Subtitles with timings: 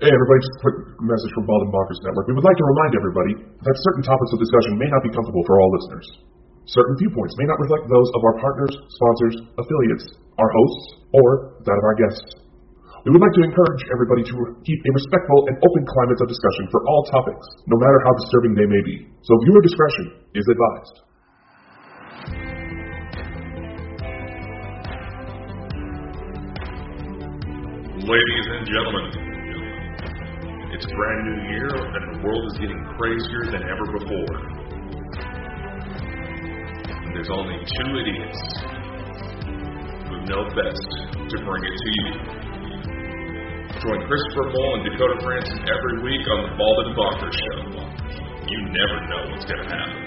[0.00, 2.24] Hey everybody, just a quick message from Bald and Bonkers Network.
[2.24, 5.44] We would like to remind everybody that certain topics of discussion may not be comfortable
[5.44, 6.24] for all listeners.
[6.72, 10.08] Certain viewpoints may not reflect those of our partners, sponsors, affiliates,
[10.40, 12.32] our hosts, or that of our guests.
[13.04, 14.34] We would like to encourage everybody to
[14.64, 18.56] keep a respectful and open climate of discussion for all topics, no matter how disturbing
[18.56, 19.04] they may be.
[19.20, 20.96] So viewer discretion is advised.
[28.00, 29.29] Ladies and gentlemen,
[30.80, 34.32] it's brand new year and the world is getting crazier than ever before.
[36.88, 38.40] And there's only two idiots
[40.08, 42.08] who know best to bring it to you.
[43.76, 47.60] Join Christopher Mole and Dakota Frandsen every week on the Bald and Bonkers Show.
[48.48, 50.06] You never know what's going to happen.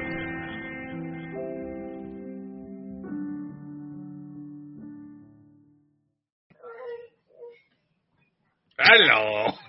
[9.08, 9.62] Know.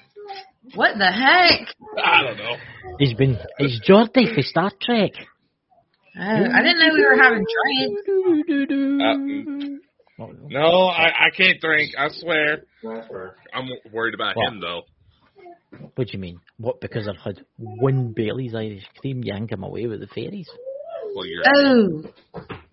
[0.75, 1.69] What the heck?
[2.03, 2.57] I don't know.
[2.99, 3.39] He's been.
[3.59, 5.13] He's Geordi for Star Trek.
[6.17, 8.03] Oh, I didn't know we were having drinks.
[10.17, 11.93] Uh, no, I, I can't drink.
[11.99, 12.63] I swear.
[13.53, 14.53] I'm worried about What?
[14.53, 14.83] him though.
[15.97, 16.41] What do you mean?
[16.59, 16.81] What?
[16.81, 20.49] Because I've had one Bailey's Irish cream, you yank him away with the fairies.
[21.15, 21.43] Well, you're.
[21.57, 22.05] Oh,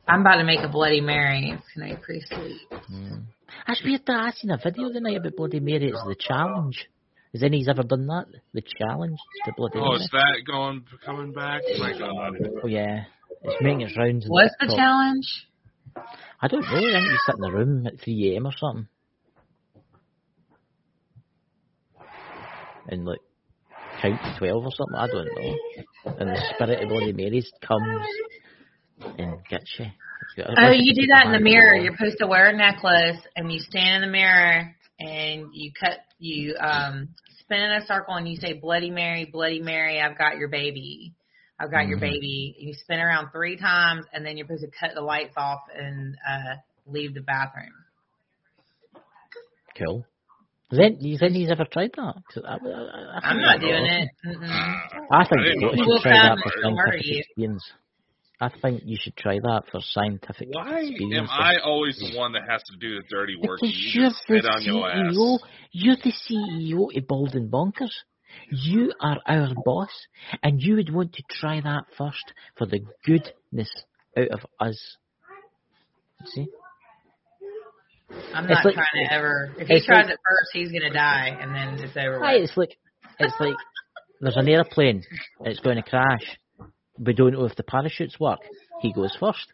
[0.08, 1.52] I'm about to make a Bloody Mary.
[1.56, 2.62] It's gonna be pretty sweet.
[2.94, 3.24] Mm.
[3.68, 5.90] That's weird that I seen a video the night about Bloody Mary.
[5.90, 6.88] It's the challenge.
[7.34, 8.26] Has any's ever done that?
[8.54, 9.96] The challenge to Bloody Oh, Mary.
[9.96, 11.62] is that going coming back?
[11.80, 12.34] My God.
[12.64, 13.04] Oh yeah,
[13.44, 14.26] it's making its rounds.
[14.28, 14.78] What's the TikTok.
[14.78, 15.48] challenge?
[16.42, 16.68] I don't know.
[16.68, 18.48] I think you sit in the room at 3 a.m.
[18.48, 18.88] or something,
[22.88, 23.20] and like
[24.02, 24.96] count to 12 or something.
[24.96, 25.56] I don't know.
[26.20, 28.06] And the spirit of Bloody Mary's comes
[29.18, 29.86] and gets you.
[30.58, 31.76] Oh, you do that in the mirror.
[31.76, 36.00] You're supposed to wear a necklace, and you stand in the mirror, and you cut,
[36.22, 40.38] you um spin in a circle, and you say Bloody Mary, Bloody Mary, I've got
[40.38, 41.14] your baby.
[41.60, 42.02] I've got your Mhm.
[42.02, 42.56] baby.
[42.58, 46.16] You spin around three times, and then you're supposed to cut the lights off and
[46.28, 46.56] uh
[46.88, 47.74] leave the bathroom.
[49.78, 50.06] Cool.
[50.72, 52.24] Has any, has any's ever tried that?
[52.46, 54.10] I, I, I I'm not doing it.
[54.26, 54.44] Mm-mm.
[54.44, 56.92] Uh, I think I didn't you know should We'll try that come for and murder
[56.92, 57.20] scientific you.
[57.20, 57.72] experience.
[58.42, 61.30] I think you should try that for scientific Why experience.
[61.32, 63.60] am I always the one that has to do the dirty work?
[63.62, 65.14] Because you you're the sit on your ass.
[65.16, 65.40] CEO.
[65.72, 67.94] You're the CEO of Bald and Bonkers.
[68.50, 69.90] You are our boss,
[70.42, 73.70] and you would want to try that first for the goodness
[74.18, 74.98] out of us.
[76.26, 76.48] See?
[78.34, 79.56] I'm not like- trying to ever.
[79.60, 82.50] If he tries like- it first, he's gonna die, and then it's over Right, with.
[82.50, 82.78] it's like
[83.20, 83.56] it's like
[84.22, 85.04] there's an airplane,
[85.42, 86.38] it's going to crash.
[87.00, 88.40] We don't know if the parachutes work.
[88.82, 89.48] He goes first.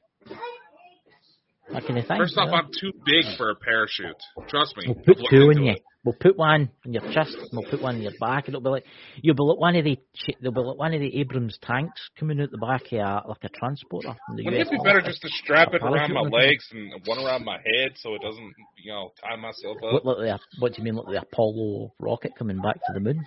[1.72, 2.18] That kind of thing.
[2.18, 2.50] First off?
[2.54, 4.16] I'm too big for a parachute.
[4.48, 4.86] Trust me.
[4.88, 5.72] We'll put two into you.
[5.72, 5.82] it.
[6.06, 7.36] We'll put one in your chest.
[7.36, 8.48] and We'll put one in your back.
[8.48, 8.86] It'll be like
[9.22, 12.00] you'll be like one of the ch- there'll be like one of the Abrams tanks
[12.18, 14.16] coming out the back of a, like a transporter.
[14.26, 16.94] from the Wouldn't US it be better just to strap it around my legs and
[17.06, 19.92] one around my head so it doesn't, you know, tie myself up?
[19.92, 23.02] Look like the, what do you mean, like the Apollo rocket coming back to the
[23.02, 23.26] moon?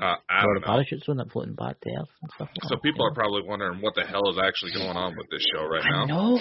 [0.00, 0.66] Uh, I Or don't the know.
[0.66, 2.82] parachutes on it floating back to Earth and stuff like So that.
[2.82, 5.84] people are probably wondering what the hell is actually going on with this show right
[5.84, 6.04] I now.
[6.06, 6.40] know.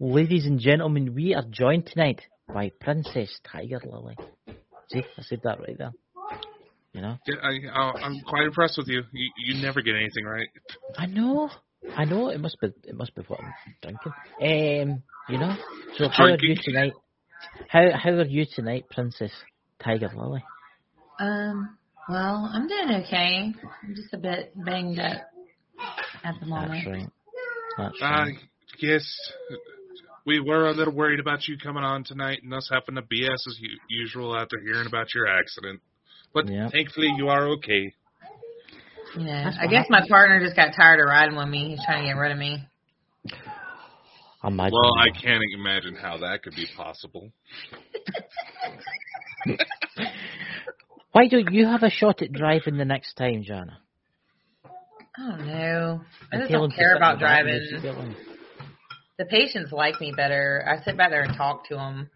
[0.00, 2.20] Ladies and gentlemen, we are joined tonight
[2.52, 4.16] by Princess Tiger Lily.
[4.90, 5.92] See, I said that right there.
[6.92, 7.16] You know?
[7.26, 9.02] Yeah, I, I, I'm quite impressed with you.
[9.12, 9.30] you.
[9.46, 10.48] You never get anything right.
[10.96, 11.48] I know.
[11.96, 12.28] I know.
[12.28, 12.68] It must be.
[12.84, 13.52] It must be what I'm
[13.82, 14.12] drinking.
[14.92, 15.56] Um, you know.
[15.96, 16.92] So how are you tonight?
[17.68, 19.32] How How are you tonight, Princess
[19.82, 20.44] Tiger Lily?
[21.18, 21.78] Um.
[22.08, 23.54] Well, I'm doing okay.
[23.82, 25.22] I'm just a bit banged up
[26.24, 26.84] at the moment.
[26.84, 27.08] That's right.
[27.78, 28.34] That's I right.
[28.80, 29.04] guess
[30.26, 33.32] we were a little worried about you coming on tonight and us having to BS
[33.48, 35.80] as u- usual after hearing about your accident.
[36.34, 36.68] But Yeah.
[36.70, 37.94] thankfully, you are okay.
[39.16, 39.44] Yeah.
[39.44, 41.70] That's I what guess my partner just got tired of riding with me.
[41.70, 42.66] He's trying to get rid of me.
[44.44, 44.72] Imagine.
[44.72, 47.30] Well, I can't imagine how that could be possible.
[51.12, 53.78] Why don't you have a shot at driving the next time, Jana?
[55.16, 56.00] I don't know.
[56.32, 57.68] I just don't care about the back and driving.
[57.70, 58.16] just get one.
[59.18, 60.66] The patients like me better.
[60.66, 62.10] I sit back there and talk to them.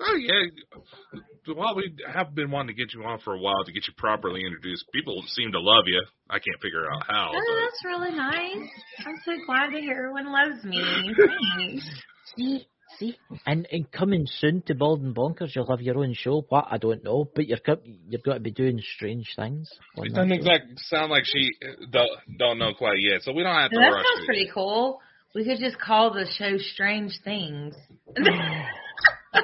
[0.00, 1.52] Oh yeah.
[1.56, 3.94] Well, we have been wanting to get you on for a while to get you
[3.96, 4.86] properly introduced.
[4.92, 6.02] People seem to love you.
[6.28, 7.30] I can't figure out how.
[7.32, 8.70] Oh, that's really nice.
[9.06, 11.14] I'm so glad to hear everyone loves me.
[11.58, 12.64] Thanks.
[12.98, 16.44] See, see, and, and coming soon to Bald and Bonkers, you'll have your own show.
[16.48, 19.70] What I don't know, but you're co- you've got to be doing strange things.
[19.96, 20.34] on It doesn't show.
[20.34, 23.80] exactly sound like she uh, don't, don't know quite yet, so we don't have to
[23.80, 24.26] Now, that rush sounds it.
[24.26, 25.00] pretty cool.
[25.34, 27.74] We could just call the show Strange Things.
[28.14, 28.24] There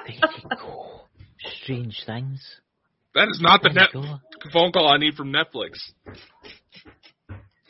[0.08, 0.20] you.
[1.62, 2.40] Strange things.
[3.14, 3.90] That is not the net
[4.52, 5.78] phone call I need from Netflix.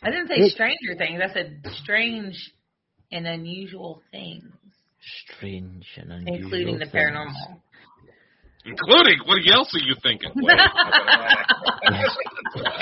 [0.02, 1.20] I didn't say Stranger Things.
[1.24, 2.52] I said strange
[3.12, 4.44] and unusual things,
[5.00, 6.44] Strange and unusual.
[6.44, 6.94] including the things.
[6.94, 7.60] paranormal.
[8.64, 10.30] Including, what else are you thinking?
[10.36, 10.56] Wait,
[11.90, 12.16] Yes.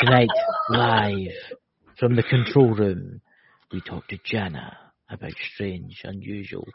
[0.01, 0.29] Tonight,
[0.71, 1.59] live
[1.99, 3.21] from the control room,
[3.73, 4.77] we talk to Jana
[5.11, 6.67] about strange, unusual,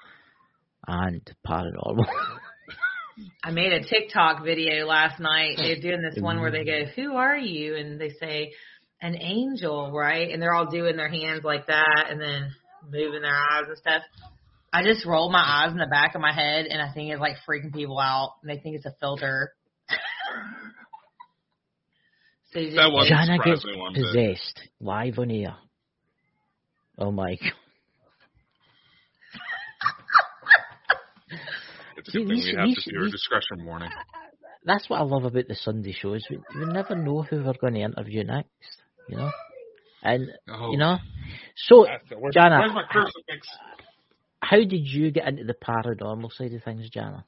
[0.87, 2.05] and paranormal.
[3.43, 5.57] I made a TikTok video last night.
[5.57, 7.01] They're doing this one where they go, mm-hmm.
[7.01, 8.53] "Who are you?" and they say,
[9.01, 10.31] "An angel," right?
[10.31, 12.51] And they're all doing their hands like that, and then
[12.89, 14.01] moving their eyes and stuff.
[14.73, 17.21] I just roll my eyes in the back of my head, and I think it's
[17.21, 19.53] like freaking people out, and they think it's a filter.
[22.51, 24.03] so you just, That was- Jana gets me one bit.
[24.03, 25.55] possessed live on air.
[26.97, 27.51] Oh my god.
[31.97, 33.89] It's a good thing these- we have these- this viewer these- discretion warning.
[34.65, 36.25] That's what I love about the Sunday shows.
[36.29, 38.49] We, we never know who we're going to interview next,
[39.09, 39.29] you know?
[40.01, 40.97] And, Oh, you know?
[41.57, 43.47] So, that's where's, Jana, where's my crucifix?
[44.43, 47.25] How did you get into the paranormal side of things, Jana?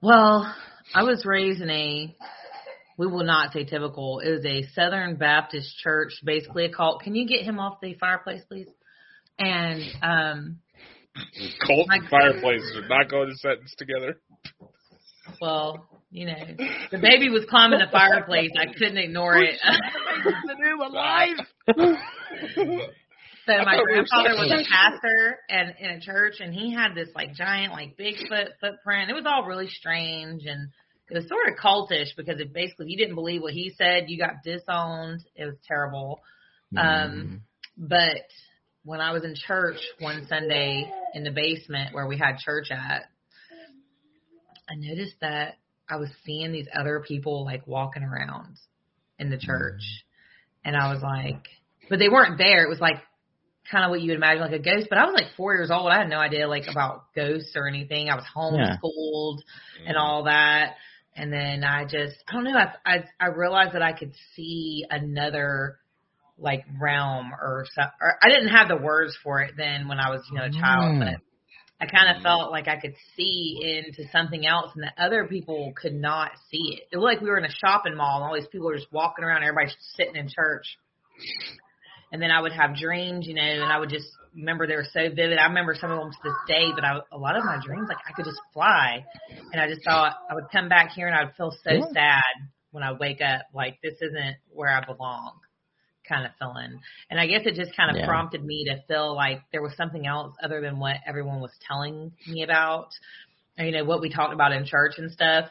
[0.00, 0.52] Well,
[0.94, 2.16] I was raised in a,
[2.96, 7.02] we will not say typical, it was a Southern Baptist church, basically a cult.
[7.02, 8.68] Can you get him off the fireplace, please?
[9.38, 10.58] And, um,
[11.66, 14.20] Colt my- and fireplaces are not going to sentence together.
[15.40, 16.44] well, you know,
[16.90, 18.50] the baby was climbing the fireplace.
[18.58, 19.58] I couldn't ignore it.
[19.60, 21.34] So I
[21.76, 22.88] my
[23.48, 27.34] we were grandfather was a pastor and in a church, and he had this like
[27.34, 29.10] giant, like Bigfoot footprint.
[29.10, 30.68] It was all really strange, and
[31.10, 34.18] it was sort of cultish because it basically you didn't believe what he said, you
[34.18, 35.24] got disowned.
[35.34, 36.20] It was terrible.
[36.76, 37.42] Um,
[37.76, 38.26] but
[38.84, 43.04] when I was in church one Sunday in the basement where we had church at,
[44.68, 45.54] I noticed that
[45.88, 48.58] I was seeing these other people like walking around
[49.18, 49.82] in the church.
[50.64, 51.42] And I was like,
[51.88, 52.64] but they weren't there.
[52.64, 52.96] It was like
[53.70, 54.86] kind of what you would imagine like a ghost.
[54.88, 55.90] But I was like four years old.
[55.90, 58.08] I had no idea like about ghosts or anything.
[58.08, 59.38] I was homeschooled
[59.86, 60.74] and all that.
[61.14, 62.56] And then I just, I don't know.
[62.56, 65.78] I, I, I realized that I could see another
[66.38, 67.92] like realm or something.
[68.00, 70.50] Or I didn't have the words for it then when I was, you know, a
[70.50, 71.00] child, Mm.
[71.00, 71.20] but
[71.80, 75.72] I kind of felt like I could see into something else and that other people
[75.80, 76.88] could not see it.
[76.92, 78.92] It looked like we were in a shopping mall and all these people were just
[78.92, 80.76] walking around, everybody's sitting in church.
[82.10, 84.86] And then I would have dreams, you know, and I would just remember they were
[84.92, 85.38] so vivid.
[85.38, 87.88] I remember some of them to this day, but I, a lot of my dreams,
[87.88, 89.04] like I could just fly.
[89.52, 91.86] And I just thought I would come back here and I would feel so Yeah.
[91.92, 92.22] sad
[92.70, 95.32] when I wake up, like this isn't where I belong
[96.08, 96.80] kind of feeling.
[97.10, 98.04] And I guess it just kind of Yeah.
[98.04, 102.12] prompted me to feel like there was something else other than what everyone was telling
[102.26, 102.88] me about,
[103.58, 105.46] or, you know, what we talked about in church and stuff.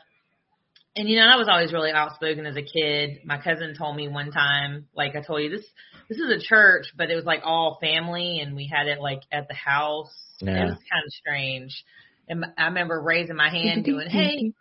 [0.95, 3.19] And you know, I was always really outspoken as a kid.
[3.23, 5.65] My cousin told me one time, like I told you, this
[6.09, 9.21] this is a church, but it was like all family, and we had it like
[9.31, 10.13] at the house.
[10.41, 10.65] It Yeah.
[10.65, 11.83] was kind of strange.
[12.29, 14.51] And I remember raising my hand, doing, "Hey,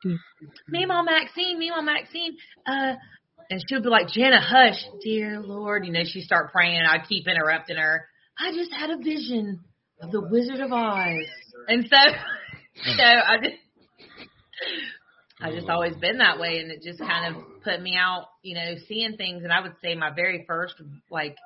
[0.72, 2.94] Meemaw Maxine, Meemaw Maxine, uh,
[3.50, 5.84] and she'll be like, Jana, hush, dear Lord.
[5.84, 8.08] You know, she'd start praying, and I'd keep interrupting her.
[8.38, 9.60] I just had a vision
[10.00, 11.26] of the Wizard of Oz.
[11.68, 11.96] And so,
[12.96, 13.56] so I just,
[15.40, 18.54] I just always been that way, and it just kind of put me out, you
[18.54, 19.44] know, seeing things.
[19.44, 20.74] And I would say my very first,
[21.10, 21.36] like,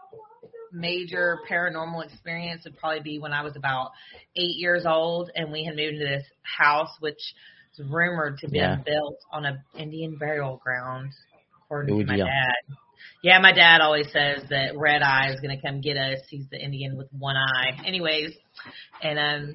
[0.73, 3.91] major paranormal experience would probably be when I was about
[4.37, 7.19] eight years old, and we had moved into this house, which
[7.77, 8.77] was rumored to be Yeah.
[8.77, 11.11] built on a Indian burial ground,
[11.65, 12.27] according Oh, to my dear.
[12.27, 12.77] dad.
[13.23, 16.21] Yeah, my dad always says that Red Eye is going to come get us.
[16.29, 17.81] He's the Indian with one eye.
[17.85, 18.33] Anyways,
[19.03, 19.55] and um,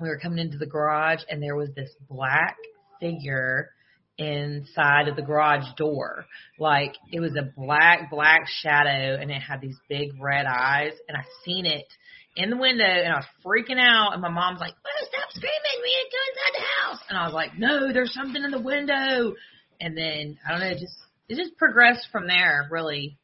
[0.00, 2.56] we were coming into the garage, and there was this black
[3.02, 3.70] figure
[4.18, 6.26] inside of the garage door.
[6.58, 11.16] Like it was a black, black shadow, and it had these big red eyes, and
[11.16, 11.86] I seen it
[12.36, 14.12] in the window, and I was freaking out.
[14.12, 15.82] And my mom's like, "Oh, stop screaming!
[15.82, 18.50] We need to go inside the house." And I was like, "No, there's something in
[18.50, 19.34] the window."
[19.80, 20.96] And then I don't know, it just
[21.28, 23.18] it just progressed from there, really.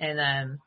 [0.00, 0.58] And um,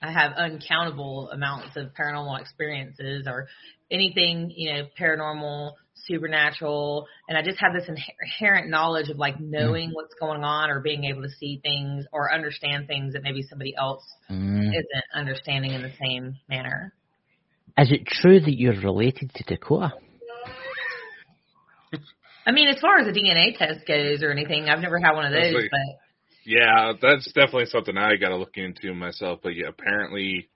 [0.00, 3.48] I have uncountable amounts of paranormal experiences or
[3.90, 5.72] anything, you know, paranormal,
[6.06, 10.80] supernatural, and I just have this inherent knowledge of like knowing what's going on or
[10.80, 14.68] being able to see things or understand things that maybe somebody else Mm.
[14.70, 16.92] isn't understanding in the same manner.
[17.78, 19.92] Is it true that you're related to Dakota?
[22.46, 25.26] I mean, as far as a DNA test goes or anything, I've never had one
[25.26, 25.80] of those, like- but
[26.44, 29.40] Yeah, that's definitely something I got to look into myself.
[29.42, 30.48] But yeah, apparently,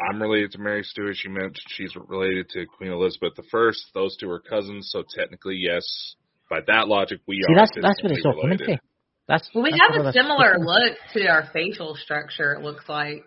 [0.00, 1.16] I'm related to Mary Stuart.
[1.16, 3.80] She mentioned she's related to Queen Elizabeth the First.
[3.94, 6.14] Those two are cousins, so technically, yes,
[6.50, 7.56] by that logic, we See, are.
[7.56, 8.82] that's that's what it's all distantly coming to.
[9.28, 12.52] That's Well, we that's have a it's- similar look to our facial structure.
[12.54, 13.24] It looks like.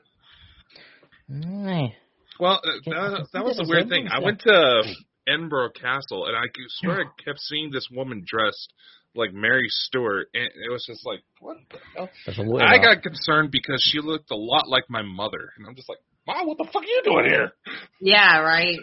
[1.32, 1.94] Aye.
[2.40, 4.08] Well, uh, Yeah, I that, that was the the weird thing.
[4.08, 4.84] I went to
[5.28, 8.74] Edinburgh Castle, and I could swear I kept seeing this woman dressed
[9.16, 12.10] like Mary Stuart, and it was just like, what the hell?
[12.26, 15.52] There's a lot of I got concerned because she looked a lot like my mother,
[15.58, 15.98] and I'm just like,
[16.28, 17.52] Mom, what the fuck are you doing here?
[18.02, 18.78] Yeah, right.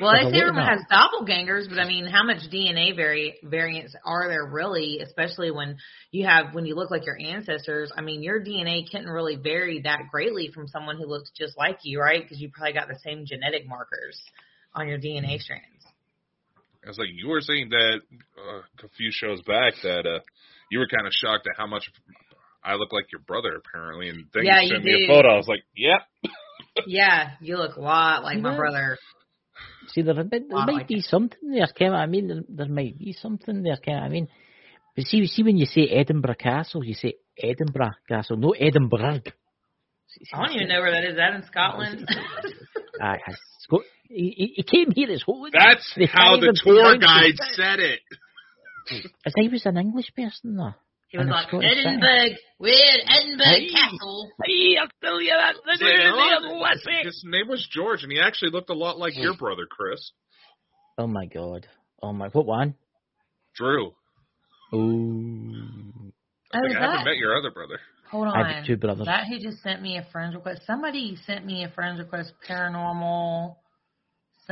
[0.00, 0.78] Well, There's they say everyone that.
[0.78, 5.00] has doppelgangers, but I mean, how much DNA vari- variants are there really?
[5.00, 5.76] Especially when
[6.10, 7.92] you have when you look like your ancestors.
[7.94, 11.80] I mean, your DNA couldn't really vary that greatly from someone who looks just like
[11.82, 12.22] you, right?
[12.22, 14.18] Because you probably got the same genetic markers
[14.74, 15.66] on your DNA strands.
[16.84, 18.00] I was like, you were saying that
[18.38, 20.20] uh, a few shows back that uh,
[20.70, 21.84] you were kind of shocked at how much
[22.64, 25.28] I look like your brother, apparently, and then Yeah, you you sent me a photo.
[25.30, 26.02] I was like, yep.
[26.86, 28.98] yeah, you look a lot like my brother.
[29.88, 31.04] See, there, there, there might like be it.
[31.04, 31.92] something there, Kim.
[31.92, 33.94] I mean, there, there might be something there, Kim.
[33.94, 34.28] I mean,
[34.94, 39.20] but see, see, when you say Edinburgh Castle, you say Edinburgh Castle, no Edinburgh.
[40.08, 41.10] See, see, I don't even know where that is.
[41.10, 42.08] Is that in Scotland?
[43.00, 43.34] Aye, aye.
[43.60, 45.54] Sco- he, he- he came here as Holland.
[45.58, 48.00] That's They how the tour guide said it.
[49.24, 50.74] As I was an English person, though.
[51.12, 51.70] He was like Scottish.
[51.70, 52.36] Edinburgh.
[52.58, 53.68] We're at Edinburgh Hey.
[53.70, 54.30] Castle.
[54.44, 55.54] Hey, I'll tell you that.
[55.66, 59.36] It's like, no, His name was George, and he actually looked a lot like your
[59.36, 60.12] brother, Chris.
[60.98, 61.66] Oh my god.
[62.02, 62.74] Oh my, what one?
[63.54, 63.92] Drew.
[64.72, 64.78] Oh.
[66.54, 67.78] I, Oh, think I haven't met your other brother.
[68.10, 68.36] Hold on.
[68.36, 69.06] I have two brothers.
[69.06, 70.62] That who just sent me a friend request.
[70.66, 72.32] Somebody sent me a friend request.
[72.48, 73.56] Paranormal.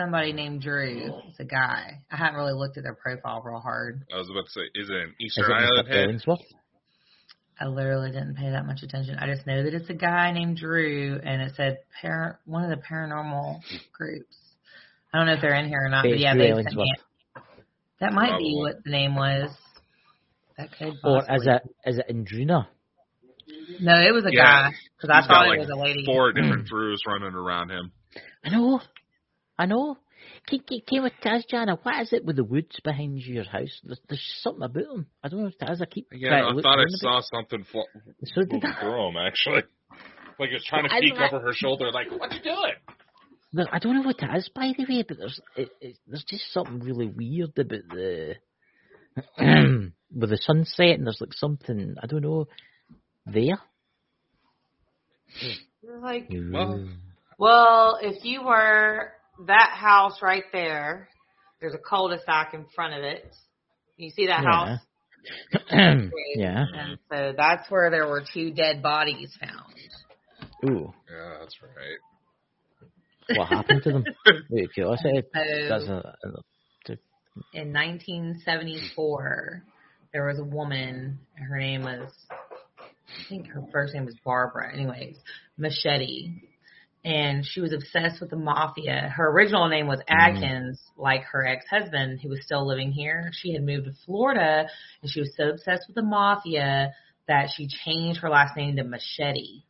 [0.00, 1.12] Somebody named Drew.
[1.28, 2.00] It's a guy.
[2.10, 4.02] I haven't really looked at their profile real hard.
[4.12, 5.92] I was about to say, is it an Is Easter it Island Mr.
[5.92, 6.08] head?
[6.08, 6.44] Ellingsworth?
[7.60, 9.16] I literally didn't pay that much attention.
[9.18, 12.70] I just know that it's a guy named Drew, and it said par- one of
[12.70, 13.60] the paranormal
[13.92, 14.34] groups.
[15.12, 16.90] I don't know if they're in here or not, but yeah, they sent me.
[16.96, 17.42] it.
[18.00, 19.50] That might be what the name was.
[20.56, 20.94] That could.
[21.04, 22.68] Or is possibly- it, is it Indruna?
[23.80, 24.42] No, it was a Yeah.
[24.42, 26.04] guy because I He's thought like it was a lady.
[26.06, 27.92] four different Drews running around him.
[28.44, 28.80] I know.
[29.60, 29.98] I know.
[30.46, 31.78] Came, came, came with Taz, Jana.
[31.82, 33.78] What is it with the woods behind your house?
[33.84, 35.06] There's, there's something about them.
[35.22, 36.94] I don't know if Taz, I keep Yeah, trying to I look thought I around
[36.94, 38.14] a saw something fl- bit.
[38.34, 38.80] So did moving I.
[38.80, 39.62] through him, actually.
[40.38, 42.72] Like he was trying to peek don't- over her shoulder, like, what you doing?
[43.52, 46.24] Look, I don't know what it is, by the way, but there's it, it, there's
[46.24, 48.34] just something really weird about the
[50.14, 52.46] with the sunset, and there's like something I don't know
[53.26, 53.58] there.
[56.02, 56.88] Like, Well-
[57.38, 59.12] well, if you were
[59.46, 61.08] that house right there,
[61.60, 63.34] there's a cul-de-sac in front of it.
[63.96, 64.50] You see that Yeah.
[64.50, 64.80] house?
[66.36, 66.64] yeah.
[66.74, 69.74] And so that's where there were two dead bodies found.
[70.64, 71.98] Ooh, Yeah, that's right.
[73.36, 74.04] what happened to them?
[74.50, 75.22] Wait, curiosity.
[75.34, 76.96] That's So a, a uh, uh,
[77.52, 79.62] in 1974,
[80.12, 81.18] there was a woman.
[81.34, 82.10] Her name was,
[82.80, 84.72] I think her first name was Barbara.
[84.72, 85.16] Anyways,
[85.56, 86.42] Machete,
[87.04, 89.12] and she was obsessed with the mafia.
[89.16, 90.14] Her original name was mm-hmm.
[90.18, 93.30] Adkins, like her ex-husband, who was still living here.
[93.32, 94.66] She had moved to Florida,
[95.02, 96.92] and she was so obsessed with the mafia
[97.26, 99.62] that she changed her last name to Machete.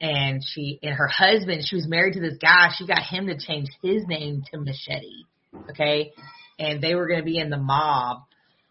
[0.00, 2.70] And she and her husband, she was married to this guy.
[2.76, 5.24] She got him to change his name to Machete.
[5.70, 6.12] Okay,
[6.58, 8.18] and they were going to be in the mob.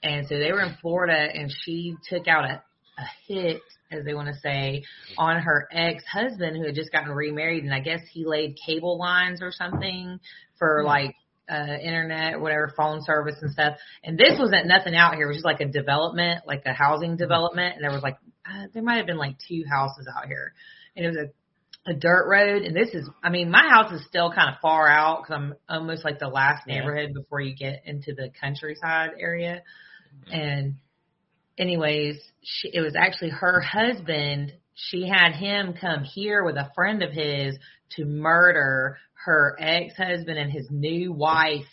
[0.02, 2.64] And so they were in Florida, and she took out a,
[3.00, 4.84] a hit, as they want to say,
[5.18, 7.64] on her ex husband who had just gotten remarried.
[7.64, 10.20] And I guess he laid cable lines or something
[10.58, 11.16] for like
[11.50, 13.78] uh, internet whatever, phone service and stuff.
[14.04, 15.26] And this wasn't nothing out here.
[15.26, 17.76] It was just like a development, like a housing development.
[17.76, 20.54] And there was like, uh, there might have been like two houses out here.
[20.96, 21.30] And it was a
[21.88, 24.90] a dirt road, and this is, I mean, my house is still kind of far
[24.90, 26.76] out because I'm almost like the last Yeah.
[26.80, 29.64] neighborhood before you get into the countryside area.
[30.32, 30.76] And,
[31.60, 34.54] anyways, she, it was actually her husband.
[34.74, 37.58] She had him come here with a friend of his
[37.98, 41.66] to murder her ex husband and his new wife.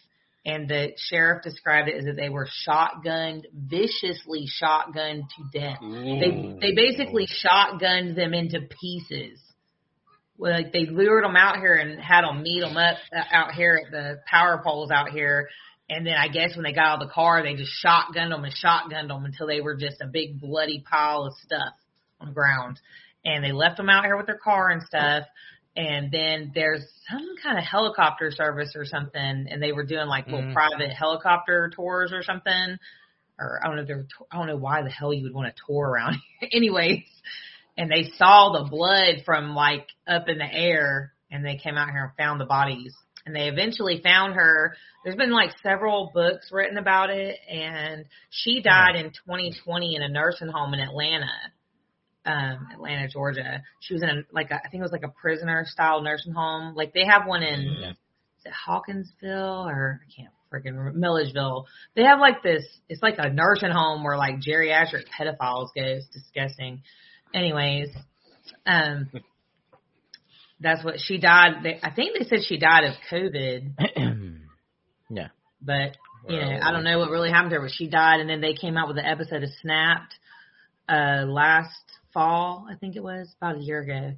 [0.44, 5.78] And the sheriff described it as that they were shotgunned, viciously shotgunned to death.
[5.80, 9.40] They they basically shotgunned them into pieces.
[10.38, 13.80] Like they lured them out here and had them meet them up uh, out here
[13.84, 15.48] at the power poles out here,
[15.88, 18.44] and then I guess when they got out of the car, they just shotgunned them
[18.44, 21.74] and shotgunned them until they were just a big bloody pile of stuff
[22.20, 22.80] on the ground.
[23.24, 25.24] And they left them out here with their car and stuff.
[25.76, 30.26] And then there's some kind of helicopter service or something, and they were doing like
[30.26, 30.54] little Mm.
[30.54, 32.78] private helicopter tours or something
[33.38, 35.24] or I don't know if they were, to- I don't know why the hell you
[35.24, 36.16] would want to tour around.
[36.52, 37.02] Anyways,
[37.76, 41.90] and they saw the blood from like up in the air and they came out
[41.90, 42.94] here and found the bodies.
[43.26, 44.76] And they eventually found her.
[45.04, 50.08] There's been like several books written about it, and she died in 2020 in a
[50.08, 51.30] nursing home in Atlanta,
[52.24, 53.62] um, Atlanta, Georgia.
[53.80, 56.32] She was in a, like a, I think it was like a prisoner style nursing
[56.32, 56.74] home.
[56.74, 57.90] Like they have one in Yeah.
[57.90, 61.66] is it Hawkinsville or I can't freaking remember Milledgeville.
[61.94, 62.64] They have like this.
[62.88, 65.82] It's like a nursing home where like geriatric pedophiles go.
[65.82, 66.82] It's disgusting.
[67.34, 67.88] Anyways,
[68.66, 69.10] um,
[70.60, 71.62] that's what she died.
[71.62, 73.74] They, I think they said she died of COVID,
[75.10, 75.28] yeah.
[75.60, 75.96] but
[76.28, 77.62] you know I don't know what really happened to her.
[77.62, 80.14] But she died, and then they came out with an episode of Snapped
[80.88, 81.70] uh last
[82.12, 82.66] fall.
[82.70, 84.16] I think it was about a year ago.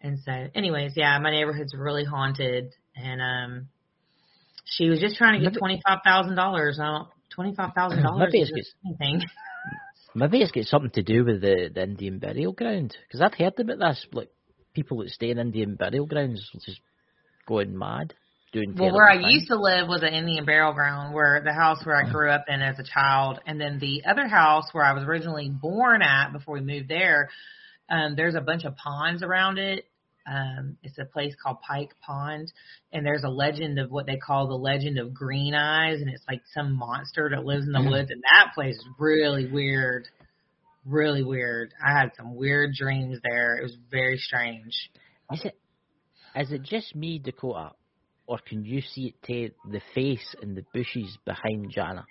[0.00, 3.68] And so, anyways, yeah, my neighborhood's really haunted, and um,
[4.64, 6.78] she was just trying to get twenty five thousand dollars.
[6.80, 9.22] I don't twenty five thousand dollars Maybe it's anything.
[10.14, 12.96] Maybe it's got something to do with the, the Indian burial ground.
[13.06, 14.30] Because I've heard about this, like
[14.76, 16.80] people that stay in Indian burial grounds just
[17.48, 18.12] going mad,
[18.52, 18.74] doing.
[18.78, 21.96] Well, where I used to live was an Indian burial ground, where the house where
[21.96, 25.02] I grew up in as a child, and then the other house where I was
[25.04, 27.30] originally born at before we moved there.
[27.88, 29.86] Um, there's a bunch of ponds around it.
[30.28, 32.52] Um, it's a place called Pike Pond,
[32.92, 36.24] and there's a legend of what they call the legend of Green Eyes, and it's
[36.28, 40.08] like some monster that lives in the woods, and that place is really weird,
[40.86, 41.72] really weird.
[41.84, 43.56] I had some weird dreams there.
[43.58, 44.90] It was very strange.
[45.32, 45.58] Is it?
[46.36, 47.70] Is it just me, Dakota,
[48.26, 52.04] or can you see it to the face and the bushes behind Jana?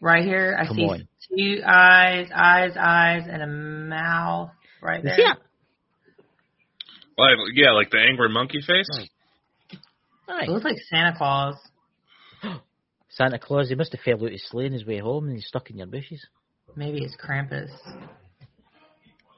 [0.00, 1.08] Right here, I Come see on.
[1.36, 4.50] two eyes, eyes, eyes, and a mouth
[4.82, 5.16] right there.
[5.16, 5.38] see it?
[7.18, 8.88] Like, yeah, like the angry monkey face.
[10.28, 10.46] Right.
[10.48, 11.54] It looks like Santa Claus.
[13.16, 15.46] Santa Claus, he must have fell out his sleigh on his way home and he's
[15.46, 16.24] stuck in your bushes.
[16.74, 17.70] Maybe it's Krampus.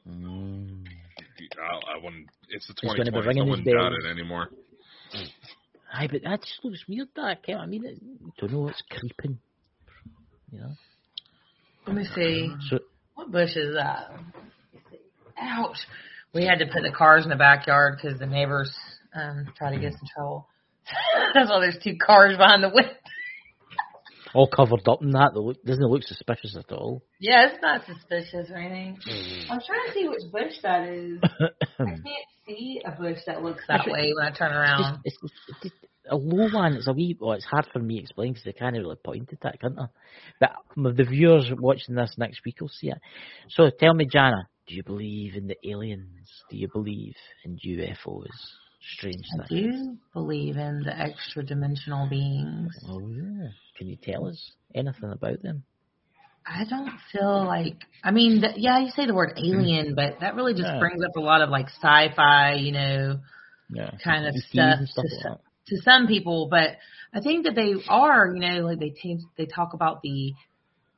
[0.09, 0.85] Mm.
[1.61, 2.27] I, I wouldn't.
[2.49, 3.23] It's the He's gonna be 2020s.
[3.23, 4.49] I ringing his wouldn't doubt it anymore.
[5.93, 7.09] Aye, but that just looks weird.
[7.15, 7.99] That I mean, it,
[8.39, 9.39] don't know what's creeping.
[10.51, 10.73] You know.
[11.87, 12.51] Let me see.
[12.69, 12.81] So
[13.15, 14.11] What bush is that?
[15.41, 15.77] Ouch.
[16.35, 18.75] We had to put the cars in the backyard because the neighbors
[19.15, 20.49] um tried to get us in trouble.
[21.35, 22.91] That's why there's two cars behind the window.
[24.35, 27.03] All covered up in that, look, doesn't it look suspicious at all.
[27.21, 28.99] Yeah, it's not suspicious or anything.
[29.09, 29.51] Mm.
[29.51, 31.19] I'm trying to see which bush that is.
[31.79, 32.05] I can't
[32.47, 35.01] see a bush that looks that Actually, way when I turn around.
[35.05, 35.75] it's, it's, it's
[36.11, 36.75] a low one.
[36.75, 37.17] It's a wee.
[37.21, 39.79] Well, it's hard for me to explain because I can't really point at that, can't
[39.79, 39.87] I?
[40.41, 42.99] But the viewers watching this next week will see it.
[43.51, 46.29] So tell me, Jana, do you believe in the aliens?
[46.51, 47.15] Do you believe
[47.45, 48.27] in UFOs?
[48.81, 49.75] Strange I things.
[49.77, 52.73] do believe in the extra dimensional beings.
[52.89, 53.49] Oh yeah.
[53.77, 55.65] Can you tell us anything about them?
[56.47, 60.35] I don't feel like I mean, th- yeah, you say the word alien, but that
[60.37, 60.79] really just Yeah.
[60.79, 63.21] brings up a lot of like sci-fi, you know,
[63.71, 63.91] Yeah.
[64.03, 66.49] kind of stuff, stuff to, like some, to some people.
[66.51, 66.79] But
[67.13, 70.33] I think that they are, you know, like they t- they talk about the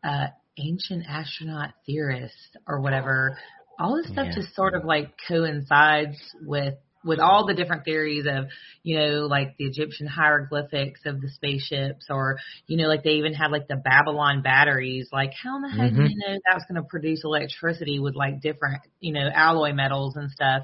[0.04, 3.38] uh, ancient astronaut theorists or whatever.
[3.78, 4.34] All this stuff Yeah.
[4.42, 8.46] just sort of like coincides with with all the different theories of,
[8.82, 12.36] you know, like the Egyptian hieroglyphics of the spaceships, or
[12.66, 15.08] you know, like they even had like the Babylon batteries.
[15.12, 15.96] Like, how in the heck Mhm.
[15.96, 19.72] do you know that was going to produce electricity with like different, you know, alloy
[19.72, 20.62] metals and stuff?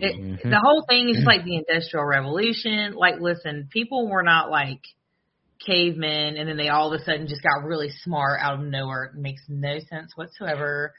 [0.00, 0.50] It, Mhm.
[0.50, 2.94] The whole thing is like the Industrial Revolution.
[2.94, 4.80] Like, listen, people were not like
[5.64, 9.04] cavemen, and then they all of a sudden just got really smart out of nowhere.
[9.04, 10.94] It makes no sense whatsoever.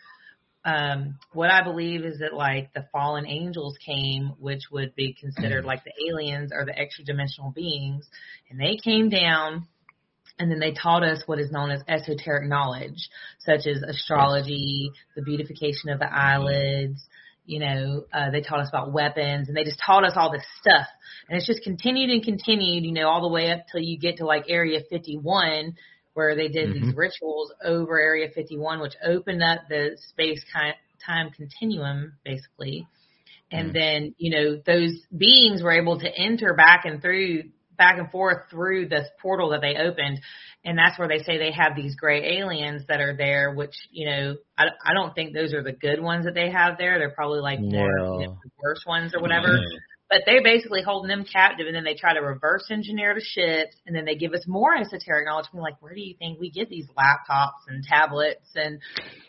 [0.63, 5.65] Um, what I believe is that like the fallen angels came, which would be considered
[5.65, 8.08] like the aliens or the extra dimensional beings,
[8.50, 9.67] and they came down
[10.41, 15.21] and then they taught us what is known as esoteric knowledge, such as astrology, the
[15.21, 17.00] beautification of the eyelids.
[17.45, 20.45] You know, uh, they taught us about weapons, and they just taught us all this
[20.60, 20.88] stuff.
[21.30, 24.17] And it's just continued and continued, you know, all the way up till you get
[24.17, 25.76] to like Area 51,
[26.13, 27.00] where they did these mm-hmm.
[27.00, 30.43] rituals over Area 51, which opened up the space
[31.06, 32.88] time continuum, basically.
[33.52, 33.78] And mm-hmm.
[33.78, 37.43] then, you know, those beings were able to enter back and through
[37.78, 40.21] back and forth through this portal that they opened.
[40.63, 44.08] And that's where they say they have these gray aliens that are there, which, you
[44.08, 47.00] know, I, I don't think those are the good ones that they have there.
[47.00, 48.19] They're probably like more, No.
[48.19, 49.47] you know, the worst ones or whatever.
[50.12, 53.78] But they're basically holding them captive and then they try to reverse engineer the ships
[53.86, 55.45] and then they give us more esoteric knowledge.
[55.54, 58.82] We're like, where do you think we get these laptops and tablets and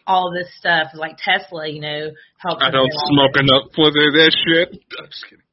[0.09, 0.89] all this stuff?
[0.95, 4.83] Like Tesla, you know, helps I don't get all smoke enough for that shit.
[4.99, 5.45] I'm just kidding.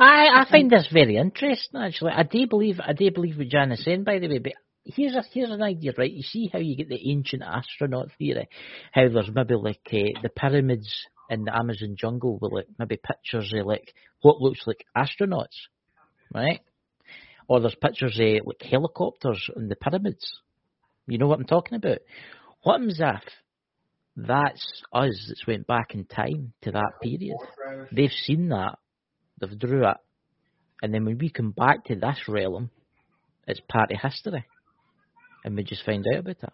[0.00, 2.12] I I find this very interesting actually.
[2.12, 4.52] I do believe I do believe what Jan is saying by the way, but
[4.84, 6.10] here's a here's an idea, right?
[6.10, 8.48] You see how you get the ancient astronaut theory,
[8.92, 10.90] how there's maybe like uh, the pyramids
[11.30, 15.68] in the Amazon jungle with like maybe pictures of like what looks like astronauts.
[16.34, 16.60] right?
[17.48, 20.40] Or there's pictures of like helicopters in the pyramids.
[21.06, 21.98] You know what I'm talking about?
[22.62, 22.98] What if
[24.16, 27.36] that's us that's went back in time to that period?
[27.92, 28.78] They've seen that,
[29.40, 29.96] they've drew it,
[30.82, 32.70] and then when we come back to this realm,
[33.46, 34.44] it's part of history,
[35.44, 36.52] and we just find out about it.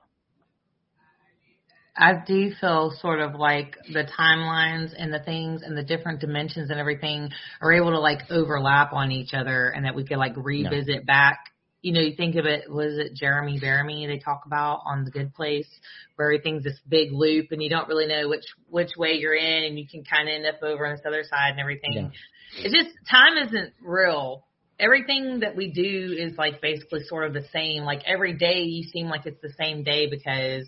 [1.96, 6.70] I do feel sort of like the timelines and the things and the different dimensions
[6.70, 7.30] and everything
[7.60, 11.38] are able to like overlap on each other and that we could like revisit back.
[11.82, 15.10] You know, you think of it, was it Jeremy Bearimy they talk about on The
[15.10, 15.68] Good Place,
[16.16, 19.64] where everything's this big loop and you don't really know which which way you're in
[19.64, 21.92] and you can kind of end up over on this other side and everything.
[21.94, 22.64] Yeah.
[22.64, 24.46] It's just time isn't real.
[24.80, 27.84] Everything that we do is like basically sort of the same.
[27.84, 30.66] Like every day you seem like it's the same day because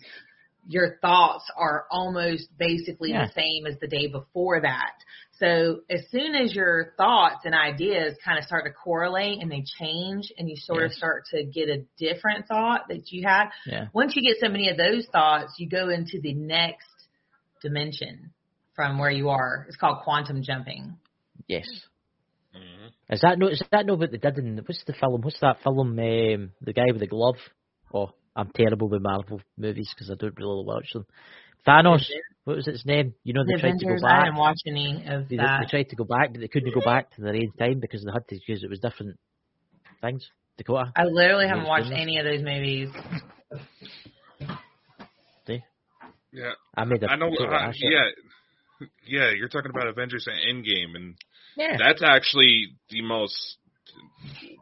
[0.67, 3.25] your thoughts are almost basically Yeah.
[3.25, 4.93] the same as the day before that.
[5.39, 9.63] So as soon as your thoughts and ideas kind of start to correlate and they
[9.79, 13.87] change and you sort of start to get a different thought that you had, Yeah.
[13.93, 16.89] once you get so many of those thoughts, you go into the next
[17.61, 18.33] dimension
[18.75, 19.65] from where you are.
[19.67, 20.97] It's called quantum jumping.
[21.47, 21.67] Yes.
[22.55, 22.91] Mhm.
[23.09, 23.47] Is that no?
[23.47, 23.95] Is that no?
[23.95, 25.21] What they did in what's the film?
[25.21, 25.79] What's that film?
[25.99, 27.37] Um, the guy with the glove.
[27.93, 31.05] Oh, I'm terrible with Marvel movies because I don't really watch them.
[31.67, 32.05] Thanos.
[32.45, 33.13] What was its name?
[33.25, 34.25] You know they The tried to go Avengers, I back.
[34.25, 35.59] didn't watch any of They, that.
[35.61, 38.03] they tried to go back, but they couldn't go back to their own time because
[38.05, 39.17] they had to because it was different
[40.01, 40.29] things.
[40.57, 40.93] Dakota.
[40.95, 42.01] I literally haven't Yes, watched goodness.
[42.01, 42.89] any of those movies.
[45.47, 45.61] See,
[46.31, 47.29] Yeah, I made a I know.
[47.29, 47.91] total Uh, ass of it.
[47.91, 49.31] yeah, yeah.
[49.37, 51.15] You're talking about Avengers and Endgame, and
[51.57, 51.77] yeah.
[51.77, 53.57] that's actually the most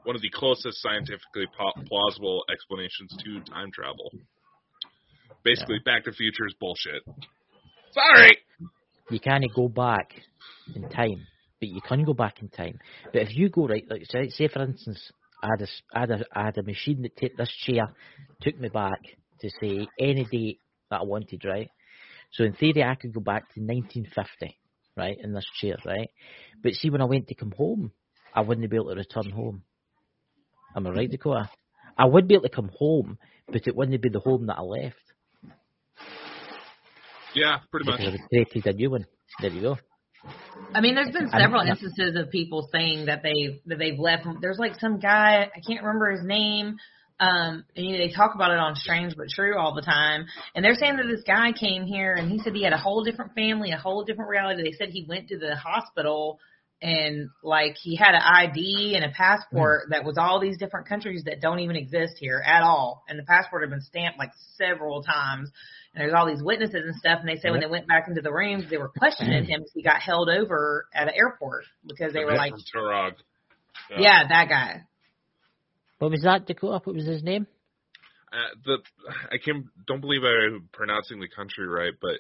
[0.04, 1.48] one of the closest scientifically
[1.88, 4.12] plausible explanations to time travel.
[5.44, 7.04] Basically, Back to the Future is bullshit.
[7.92, 8.38] Sorry.
[9.10, 10.10] you can't go back
[10.76, 11.26] in time,
[11.60, 12.80] but you can go back in time.
[13.14, 15.12] But if you go right, like say, say for instance,
[15.44, 17.94] I had a, I had a, I had a machine that took this chair,
[18.42, 19.00] took me back
[19.42, 20.60] to say any date
[20.90, 21.70] that I wanted, right?
[22.32, 24.58] So in theory, I could go back to 1950,
[24.98, 26.10] right, in this chair, right?
[26.64, 27.92] But see, when I went to come home,
[28.36, 29.64] I wouldn't be able to return home.
[30.76, 31.50] Am I right, Dakota?
[31.98, 33.18] I would be able to come home,
[33.48, 34.96] but it wouldn't be the home that I left
[37.34, 38.00] Yeah, pretty much.
[38.00, 39.06] because I created a new one.
[39.40, 39.78] There you go.
[40.74, 44.26] I mean, there's been several instances of people saying that they that they've left.
[44.42, 46.78] There's like some guy I can't remember his name.
[47.18, 50.26] Um, and you know, they talk about it on Strange but True all the time.
[50.54, 53.06] And they're saying that this guy came here and he said he had a whole
[53.06, 54.64] different family, a whole different reality.
[54.64, 56.40] They said he went to the hospital
[56.82, 61.24] and like he had an ID and a passport that was all these different countries
[61.26, 63.04] that don't even exist here at all.
[63.08, 65.50] And the passport had been stamped like several times.
[65.94, 67.20] And there's all these witnesses and stuff.
[67.22, 69.82] And they say when they went back into the rooms, they were questioning him he
[69.82, 73.14] got held over at an airport because they The were like, from Turok.
[73.98, 74.82] yeah, that guy.
[76.00, 76.82] What was that, Dakota?
[76.84, 77.48] What was his name?
[78.34, 78.78] Uh, the
[79.32, 82.16] I can not don't believe I'm pronouncing the country right, but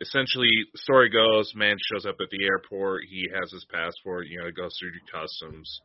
[0.00, 3.02] essentially, story goes, man shows up at the airport.
[3.08, 4.26] He has his passport.
[4.28, 5.80] You know, goes through customs.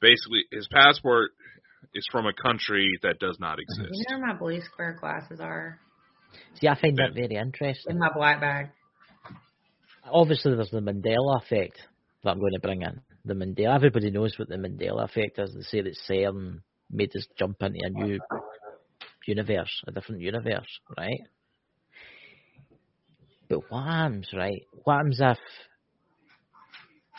[0.00, 1.30] Basically, his passport
[1.94, 3.90] is from a country that does not exist.
[3.92, 5.78] You know where my blue square glasses are?
[6.54, 7.92] See, I find that very interesting.
[7.92, 8.70] In my black bag.
[10.10, 11.78] Obviously, there's the Mandela effect
[12.22, 13.00] that I'm going to bring in.
[13.24, 15.54] The Mandela, everybody knows what the Mandela effect is.
[15.54, 18.18] They say that CERN made us jump into a new
[19.26, 21.20] universe, a different universe, right?
[23.48, 24.62] But happens, right?
[24.86, 25.38] Happens if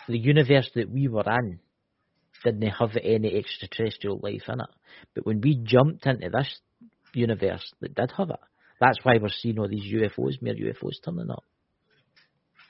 [0.08, 1.60] the universe that we were in
[2.44, 4.70] didn't have any extraterrestrial life in it?
[5.15, 6.60] But when we jumped into this
[7.13, 8.39] universe that did have it,
[8.80, 11.44] that's why we're seeing all these UFOs, mere UFOs turning up.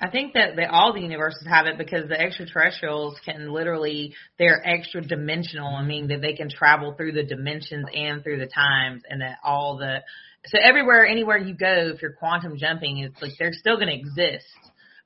[0.02, 4.66] I think that they, all the universes have it because the extraterrestrials can literally, they're
[4.66, 5.76] extra dimensional.
[5.76, 9.40] I mean, that they can travel through the dimensions and through the times and that
[9.44, 9.98] all the,
[10.46, 13.96] so everywhere, anywhere you go, if you're quantum jumping, it's like they're still going to
[13.96, 14.46] exist.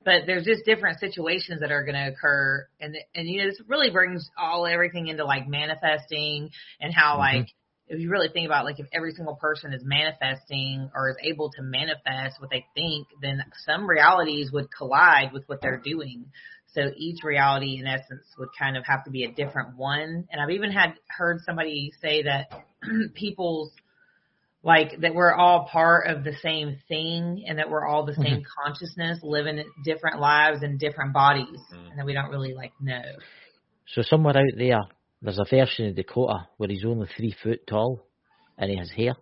[0.04, 3.58] But there's just different situations that are going to occur, and and you know this
[3.66, 7.18] really brings all everything into like manifesting and how Mhm.
[7.20, 7.46] like
[7.86, 11.50] if you really think about like if every single person is manifesting or is able
[11.50, 16.26] to manifest what they think, then some realities would collide with what they're doing.
[16.72, 20.26] So each reality in essence would kind of have to be a different one.
[20.30, 22.50] And I've even had heard somebody say that
[23.14, 23.70] people's
[24.64, 28.42] like that we're all part of the same thing and that we're all the same
[28.64, 31.90] consciousness living different lives in different bodies Mm.
[31.90, 33.02] and that we don't really like know.
[33.88, 34.80] So somewhere out there,
[35.24, 38.06] there's a version of Dakota where he's only three foot tall
[38.58, 39.14] and he has hair.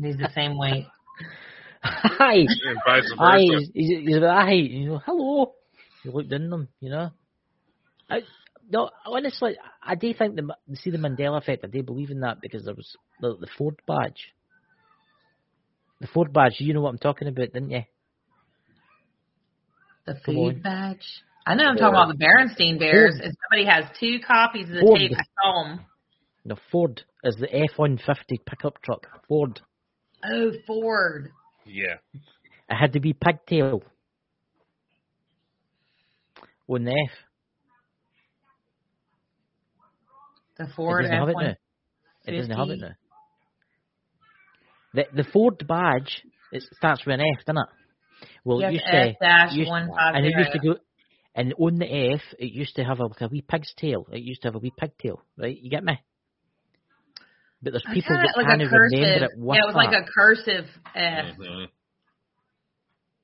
[0.00, 0.86] He's the same weight.
[1.82, 3.38] Hi, hi, versa.
[3.38, 4.70] he's, he's, he's about that height.
[4.70, 5.54] You know, hello.
[6.04, 7.10] You look down on him, you know.
[8.68, 11.64] No, honestly, I do think the see the Mandela effect.
[11.64, 14.32] I do believe in that because there was the, the Ford badge.
[16.00, 17.84] The Ford badge, you know what I'm talking about, didn't you?
[20.06, 21.06] The Come food badge.
[21.46, 23.14] I know I'm talking about the Berenstein Bears.
[23.18, 23.24] Ford.
[23.30, 24.98] If somebody has two copies of the Ford.
[24.98, 25.80] tape, I saw 'em.
[26.44, 29.06] No, Ford is the F-150 pickup truck.
[29.28, 29.60] Ford.
[30.24, 31.30] Oh, Ford.
[31.64, 31.96] Yeah.
[32.68, 33.82] It had to be pigtail.
[36.68, 37.16] On the F.
[40.58, 41.40] The It Ford doesn't have it now.
[41.42, 41.56] F1.
[42.26, 42.80] It doesn't have it 50.
[42.80, 42.94] now.
[44.94, 47.68] The the Ford badge it starts with an F, doesn't it?
[48.44, 50.76] Well, Yes, it used to, used- one and it used to go,
[51.36, 54.06] and on the F, it used to have a, like a wee pig's tail.
[54.10, 55.56] It used to have a wee pigtail, right?
[55.56, 56.00] You get me?
[57.62, 58.98] But there's people kinda that like can't a cursive.
[58.98, 59.84] remember it with yeah, it was that.
[59.84, 61.36] like a cursive F.
[61.36, 61.64] hmm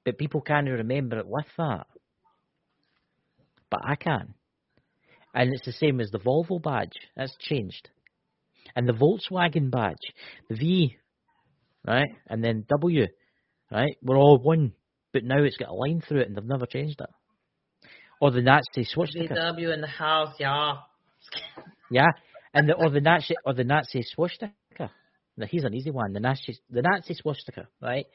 [0.04, 1.86] but people can't remember it with that.
[3.70, 4.34] But I can.
[5.34, 6.98] And it's the same as the Volvo badge.
[7.16, 7.88] That's changed.
[8.74, 10.12] And the Volkswagen badge,
[10.48, 10.96] the V,
[11.86, 13.06] right, and then W,
[13.70, 14.72] right, we're all one.
[15.12, 17.10] But now it's got a line through it and they've never changed it.
[18.22, 19.34] Or the Nazi swastika.
[19.34, 20.78] VW in the house, y'all.
[21.90, 22.06] Yeah.
[22.54, 24.52] And the or the Nazi or the Nazi swastika.
[25.36, 26.12] Now here's an easy one.
[26.12, 28.06] The Nazi the Nazi swastika, right?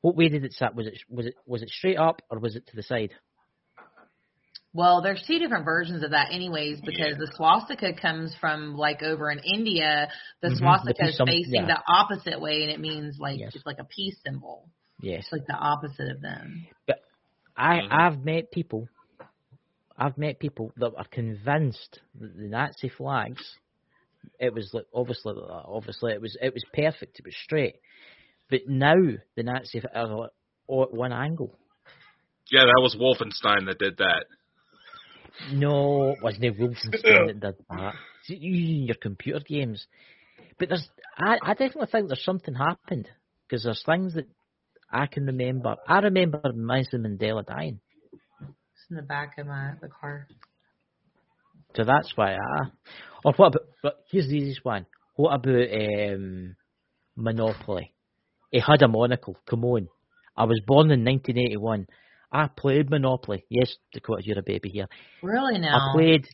[0.00, 0.74] What way did it sit?
[0.74, 3.10] Was it was it was it straight up or was it to the side?
[4.72, 9.30] Well, there's two different versions of that, anyways, because the swastika comes from like over
[9.30, 10.08] in India.
[10.40, 11.66] The Mhm, the swastika is peace symbol, facing yeah.
[11.66, 13.54] the opposite way, and it means like Yes.
[13.54, 14.70] it's like a peace symbol.
[15.02, 15.24] Yes.
[15.24, 16.66] It's like the opposite of them.
[16.86, 17.00] But
[17.56, 17.88] I Mhm.
[17.92, 18.88] I've met people
[19.96, 23.42] I've met people that are convinced that the Nazi flags
[24.38, 27.76] it was like obviously obviously it was it was perfect, it was straight.
[28.50, 28.94] But now
[29.36, 30.30] the Nazi are
[30.66, 31.56] all at one angle.
[32.50, 34.26] Yeah, that was Wolfenstein that did that.
[35.52, 37.94] No, it wasn't Wolfenstein that did that.
[38.28, 39.86] Using your computer games.
[40.58, 43.08] But there's, I, I definitely think there's something happened
[43.46, 44.28] because there's things that
[44.90, 45.76] I can remember.
[45.88, 47.80] I remember Nelson Mandela dying,
[48.84, 50.26] It's in the back of my the car.
[51.74, 52.66] so that's why I.
[53.24, 53.62] Or what about?
[53.82, 54.84] But here's the easiest one.
[55.16, 56.54] What about um,
[57.16, 57.94] Monopoly?
[58.50, 59.38] He had a monocle.
[59.48, 59.88] Come on,
[60.36, 61.86] I was born in 1981.
[62.30, 63.46] I played Monopoly.
[63.48, 64.86] Yes, Dakota, you're a baby here.
[65.22, 65.76] Really now?
[65.76, 66.26] I played,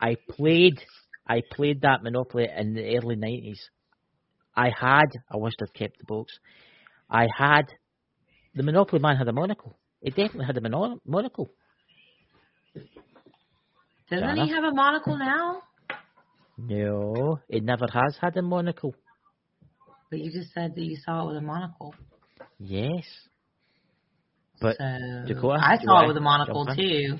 [0.00, 0.80] I played,
[1.28, 3.60] I played that Monopoly in the early nineties.
[4.56, 6.32] I had, I wish I'd kept the box.
[7.10, 7.64] I had,
[8.54, 9.78] the Monopoly man had a monocle.
[10.00, 11.50] He definitely had a mono- monocle.
[14.10, 15.62] Doesn't Fair he have a monocle now?
[16.58, 18.94] No, it never has had a monocle.
[20.10, 21.94] But you just said that you saw it with a monocle.
[22.58, 23.04] Yes,
[24.60, 24.84] But, so
[25.26, 27.18] Dakota, I saw it with a monocle too.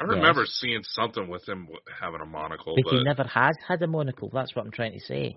[0.00, 0.14] I Yes.
[0.14, 1.68] remember seeing something with him
[2.00, 4.30] having a monocle, but but he never has had a monocle.
[4.32, 5.36] That's what I'm trying to say.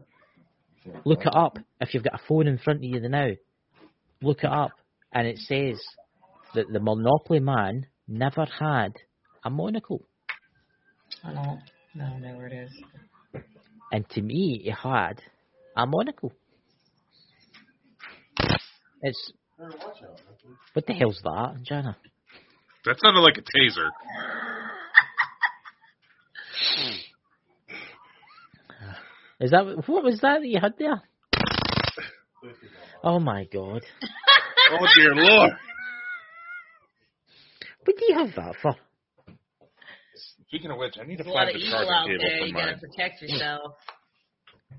[1.04, 3.32] Look it up if you've got a phone in front of you now.
[4.22, 4.72] Look it up,
[5.14, 5.80] and it says
[6.54, 8.94] that the Monopoly man never had
[9.46, 10.02] a monocle.
[11.24, 11.62] I don't,
[11.96, 12.72] I don't know where it is.
[13.92, 15.22] And to me, he had
[15.78, 16.34] a monocle.
[19.02, 19.32] It's
[20.74, 21.96] what the hell's that, Jana?
[22.86, 23.90] that sounded like a taser.
[29.40, 31.02] Is that what was that that you had there?
[33.04, 33.84] Oh my god!
[34.72, 35.52] Oh dear lord!
[37.84, 38.76] What do you have that for?
[40.48, 42.30] Speaking of which, I need to There's a find the evil out charging there.
[42.30, 42.80] cable for You gotta mine.
[42.80, 43.72] protect yourself.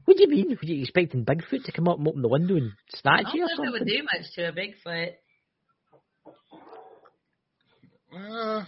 [0.05, 0.49] What do you mean?
[0.51, 3.35] Were you expecting Bigfoot to come up and open the window and I snatch don't
[3.35, 5.11] you or know if it would do much to a Bigfoot.
[8.15, 8.65] Uh,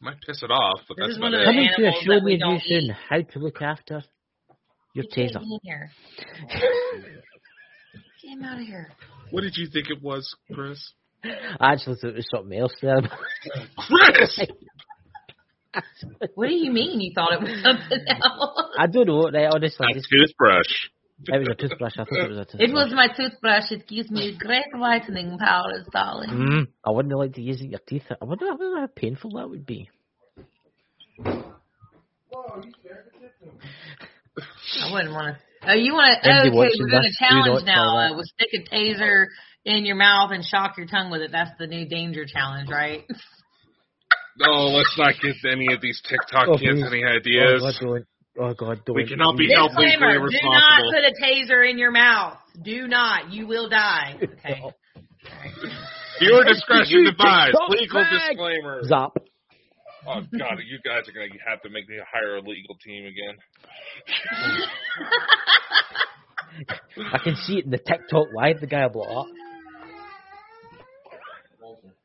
[0.00, 1.44] might piss it off, but This that's is about one of it.
[1.44, 2.96] the Coming to a animals show that we near you don't soon, eat.
[3.08, 4.02] how to look after
[4.94, 5.42] your Get him taser.
[5.42, 5.90] in here.
[8.22, 8.88] Get him out of here.
[9.30, 10.92] What did you think it was, Chris?
[11.24, 13.00] I actually thought it was something else there.
[13.78, 14.40] Chris!
[16.34, 18.70] What do you mean you thought it was something else?
[18.78, 19.86] I don't know, right, honestly.
[19.90, 20.90] A toothbrush.
[21.26, 21.92] it was a toothbrush.
[21.94, 22.68] I thought it was a toothbrush.
[22.68, 23.70] It was my toothbrush.
[23.70, 26.30] It gives me great whitening powers, darling.
[26.30, 28.04] Mm, I wouldn't like to use it in your teeth.
[28.10, 29.88] I wonder, I wonder how painful that would be.
[31.18, 34.44] Whoa, you can have a tip.
[34.82, 35.70] I wouldn't want to.
[35.70, 36.28] Oh, you want to?
[36.28, 37.96] Andy Okay, watching we're doing this, a challenge now.
[37.96, 38.14] Uh, that.
[38.16, 39.26] we'll stick a taser
[39.64, 41.32] in your mouth and shock your tongue with it.
[41.32, 43.04] That's the new danger challenge, right?
[44.38, 47.62] No, let's not give any of these TikTok oh, kids any ideas.
[47.64, 48.04] Oh, God,
[48.36, 50.40] Oh, God, We cannot be held legally responsible.
[50.40, 52.36] Do not put a taser in your mouth.
[52.60, 53.30] Do not.
[53.32, 54.18] You will die.
[54.44, 54.60] Okay.
[56.20, 57.56] Viewer discretion advised.
[57.70, 58.28] Legal bag.
[58.28, 58.82] disclaimer.
[58.82, 59.16] Zop.
[60.06, 63.38] Oh God, you guys are gonna have to make me hire a legal team again.
[67.12, 68.60] I can see it in the TikTok talk live.
[68.60, 69.26] The guy will blow up.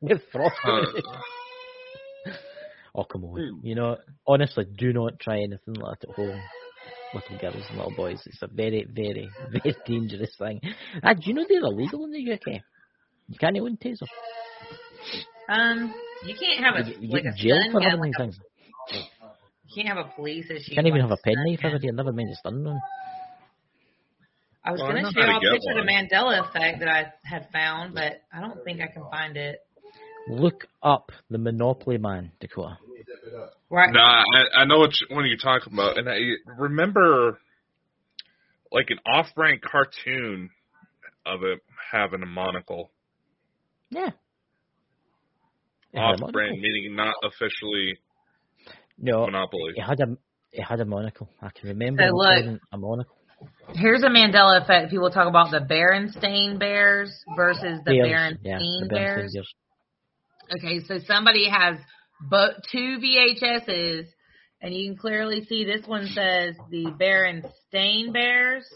[0.00, 0.18] You're.
[0.64, 1.20] Uh,
[2.94, 3.60] oh come on!
[3.62, 6.40] You know, honestly, do not try anything like that at home.
[7.12, 8.20] Little girls and little boys.
[8.26, 10.60] It's a very, very, very dangerous thing.
[11.02, 12.62] Ah, do you know they're illegal in the UK?
[13.28, 14.06] You can't own taser.
[15.48, 15.92] Um,
[16.24, 18.10] you can't have a you like get a in jail stun for gun, having like
[18.10, 18.38] these a, things.
[19.66, 20.70] you can't have a police issue.
[20.70, 21.70] You can't even have a stun penknife gun.
[21.72, 21.92] over here.
[21.92, 22.78] Never mind a stun gun.
[24.64, 25.92] I was Well, going to show how to you a picture of the.
[25.92, 29.58] Mandela effect that I had found, but I don't think I can find it.
[30.30, 32.78] Look up the Monopoly Man, Dakota.
[33.68, 33.92] Right.
[33.92, 36.18] Nah, I, I know what you, what you're talking about, and I
[36.58, 37.38] remember
[38.72, 40.50] like an off-brand cartoon
[41.26, 41.60] of it
[41.92, 42.90] having a monocle.
[43.90, 44.10] Yeah.
[45.92, 46.26] It had a monocle.
[46.28, 47.98] Off-brand meaning not officially
[48.98, 49.72] No, Monopoly.
[49.76, 50.16] it had a
[50.52, 51.28] it had a monocle.
[51.40, 52.60] I can remember So look.
[52.72, 53.16] a monocle.
[53.74, 54.90] Here's a Mandela effect.
[54.90, 59.32] People talk about the Berenstain Bears versus the Bears, yeah, Berenstein the Bears.
[59.32, 59.54] Bears.
[60.52, 61.78] Okay, so somebody has
[62.28, 64.06] but two VHSs,
[64.60, 68.66] and you can clearly see this one says the Berenstain Bears,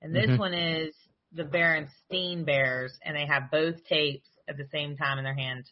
[0.00, 0.38] and this Mhm.
[0.38, 0.94] one is
[1.32, 5.64] the Berenstein Bears, and they have both tapes at the same time in their hand.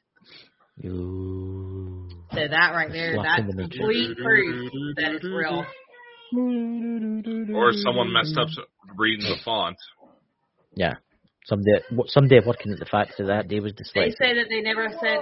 [0.84, 2.08] Ooh.
[2.32, 3.72] So that right there, Slap that's in the midget.
[3.80, 5.66] complete proof that it's real.
[7.56, 8.48] Or someone messed up
[8.96, 9.76] reading the font.
[10.76, 10.94] Yeah.
[11.46, 15.18] Someday, someday working at the factory that day was They say that they never said.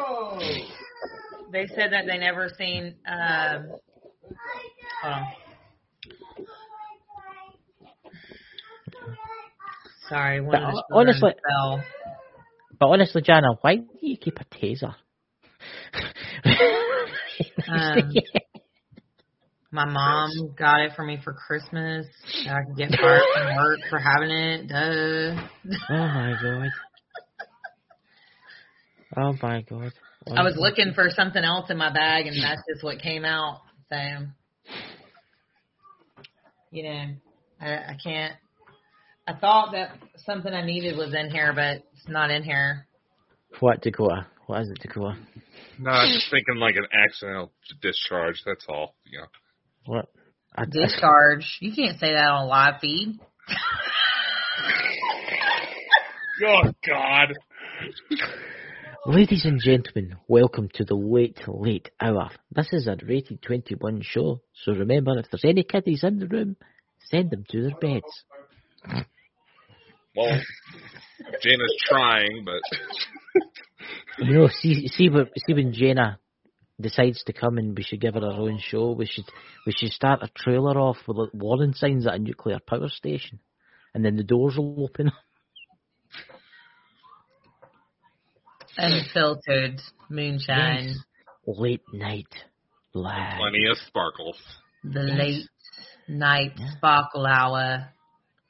[1.53, 2.97] They said that they never seen.
[3.07, 3.67] Um,
[5.05, 5.27] on.
[10.09, 11.85] Sorry, one But of the honestly- fell.
[12.81, 14.95] But honestly, Jana, why do you keep a taser?
[17.69, 18.13] Um,
[19.71, 22.07] My mom got it for me for Christmas.
[22.47, 24.69] and I could get fired from work for having it.
[24.69, 25.43] Duh.
[25.91, 26.69] oh my god.
[29.17, 29.93] Oh my god.
[30.35, 33.61] I was looking for something else in my bag, and that's just what came out.
[33.91, 33.97] So,
[36.71, 37.05] you know,
[37.61, 38.35] I, I can't.
[39.27, 42.87] I thought that something I needed was in here, but it's not in here.
[43.61, 44.27] What Dakota?
[44.47, 45.19] What is it, Dakota?
[45.79, 47.53] No, I was just thinking like an accidental
[47.83, 48.43] discharge.
[48.47, 48.95] That's all.
[49.05, 49.27] You know.
[49.89, 50.11] What?
[50.55, 51.57] I, I, Discharge.
[51.61, 53.19] You can't say that on a live feed.
[56.47, 57.29] Oh God.
[59.07, 62.29] Ladies and gentlemen, welcome to the late, late hour.
[62.55, 66.57] This is a rated 21 show, so remember, if there's any kiddies in the room,
[67.11, 69.05] send them to their beds.
[70.15, 70.39] Well,
[71.43, 72.61] Jana's trying, but
[74.19, 75.09] You know, see, see,
[75.47, 76.19] see when Jenna
[76.81, 79.25] decides to come and we should give her our own show, we should,
[79.67, 83.41] we should start a trailer off with like, warning signs at a nuclear power station,
[83.95, 85.11] and then the doors will open.
[88.77, 90.89] Unfiltered moonshine.
[90.89, 90.99] Yes.
[91.47, 92.27] Late night
[92.95, 93.39] live.
[93.39, 94.37] plenty of sparkles.
[94.85, 95.19] The Yes.
[95.19, 95.49] late
[96.09, 96.71] night Yeah.
[96.77, 97.93] sparkle hour,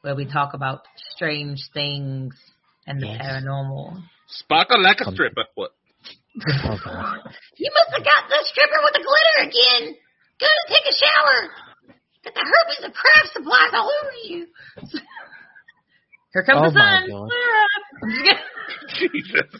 [0.03, 2.35] where we talk about strange things
[2.87, 3.23] and the Yes.
[3.23, 4.03] paranormal.
[4.27, 5.45] Sparkle like a stripper.
[5.55, 5.73] What?
[6.65, 7.19] Oh, God.
[7.59, 9.95] You must have got the stripper with the glitter again.
[10.39, 11.51] Go to take a shower.
[12.25, 14.47] Got the herpes and craft supplies all over you.
[16.33, 17.09] Here comes Oh the my sun.
[17.11, 17.31] God.
[18.05, 18.37] I'm.
[19.01, 19.51] Jesus.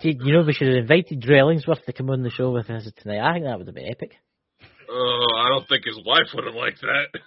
[0.00, 2.68] See, You know, we should have invited Drew Ellingsworth to come on the show with
[2.68, 3.20] us tonight.
[3.20, 4.12] I think that would have been epic.
[4.90, 7.20] Oh, I don't think his wife would have liked that.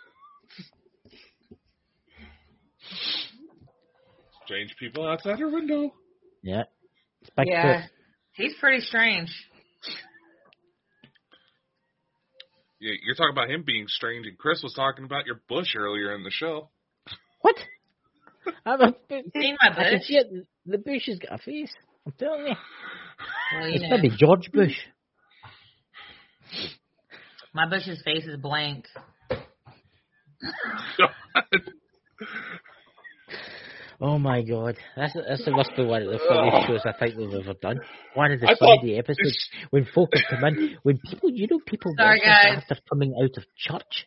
[4.45, 5.93] Strange people outside her window.
[6.41, 6.63] Yeah.
[7.21, 7.45] It's Bigfoot.
[7.47, 7.83] Yeah,
[8.39, 9.29] he's pretty strange.
[12.81, 16.15] Yeah, you're talking about him being strange, and Chris was talking about your bush earlier
[16.15, 16.69] in the show.
[17.41, 17.55] What?
[18.65, 18.93] I'm a,
[19.35, 20.07] Seen my I can bush?
[20.07, 20.27] see it.
[20.65, 21.73] The bush has got a face.
[22.05, 22.55] I'm telling you.
[23.53, 24.75] Well, you It's know, maybe George Bush.
[27.53, 28.85] my bush's face is blank.
[34.01, 34.77] Oh my god.
[34.95, 37.81] That's, that's must be one of the funniest shows I think we've ever done.
[38.13, 41.59] One of the I Sunday episodes when folk have come in, when people, you know,
[41.65, 42.61] people Sorry, guys.
[42.61, 44.05] after coming out of church.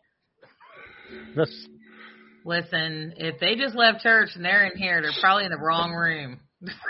[1.36, 1.66] This,
[2.44, 5.92] Listen, if they just left church and they're in here, they're probably in the wrong
[5.92, 6.40] room.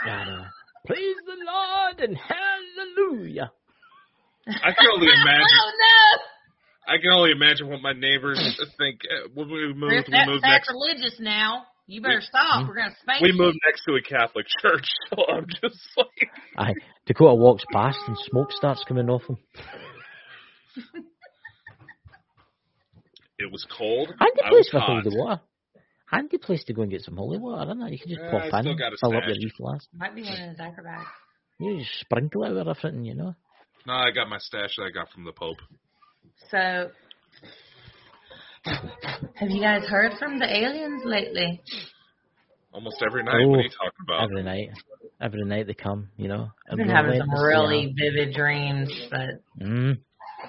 [0.06, 0.46] I.
[0.86, 3.50] Praise the Lord and hallelujah.
[4.46, 5.46] I can only imagine.
[5.46, 6.94] oh no.
[6.94, 8.38] I can only imagine what my neighbors
[8.76, 9.74] think uh, when we no!
[9.74, 10.08] moved.
[10.08, 10.66] We that's moved next.
[10.66, 11.66] sacrilegious now.
[11.92, 12.66] You better stop.
[12.66, 13.26] We're gonna spank you.
[13.28, 13.38] We you.
[13.38, 16.72] moved next to a Catholic church, so I'm just like, Aye.
[17.06, 19.36] Dakota walks past and smoke starts coming off him.
[23.38, 24.08] It was cold.
[24.18, 25.02] Handy I place was for hot.
[25.04, 25.40] holy water.
[26.10, 27.92] Handy place to go and get some holy water, isn't it?
[27.92, 29.42] You can just Yeah, pop I in, still got a fill up your stash.
[29.42, 29.88] leaf flask.
[29.94, 31.06] Might be one in his diaper bag.
[31.58, 33.34] You just sprinkle it with everything, you know.
[33.86, 35.58] No, I got my stash that I got from the Pope.
[36.50, 36.90] So,
[38.64, 41.60] have you guys heard from the aliens lately?
[42.72, 43.46] Almost every night.
[43.46, 44.24] What are you talking about?
[44.24, 44.70] Every night,
[45.20, 46.48] every night they come, you know.
[46.70, 49.98] I've been having some really vivid dreams, but Mm.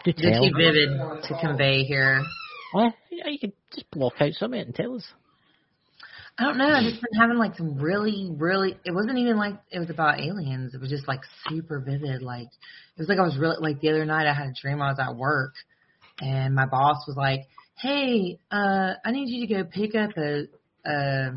[0.04, 0.90] Do just too vivid
[1.24, 2.24] to convey here.
[2.74, 5.06] Well, yeah, you could just block out some of it and tell us.
[6.38, 6.68] I don't know.
[6.68, 8.76] I've just been having like some really, really.
[8.84, 10.74] It wasn't even like it was about aliens.
[10.74, 12.24] It was just like super vivid.
[12.24, 14.28] Like it was like I was really like the other night.
[14.28, 14.82] I had a dream.
[14.82, 15.54] I was at work,
[16.20, 17.42] and my boss was like,
[17.78, 20.44] "Hey, uh, I need you to go pick up a
[20.86, 21.32] a,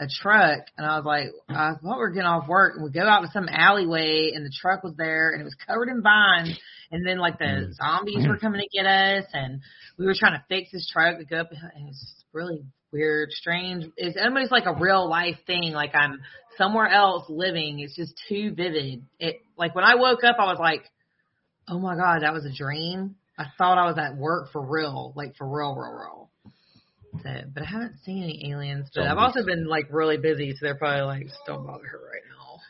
[0.00, 2.90] a truck." And I was like, "I thought we were getting off work." And we
[2.90, 6.02] go out to some alleyway, and the truck was there, and it was covered in
[6.02, 6.58] vines.
[6.90, 9.60] And then like the zombies were coming to get us, and
[9.98, 11.50] we were trying to fix this truck to go up.
[11.50, 13.86] And it was really weird, strange.
[13.96, 15.72] It's almost like a real life thing.
[15.72, 16.20] Like I'm
[16.56, 17.80] somewhere else living.
[17.80, 19.02] It's just too vivid.
[19.18, 20.84] It like when I woke up, I was like,
[21.68, 25.12] "Oh my god, that was a dream." I thought I was at work for real,
[25.16, 26.30] like for real, real, real.
[27.22, 28.88] So, but I haven't seen any aliens.
[28.94, 31.98] But I've also been like really busy, so they're probably like, "Just "Don't bother her
[31.98, 32.60] right now."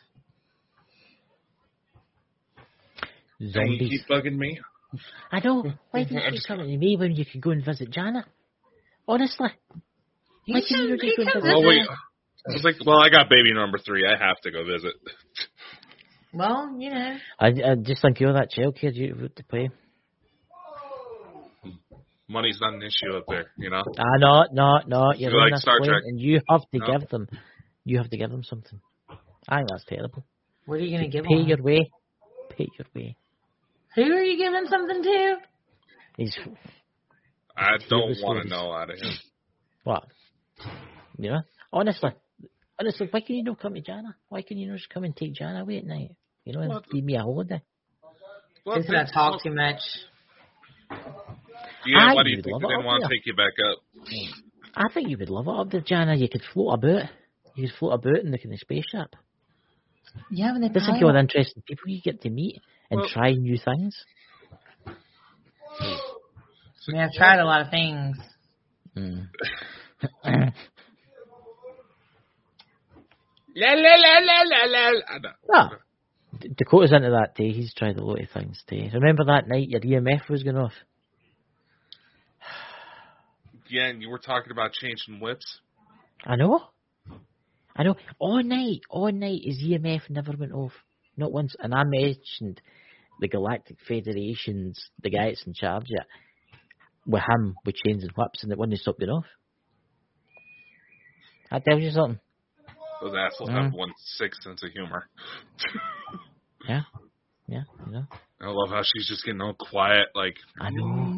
[3.61, 4.59] And you keep bugging me.
[5.31, 5.63] I know.
[5.91, 8.25] Why didn't I'm you just- come to me when you could go and visit Jana?
[9.07, 9.49] Honestly.
[10.45, 11.87] Why He couldn't you can- just he go and can visit Well, wait.
[12.49, 14.03] I was like, well, I got baby number three.
[14.07, 14.93] I have to go visit.
[16.33, 19.69] Well, you know, I, I just think you're that child kid you would to pay.
[22.29, 23.83] Money's not an issue up there, you know.
[23.97, 25.13] Ah, no, no, no.
[25.15, 26.01] You're You like this Star Trek?
[26.05, 26.85] and you have to No.
[26.99, 27.27] give them.
[27.85, 28.81] You have to give them something.
[29.47, 30.25] I think that's terrible.
[30.65, 31.47] what are you gonna give Pay them?
[31.47, 31.89] your way.
[32.49, 33.15] Pay your way.
[33.95, 35.35] Who are you giving something to?
[36.17, 36.37] He's
[37.55, 39.13] I don't want to know out of him.
[39.85, 40.03] what?
[41.17, 41.41] You know?
[41.71, 42.11] Honestly.
[42.79, 44.15] Honestly, why can you not come to Jana?
[44.29, 46.11] Why can you not just come and take Jana away at night?
[46.43, 46.89] You know, and What?
[46.91, 47.61] give me a holiday.
[48.65, 49.79] Well, He's gonna talk too much.
[51.87, 53.35] Yeah, I why do you would think love they it didn't want to take you
[53.35, 53.77] back up?
[54.75, 56.15] I think you would love it up there, Jana.
[56.15, 57.09] You could float about.
[57.55, 59.15] You could float about and look in the kind of spaceship.
[60.31, 62.59] Yeah, but they This is probably all the interesting people you get to meet
[62.89, 63.95] and Well- try new things.
[65.79, 68.17] I mean, I've tried a lot of things.
[68.95, 69.27] Mm.
[73.55, 75.01] La la la la la la.
[75.07, 75.29] I know.
[75.53, 75.69] Ah,
[76.55, 77.49] Dakota's into that too.
[77.51, 78.89] He's tried a lot of things too.
[78.93, 80.73] Remember that night your EMF was going off?
[83.69, 85.59] Yeah, and you were talking about changing whips.
[86.25, 86.61] I know.
[87.75, 87.95] I know.
[88.19, 90.73] All night, all night his EMF never went off.
[91.15, 91.55] Not once.
[91.59, 92.61] And I mentioned
[93.19, 96.07] the Galactic Federation's, the guy that's in charge of it,
[97.05, 99.25] with him, with chains and whips, and it wouldn't stop going off.
[101.51, 102.19] That tells you something.
[103.01, 103.63] Those assholes Mm.
[103.63, 105.07] have one sick sense of humor.
[106.67, 106.81] Yeah.
[107.47, 108.07] Yeah, you know.
[108.41, 111.17] I love how she's just getting all quiet, like I know.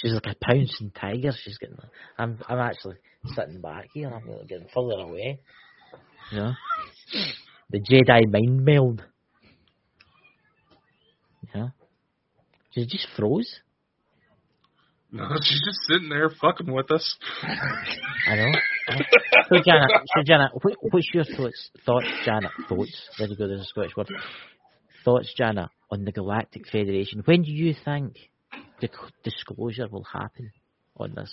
[0.00, 1.32] She's like a pouncing tiger.
[1.42, 1.76] She's getting.
[2.16, 2.38] I'm.
[2.48, 2.96] I'm actually
[3.34, 4.06] sitting back here.
[4.06, 5.40] and I'm really getting further away.
[6.30, 6.52] You know.
[7.70, 9.02] The Jedi mind meld.
[11.52, 11.68] You know.
[12.72, 13.60] She just froze.
[15.10, 17.16] no, she's just sitting there fucking with us.
[17.42, 18.52] I know.
[19.48, 21.70] So Janet, so Janet, what, what's your thoughts?
[21.84, 22.52] Thoughts, Janet?
[22.68, 23.08] Thoughts.
[23.18, 23.48] There you go.
[23.48, 24.08] There's a Scottish word.
[25.04, 27.22] Thoughts, Janet, on the Galactic Federation.
[27.24, 28.30] When do you think the c-
[29.24, 30.50] disclosure will happen
[30.96, 31.32] on this?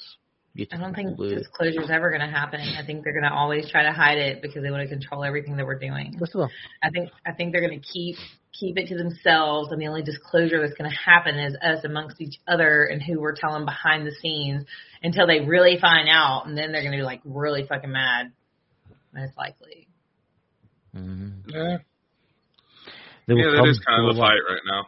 [0.72, 2.61] I don't think disclosure is ever going to happen.
[2.61, 5.26] I think they're going to always try to hide it because they want to control
[5.26, 6.16] everything that we're doing.
[6.18, 6.49] First of all,
[6.82, 8.16] I think I think they're going to keep
[8.57, 12.22] keep it to themselves, and the only disclosure that's going to happen is us amongst
[12.22, 14.63] each other and who we're telling behind the scenes
[15.03, 18.32] until they really find out, and then they're going to be like really fucking mad,
[19.13, 19.89] most likely.
[20.95, 21.78] mm, Yeah,
[23.28, 24.30] they yeah, that come is kind of the forward.
[24.30, 24.88] fight right now.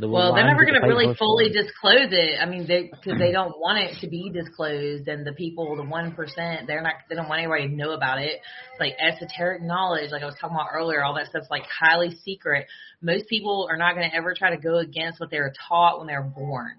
[0.00, 2.38] Will Well, they're never going to really fully disclose it.
[2.40, 5.82] I mean, they because they don't want it to be disclosed, and the people, the
[5.82, 6.94] one percent, they're not.
[7.08, 8.40] They don't want anybody to know about it.
[8.70, 11.02] It's like esoteric knowledge, like I was talking about earlier.
[11.02, 12.66] All that stuff's like highly secret.
[13.02, 15.98] Most people are not going to ever try to go against what they were taught
[15.98, 16.76] when they were born.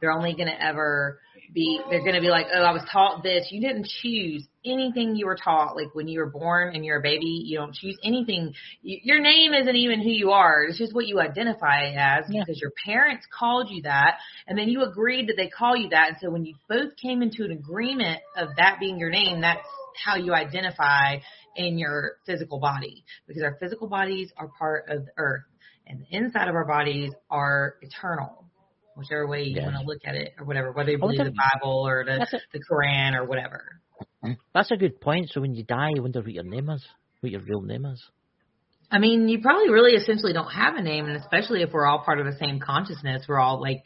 [0.00, 1.18] They're only going to ever
[1.52, 1.80] be.
[1.90, 3.48] They're going to be like, oh, I was taught this.
[3.50, 5.76] You didn't choose anything you were taught.
[5.76, 9.52] Like when you were born and you're a baby, you don't choose anything your name
[9.54, 10.64] isn't even who you are.
[10.64, 12.42] It's just what you identify as Yeah.
[12.44, 16.08] because your parents called you that and then you agreed that they call you that.
[16.08, 19.66] And so when you both came into an agreement of that being your name, that's
[20.04, 21.18] how you identify
[21.56, 25.44] in your physical body because our physical bodies are part of the earth
[25.86, 28.40] and the inside of our bodies are eternal.
[28.96, 29.64] whichever way you Yeah.
[29.64, 32.60] want to look at it or whatever, whether you believe the Bible or the the
[32.70, 33.80] Quran or whatever.
[34.54, 35.30] That's a good point.
[35.30, 36.84] So when you die, I wonder what your name is,
[37.20, 38.02] what your real name is.
[38.90, 42.04] I mean, you probably really essentially don't have a name, and especially if we're all
[42.04, 43.82] part of the same consciousness, we're all like,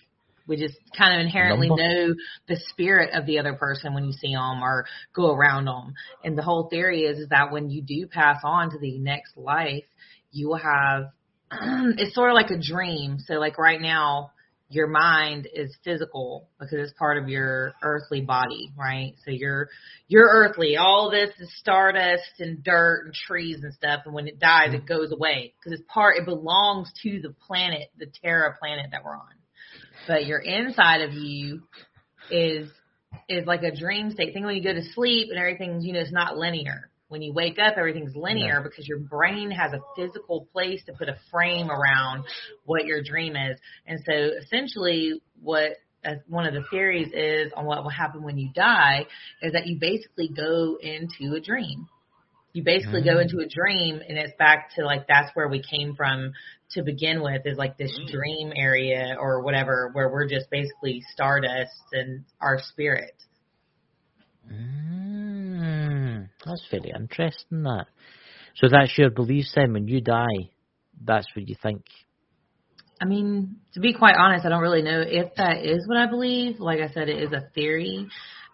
[0.47, 1.83] we just kind of inherently Number.
[1.83, 2.15] know
[2.49, 5.95] the spirit of the other person when you see them or go around them.
[6.25, 9.37] And the whole theory is, is that when you do pass on to the next
[9.37, 9.85] life,
[10.33, 11.11] you will have,
[11.99, 13.19] it's sort of like a dream.
[13.19, 14.33] So like right now,
[14.71, 19.15] your mind is physical because it's part of your earthly body, right?
[19.25, 19.69] So you're
[20.09, 20.77] you're earthly.
[20.77, 24.87] All this is stardust and dirt and trees and stuff, and when it dies, it
[24.87, 26.19] goes away because it's part.
[26.19, 29.35] It belongs to the planet, the Terra planet that we're on.
[30.07, 31.63] But your inside of you
[32.31, 32.69] is
[33.29, 34.35] is like a dream state.
[34.35, 36.91] Think when you go to sleep and everything, you know, it's not linear.
[37.09, 41.09] When you wake up, everything's linear because your brain has a physical place to put
[41.09, 42.25] a frame around
[42.65, 43.59] what your dream is.
[43.87, 45.73] And so essentially what
[46.05, 49.07] uh, one of the theories is on what will happen when you die
[49.43, 51.89] is that you basically go into a dream.
[52.53, 53.23] You basically go Mm.
[53.23, 56.33] into a dream and it's back to like that's where we came from
[56.73, 58.11] to begin with is like this Mm.
[58.11, 63.15] dream area or whatever where we're just basically stardust and our spirit.
[64.51, 65.58] Mm,
[66.19, 67.63] Hmm, that's very interesting.
[67.63, 67.87] That.
[68.57, 69.73] So that's your beliefs then.
[69.73, 70.51] When you die,
[71.05, 71.83] that's what you think.
[73.01, 76.07] I mean, to be quite honest, I don't really know if that is what I
[76.07, 76.59] believe.
[76.59, 78.09] Like I said, it is a theory.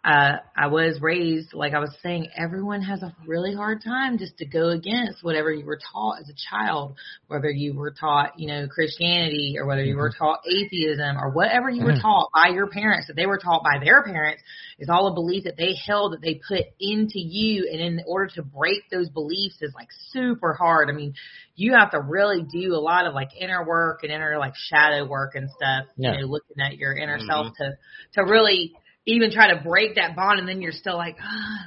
[0.05, 4.37] Uh, I was raised, like I was saying, everyone has a really hard time just
[4.37, 6.97] to go against whatever you were taught as a child,
[7.29, 11.71] whether you were taught, you know, Christianity or whether you were taught atheism or whatever
[11.71, 12.03] you were Mhm.
[12.03, 14.43] taught by your parents, that they were taught by their parents,
[14.79, 17.67] is all a belief that they held that they put into you.
[17.73, 20.91] And in order to break those beliefs is like super hard.
[20.91, 21.15] I mean,
[21.57, 25.07] you have to really do a lot of like inner work and inner like shadow
[25.07, 26.13] work and stuff, Yeah.
[26.13, 27.27] you know, looking at your inner Mhm.
[27.27, 27.79] self to,
[28.17, 28.75] to really
[29.07, 30.39] even try to break that bond.
[30.39, 31.67] And then you're still like, ah,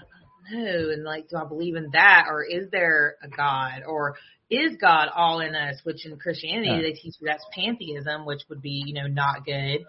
[0.51, 0.89] no.
[0.91, 2.25] And like, do I believe in that?
[2.29, 3.83] Or is there a God?
[3.87, 4.15] Or
[4.49, 5.81] is God all in us?
[5.83, 6.81] Which in Christianity, Yeah.
[6.81, 9.85] they teach you that's pantheism, which would be, you know, not good.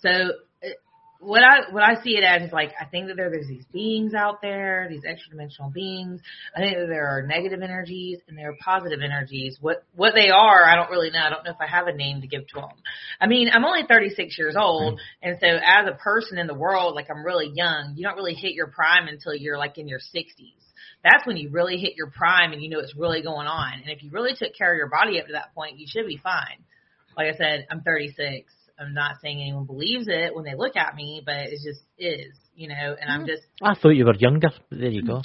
[0.00, 0.32] So
[1.22, 3.64] what I what I see it as is like I think that there there's these
[3.72, 6.20] beings out there, these extra dimensional beings.
[6.54, 9.56] I think that there are negative energies and there are positive energies.
[9.60, 11.20] What what they are, I don't really know.
[11.20, 12.76] I don't know if I have a name to give to them.
[13.20, 15.28] I mean, I'm only 36 years old, mm-hmm.
[15.28, 17.94] and so as a person in the world, like I'm really young.
[17.96, 20.58] You don't really hit your prime until you're like in your 60s.
[21.04, 23.74] That's when you really hit your prime and you know what's really going on.
[23.74, 26.06] And if you really took care of your body up to that point, you should
[26.06, 26.64] be fine.
[27.16, 28.52] Like I said, I'm 36.
[28.78, 32.34] I'm not saying anyone believes it when they look at me, but it just is,
[32.54, 32.96] you know.
[33.00, 33.28] And I'm mm.
[33.28, 35.16] just I thought you were younger, but there you go.
[35.16, 35.22] Mm.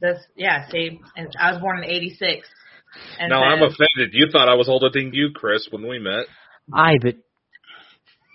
[0.00, 0.68] this, yeah.
[0.70, 2.48] See, and I was born in '86.
[3.18, 4.12] And no, so, I'm offended.
[4.12, 6.26] You thought I was older than you, Chris, when we met.
[6.72, 7.16] Aye, but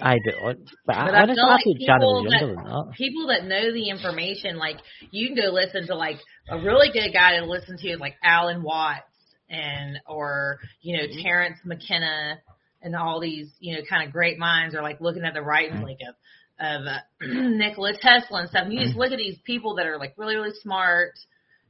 [0.02, 2.48] aye, but, hon- but, I, But I honestly, feel I like thought Shannon was people
[2.48, 2.94] younger that.
[2.98, 4.78] people that know the information, like
[5.12, 6.18] you can go listen to like
[6.50, 9.06] a really good guy to listen to, like Alan Watts
[9.50, 11.22] and or you know mm-hmm.
[11.22, 12.40] Terence McKenna
[12.82, 15.76] and all these you know kind of great minds are like looking at the writings
[15.76, 15.84] mm-hmm.
[15.84, 16.16] like of
[16.60, 18.64] of uh, Nikola Tesla and stuff.
[18.66, 19.00] And you just mm-hmm.
[19.00, 21.14] look at these people that are like really really smart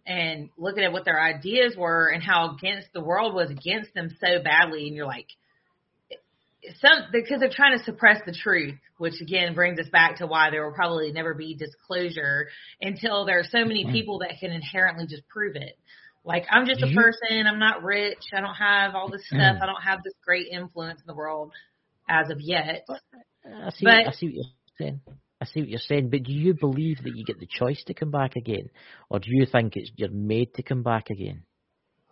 [0.06, 4.10] and looking at what their ideas were and how against the world was against them
[4.20, 5.28] so badly, and you're like
[6.82, 10.50] some because they're trying to suppress the truth, which again brings us back to why
[10.50, 12.48] there will probably never be disclosure
[12.82, 13.94] until there are so many mm-hmm.
[13.94, 15.78] people that can inherently just prove it.
[16.26, 19.66] Like I'm just a person, I'm not rich, I don't have all this stuff, I
[19.66, 21.52] don't have this great influence in the world
[22.08, 22.86] as of yet.
[23.46, 23.86] I see.
[23.86, 24.44] But- I see what you're
[24.78, 25.02] saying.
[25.42, 26.10] I see what you're saying.
[26.10, 28.70] But do you believe that you get the choice to come back again,
[29.10, 31.44] or do you think it's you're made to come back again?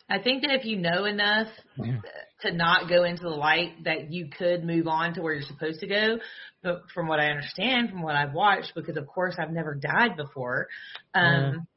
[0.09, 1.99] I think that if you know enough Yeah.
[2.41, 5.81] to not go into the light, that you could move on to where you're supposed
[5.81, 6.19] to go.
[6.63, 10.15] But from what I understand, from what I've watched, because of course I've never died
[10.15, 10.69] before,
[11.13, 11.67] um,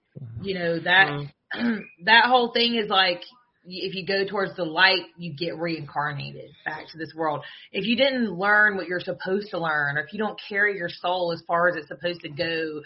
[0.40, 1.08] you know that
[2.04, 3.22] that whole thing is like
[3.66, 7.44] if you go towards the light, you get reincarnated back to this world.
[7.72, 10.88] If you didn't learn what you're supposed to learn, or if you don't carry your
[10.88, 12.82] soul as far as it's supposed to go,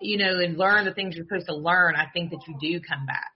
[0.00, 2.80] you know, and learn the things you're supposed to learn, I think that you do
[2.80, 3.32] come back.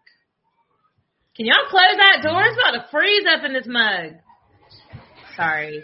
[1.36, 2.42] Can y'all close that door?
[2.44, 4.20] It's about to freeze up in this mug.
[5.34, 5.82] Sorry.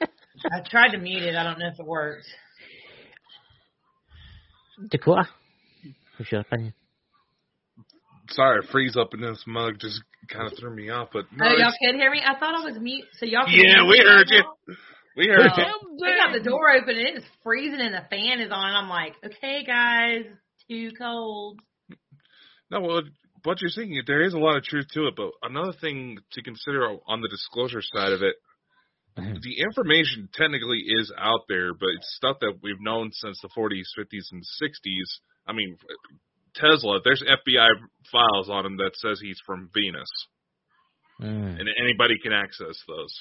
[0.00, 1.34] I tried to mute it.
[1.34, 2.26] I don't know if it worked.
[4.90, 5.28] Dakota,
[6.16, 6.74] what's your opinion?
[8.32, 11.08] Sorry, freeze up in this mug just kind of threw me off.
[11.12, 12.20] But no, oh, y'all it's- could hear me?
[12.24, 13.04] I thought I was mute.
[13.18, 14.36] So y'all can yeah, hear we me heard now?
[14.36, 14.76] you.
[15.16, 15.98] We heard Oh, you.
[16.00, 18.68] we got the door open and it's freezing and the fan is on.
[18.68, 20.24] And I'm like, okay, guys,
[20.68, 21.60] too cold.
[22.70, 23.02] No, well,
[23.44, 25.14] what you're saying, there is a lot of truth to it.
[25.16, 28.36] But another thing to consider on the disclosure side of it
[29.18, 29.34] mm-hmm.
[29.42, 33.92] the information technically is out there, but it's stuff that we've known since the 40s,
[33.98, 35.20] 50s, and 60s.
[35.46, 35.76] I mean,
[36.54, 37.68] Tesla, there's FBI
[38.10, 40.10] files on him that says he's from Venus,
[41.20, 41.60] Mm.
[41.60, 43.14] and anybody can access those.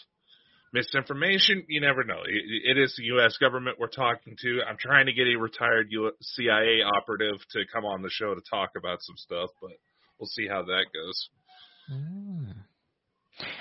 [0.74, 2.22] Misinformation, you never know.
[2.26, 3.36] It, it is the U.S.
[3.38, 4.62] government we're talking to.
[4.68, 8.42] I'm trying to get a retired U- CIA operative to come on the show to
[8.50, 9.72] talk about some stuff, but
[10.18, 11.30] we'll see how that goes.
[11.92, 12.54] Mm.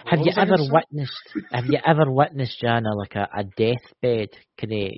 [0.07, 1.49] Have you ever witnessed?
[1.53, 4.29] Have you ever witnessed, Jana, like a, a deathbed,
[4.61, 4.91] kind of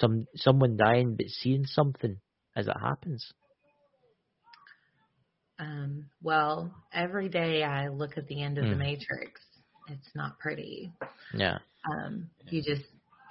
[0.00, 2.16] some someone dying but seeing something
[2.56, 3.26] as it happens?
[5.64, 8.78] Um, well, every day I look at the end of the Hmm.
[8.78, 9.40] Matrix.
[9.88, 10.92] It's not pretty.
[11.32, 11.58] Yeah.
[11.90, 12.84] Um, you just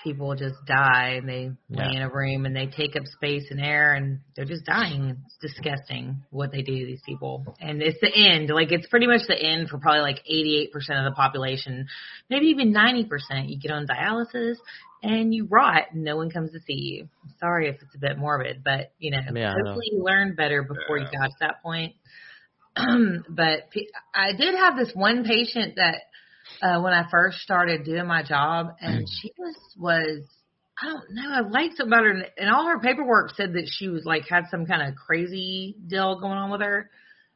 [0.03, 1.87] people just die and they Yeah.
[1.87, 5.17] lay in a room and they take up space and air and they're just dying.
[5.25, 7.55] It's disgusting what they do to these people.
[7.61, 8.49] And it's the end.
[8.49, 11.87] Like it's pretty much the end for probably like 88% of the population,
[12.29, 13.07] maybe even 90%.
[13.49, 14.55] You get on dialysis
[15.01, 17.09] and you rot and no one comes to see you.
[17.39, 19.63] Sorry if it's a bit morbid, but you know, Yeah, I know.
[19.65, 21.19] hopefully you learn better before you Yeah.
[21.19, 21.95] got to that point.
[23.29, 25.95] but pe- I did have this one patient that
[26.61, 30.23] uh, when I first started doing my job, and she was was
[30.81, 31.29] I don't know.
[31.31, 34.27] I liked something about her, and- and all her paperwork said that she was like
[34.27, 36.89] had some kind of crazy deal going on with her.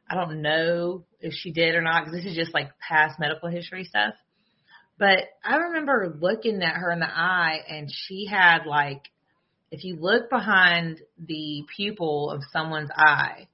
[0.09, 3.49] I don't know if she did or not because this is just like past medical
[3.49, 4.13] history stuff.
[4.97, 9.03] But I remember looking at her in the eye, and she had like,
[9.69, 13.47] if you look behind the pupil of someone's eye,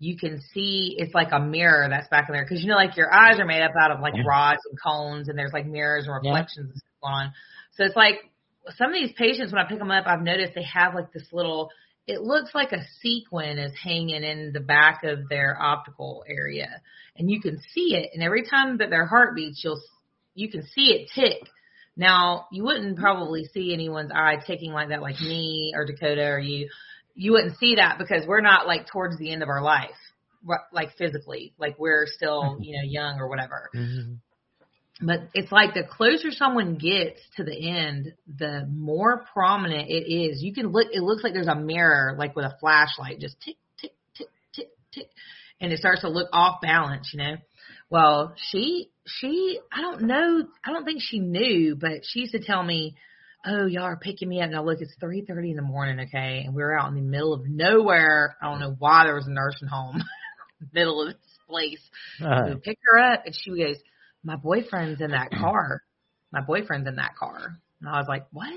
[0.00, 2.96] you can see it's like a mirror that's back in there because you know like
[2.96, 4.24] your eyes are made up out of like Yeah.
[4.26, 6.32] rods and cones and there's like mirrors and Yeah.
[6.32, 7.32] reflections and stuff on.
[7.76, 8.16] So it's like
[8.76, 11.28] some of these patients when I pick them up, I've noticed they have like this
[11.32, 11.70] little.
[12.06, 16.80] It looks like a sequin is hanging in the back of their optical area,
[17.16, 18.10] and you can see it.
[18.14, 19.80] And every time that their heart beats, you'll
[20.34, 21.46] you can see it tick.
[21.94, 26.38] Now you wouldn't probably see anyone's eye ticking like that, like me or Dakota or
[26.38, 26.70] you
[27.20, 29.90] you wouldn't see that because we're not like towards the end of our life,
[30.72, 33.68] like physically, like we're still, you know, young or whatever.
[33.74, 34.14] Mm-hmm.
[35.06, 40.42] But it's like the closer someone gets to the end, the more prominent it is.
[40.42, 43.56] You can look, it looks like there's a mirror, like with a flashlight, just tick,
[43.78, 45.10] tick, tick, tick, tick.
[45.60, 47.36] And it starts to look off balance, you know?
[47.90, 52.42] Well, she, she, I don't know, I don't think she knew, but she used to
[52.42, 52.96] tell me,
[53.46, 54.50] oh, y'all are picking me up.
[54.50, 56.42] Now look, it's 3.30 in the morning, okay?
[56.44, 58.36] And we were out in the middle of nowhere.
[58.40, 60.02] I don't know why there was a nursing home,
[60.72, 61.80] middle of this place.
[62.22, 63.76] Uh, We pick her up and she goes,
[64.24, 65.82] My boyfriend's in that car.
[66.32, 67.56] My boyfriend's in that car.
[67.80, 68.52] And I was like, What?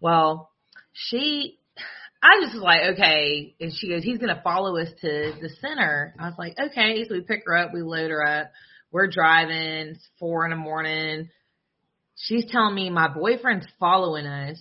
[0.00, 0.50] Well,
[0.92, 1.58] she
[2.22, 6.14] I just was like, Okay and she goes, He's gonna follow us to the center.
[6.18, 8.50] I was like, Okay, so we pick her up, we load her up,
[8.90, 11.28] we're driving, it's four in the morning.
[12.16, 14.58] She's telling me my boyfriend's following us.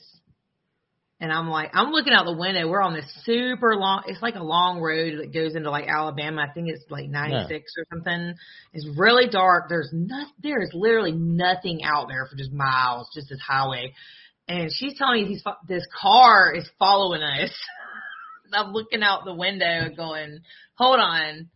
[1.21, 2.67] And I'm like, I'm looking out the window.
[2.67, 6.45] We're on this super long, it's like a long road that goes into like Alabama.
[6.47, 8.35] I think it's like 96 or something.
[8.73, 9.69] It's really dark.
[9.69, 13.93] There's not, there is literally nothing out there for just miles, just this highway.
[14.49, 17.51] And she's telling me these, fo- this car is following us.
[18.53, 20.39] I'm looking out the window going,
[20.75, 21.49] hold on,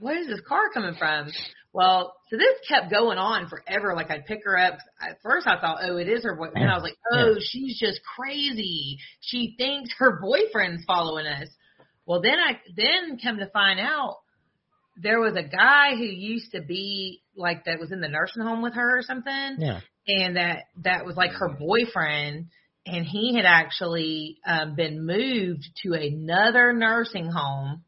[0.00, 1.30] where is this car coming from?
[1.74, 3.94] Well, so this kept going on forever.
[3.94, 4.78] Like I'd pick her up.
[5.00, 6.70] At first I thought, oh, it is her boyfriend.
[6.70, 8.98] I was like, oh, she's just crazy.
[9.20, 11.48] She thinks her boyfriend's following us.
[12.06, 14.18] Well, then I then come to find out
[15.02, 18.62] there was a guy who used to be like that was in the nursing home
[18.62, 19.80] with her or something yeah.
[20.06, 22.46] and that that was like her boyfriend
[22.86, 27.82] and he had actually um been moved to another nursing home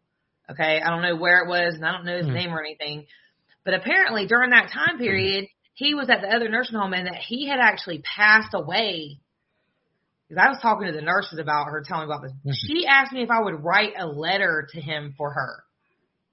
[0.51, 2.35] okay i don't know where it was and i don't know his Hmm.
[2.35, 3.07] name or anything
[3.67, 5.45] but apparently during that time period
[5.75, 9.19] he was at the other nursing home and that he had actually passed away
[10.29, 12.55] because i was talking to the nurses about her telling me about this Mhm.
[12.67, 15.65] she asked me if i would write a letter to him for her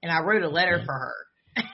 [0.02, 0.84] and i wrote a letter Yeah.
[0.86, 1.14] for her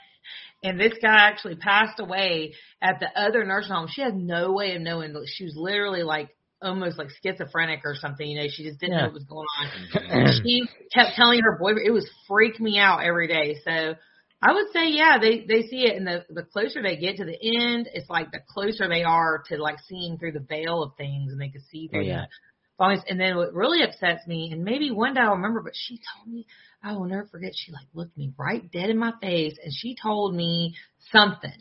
[0.64, 3.88] and this guy actually passed away at the other nursing home.
[3.90, 5.14] She had no way of knowing.
[5.26, 6.28] She was literally like
[6.62, 8.28] almost like schizophrenic or something.
[8.28, 10.32] You know, she just didn't know what was going on.
[10.44, 13.56] she kept telling her boyfriend it was freaked me out every day.
[13.64, 13.94] So
[14.42, 17.24] I would say, yeah, they they see it, and the the closer they get to
[17.24, 20.96] the end, it's like the closer they are to like seeing through the veil of
[20.96, 22.24] things, and they can see through Oh, yeah.
[22.78, 23.02] the.
[23.08, 26.32] And then what really upsets me, and maybe one day I'll remember, but she told
[26.32, 26.46] me
[26.82, 27.52] I will never forget.
[27.54, 30.74] She like looked me right dead in my face, and she told me
[31.12, 31.52] something.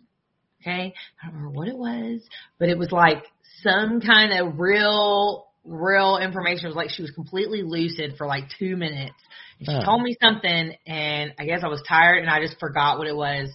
[0.61, 2.21] Okay, I don't remember what it was,
[2.57, 3.23] but it was like
[3.61, 6.65] some kind of real, real information.
[6.65, 9.15] It was like she was completely lucid for like two minutes.
[9.59, 9.85] And she Oh.
[9.85, 13.15] told me something, and I guess I was tired, and I just forgot what it
[13.15, 13.49] was.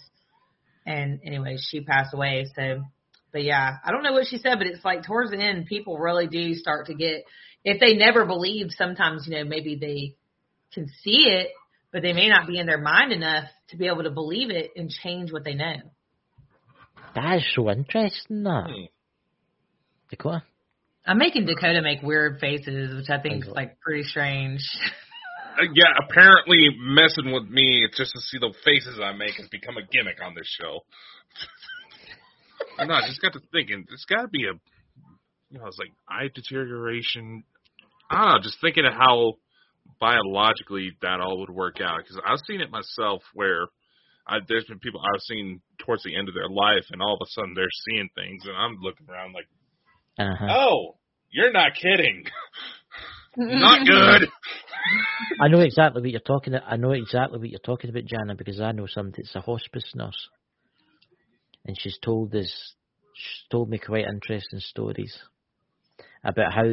[0.87, 2.47] And anyway, she passed away.
[2.55, 2.83] So,
[3.33, 5.99] But yeah, I don't know what she said, but it's like towards the end, people
[5.99, 7.25] really do start to get,
[7.65, 10.15] if they never believed, sometimes, you know, maybe they
[10.73, 11.49] can see it,
[11.91, 14.73] but they may not be in their mind enough to be able to believe it
[14.77, 15.77] and change what they know.
[17.15, 18.67] That is so interesting, that.
[18.69, 18.85] Hmm.
[20.11, 20.43] Dakota?
[21.07, 24.61] I'm making Dakota make weird faces, which I think is like pretty strange.
[25.57, 29.77] Uh, yeah, apparently messing with me just to see the faces I make has become
[29.77, 30.81] a gimmick on this show.
[32.79, 34.55] I know, I just got to thinking, It's got to be a,
[35.51, 37.45] you know, it's like eye deterioration.
[38.11, 39.35] I don't know, just thinking of how
[40.01, 41.99] biologically that all would work out.
[41.99, 43.67] Because I've seen it myself where
[44.27, 47.21] I, there's been people I've seen towards the end of their life, and all of
[47.23, 49.47] a sudden they're seeing things, and I'm looking around like,
[50.19, 50.47] Uh-huh.
[50.51, 50.97] oh,
[51.31, 52.25] you're not kidding.
[53.37, 54.29] not good.
[55.41, 56.55] I know exactly what you're talking.
[56.55, 59.91] I know exactly what you're talking about, Jana, because I know somebody that's a hospice
[59.95, 60.29] nurse,
[61.65, 62.75] and she's told this.
[63.17, 65.17] She's told me quite interesting stories
[66.23, 66.65] about how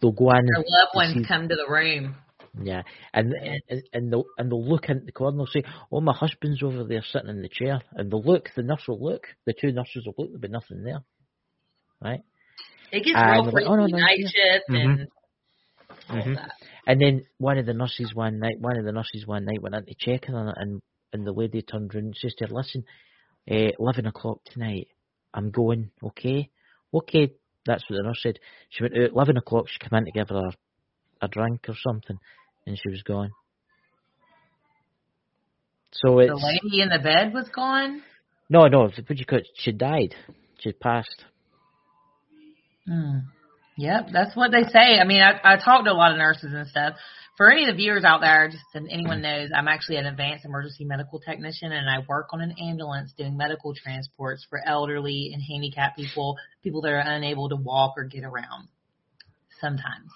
[0.00, 0.44] they'll go in.
[0.46, 2.16] Their loved ones see- come to the room.
[2.60, 2.82] Yeah,
[3.14, 5.30] and and and they'll and they'll look in the corner.
[5.30, 8.50] and They'll say, "Oh, my husband's over there sitting in the chair," and they'll look.
[8.56, 9.22] The nurse will look.
[9.46, 10.28] The two nurses will look.
[10.30, 11.04] There'll be nothing there,
[12.02, 12.20] right?
[12.92, 13.66] It gets And real freaky.
[13.68, 15.08] like, "Oh, no, no, night yeah." shift and
[16.08, 16.50] all that.
[16.86, 19.74] And then one of the nurses one night, one of the nurses one night went
[19.74, 20.82] in to check on it, and
[21.12, 22.84] and the lady turned around and she said, "Listen,
[23.50, 24.88] uh, eleven o'clock tonight,
[25.34, 25.90] I'm going.
[26.02, 26.50] Okay,
[26.94, 27.32] okay."
[27.66, 28.38] That's what the nurse said.
[28.70, 29.66] She went out eleven o'clock.
[29.68, 32.18] She came in to give her a, a drink or something,
[32.66, 33.30] and she was gone.
[35.92, 38.02] So it's The lady in the bed was gone.
[38.48, 38.84] no, no.
[38.88, 39.48] What you call it?
[39.56, 40.14] She died.
[40.60, 41.24] She passed.
[42.90, 43.18] Hmm.
[43.76, 44.98] Yep, that's what they say.
[44.98, 46.94] I mean, I, I talk to a lot of nurses and stuff.
[47.36, 50.44] For any of the viewers out there, just so anyone knows, I'm actually an advanced
[50.44, 55.40] emergency medical technician, and I work on an ambulance doing medical transports for elderly and
[55.40, 58.68] handicapped people, people that are unable to walk or get around.
[59.60, 60.10] Sometimes.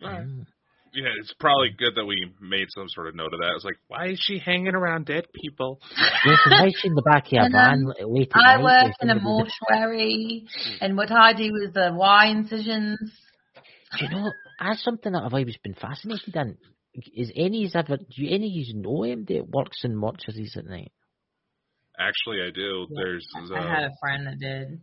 [0.00, 0.46] Mm.
[0.94, 3.52] Yeah, it's probably good that we made some sort of note of that.
[3.56, 5.80] It's like, why is she hanging around dead people?
[6.24, 8.40] Yes, and why is she in the back of a And, van um, late at
[8.40, 8.62] I night?
[8.62, 10.46] work in a mortuary,
[10.80, 12.98] and what I do is the Y incisions.
[13.98, 14.30] Do you know,
[14.60, 16.56] that's something that I've always been fascinated in.
[17.16, 20.64] Is any ever, do you any of you know him that works in mortuaries at
[20.64, 20.92] night?
[21.98, 22.86] Actually, I do.
[22.94, 24.80] There's I had uh, a friend that did.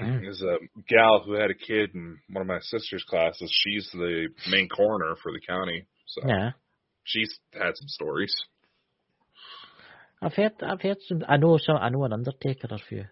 [0.00, 0.20] Mm.
[0.22, 0.56] there's a
[0.88, 3.50] gal who had a kid in one of my sister's classes.
[3.64, 6.52] She's the main coroner for the county, so Yeah.
[7.04, 8.34] she's had some stories.
[10.20, 13.04] I've heard, I've heard some, I know some, I know an undertaker or few,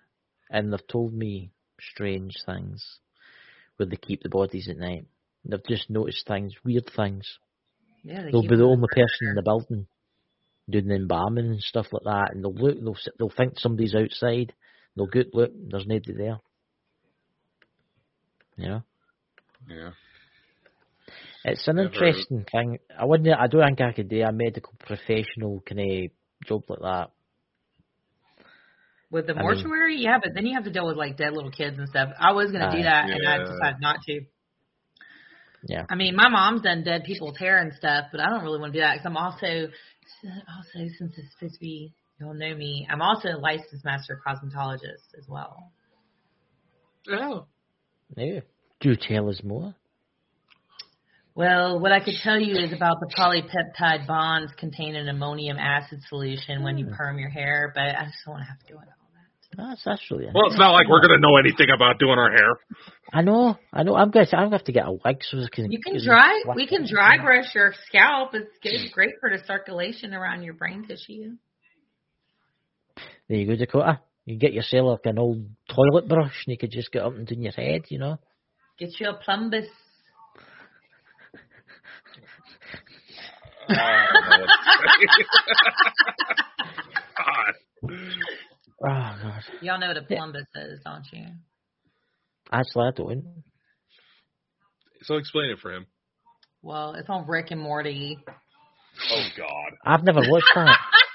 [0.48, 1.50] and they've told me
[1.80, 2.84] strange things
[3.76, 5.06] where they keep the bodies at night.
[5.44, 7.38] They've just noticed things, weird things.
[8.04, 9.04] Yeah, they They'll be the only there.
[9.04, 9.86] person in the building
[10.68, 14.52] doing the embalming and stuff like that, and they'll look, they'll, they'll think somebody's outside.
[14.96, 16.38] They'll go, look, there's nobody there.
[18.60, 18.82] You know?
[19.68, 19.90] Yeah.
[21.44, 22.78] It's an Never- interesting thing.
[22.98, 23.28] I wouldn't.
[23.38, 27.10] I don't think I could do a medical professional kind of job like that.
[29.10, 31.32] With the I mean- mortuary, yeah, but then you have to deal with like dead
[31.32, 32.10] little kids and stuff.
[32.20, 32.82] I was gonna do Aye.
[32.82, 34.20] that, and I decided not to.
[35.66, 35.84] Yeah.
[35.90, 38.72] I mean, my mom's done dead people's hair and stuff, but I don't really want
[38.72, 39.46] to do that because I'm also,
[40.26, 42.86] also since it's supposed to be, you'll know me.
[42.90, 45.70] I'm also a licensed master cosmetologist as well.
[47.10, 47.46] Oh.
[48.16, 48.40] Yeah.
[48.80, 49.74] Do tell us more.
[51.34, 56.00] Well, what I could tell you is about the polypeptide bonds contained in ammonium acid
[56.08, 56.94] solution when you Hmm.
[56.94, 59.68] perm your hair, but I just don't want to have to do into all that.
[59.70, 60.26] That's that's really.
[60.34, 62.56] Well, it's not like we're gonna know anything about doing our hair.
[63.12, 63.56] I know.
[63.72, 63.94] I know.
[63.96, 64.26] I'm going.
[64.26, 65.70] to I'm going to have to get a wig so I can.
[65.72, 66.40] You can can dry.
[66.44, 68.34] flick We can dry brush your scalp.
[68.34, 71.36] It's good, great for the circulation around your brain tissue.
[73.28, 74.00] There you go, Dakota.
[74.26, 77.26] You get yourself like an old toilet brush, and you could just get up and
[77.26, 77.82] do your head.
[77.88, 78.18] You know.
[78.78, 79.66] Get you a plumbus.
[83.68, 85.24] I don't know what to say.
[87.16, 87.54] God.
[88.82, 89.42] Oh God.
[89.60, 91.26] Y'all know what a plumbus is, don't you?
[92.52, 93.24] Actually, I don't.
[95.02, 95.86] So explain it for him.
[96.62, 98.18] Well, it's on Rick and Morty.
[99.10, 99.72] Oh God.
[99.84, 100.78] I've never watched that.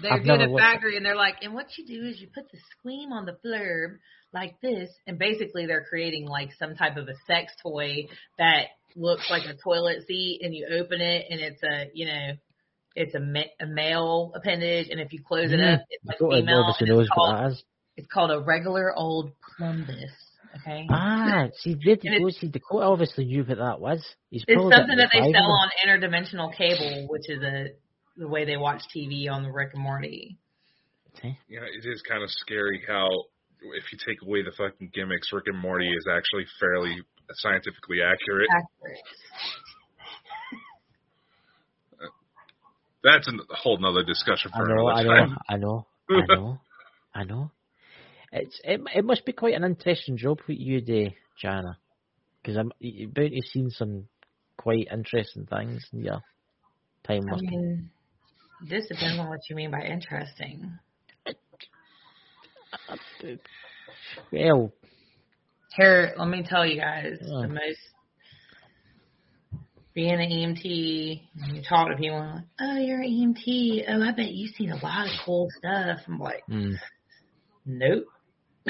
[0.00, 2.50] They're I've doing a factory, and they're like, and what you do is you put
[2.50, 3.96] the scream on the blurb
[4.32, 8.06] like this, and basically they're creating like some type of a sex toy
[8.38, 12.32] that looks like a toilet seat, and you open it, and it's a you know,
[12.94, 16.74] it's a, ma- a male appendage, and if you close it up, it's like female.
[16.78, 17.64] and It's called, what that is.
[17.96, 20.10] it's called a regular old plumbus.
[20.60, 20.86] Okay.
[20.90, 24.04] Ah, see, did go see Dakota obviously knew what that was.
[24.30, 27.68] He's It's something that they sell on interdimensional cable, which is a
[28.18, 30.36] the way they watch TV on the Rick and Morty.
[31.22, 33.08] Yeah, it is kind of scary how
[33.74, 36.96] if you take away the fucking gimmicks, Rick and Morty is actually fairly
[37.32, 38.48] scientifically accurate.
[38.50, 38.98] Accurate.
[43.02, 45.38] That's a whole nother discussion I for know, I know, time.
[45.48, 46.58] I know, I know,
[47.14, 47.50] I know.
[48.32, 51.10] It's it, it must be quite an interesting job what you do,
[51.40, 51.78] Jana,
[52.42, 54.08] because I'm you're bound to seen some
[54.56, 56.20] quite interesting things in your
[57.06, 57.50] time I working.
[57.50, 57.90] mean,
[58.66, 60.78] this depends on what you mean by interesting.
[64.32, 64.72] Well,
[65.76, 67.42] Here, let me tell you guys, Yeah.
[67.42, 67.78] the most
[69.94, 73.84] being an EMT, you talk to people, and like, oh, you're an EMT.
[73.88, 76.00] Oh, I bet you've seen a lot of cool stuff.
[76.06, 76.74] I'm like, mm,
[77.66, 78.04] nope.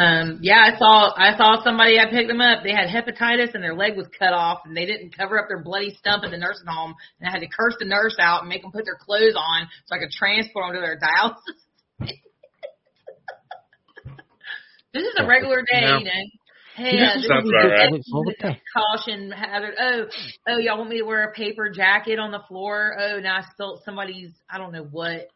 [0.00, 1.98] um, yeah, I saw I saw somebody.
[1.98, 2.62] I picked them up.
[2.64, 5.62] They had hepatitis and their leg was cut off, and they didn't cover up their
[5.62, 6.94] bloody stump in the nursing home.
[7.20, 9.68] And I had to curse the nurse out and make them put their clothes on
[9.86, 12.10] so I could transport them to their dialysis.
[14.94, 15.98] this is a regular day, Yeah.
[15.98, 16.10] you know.
[16.76, 17.90] Hey, Yeah, uh, this sounds is about right.
[17.92, 18.56] Look forward to.
[18.74, 19.74] caution hazard.
[19.80, 20.04] Oh,
[20.48, 22.96] oh, y'all want me to wear a paper jacket on the floor?
[22.98, 24.30] Oh, now I spilt somebody's.
[24.48, 25.28] I don't know what.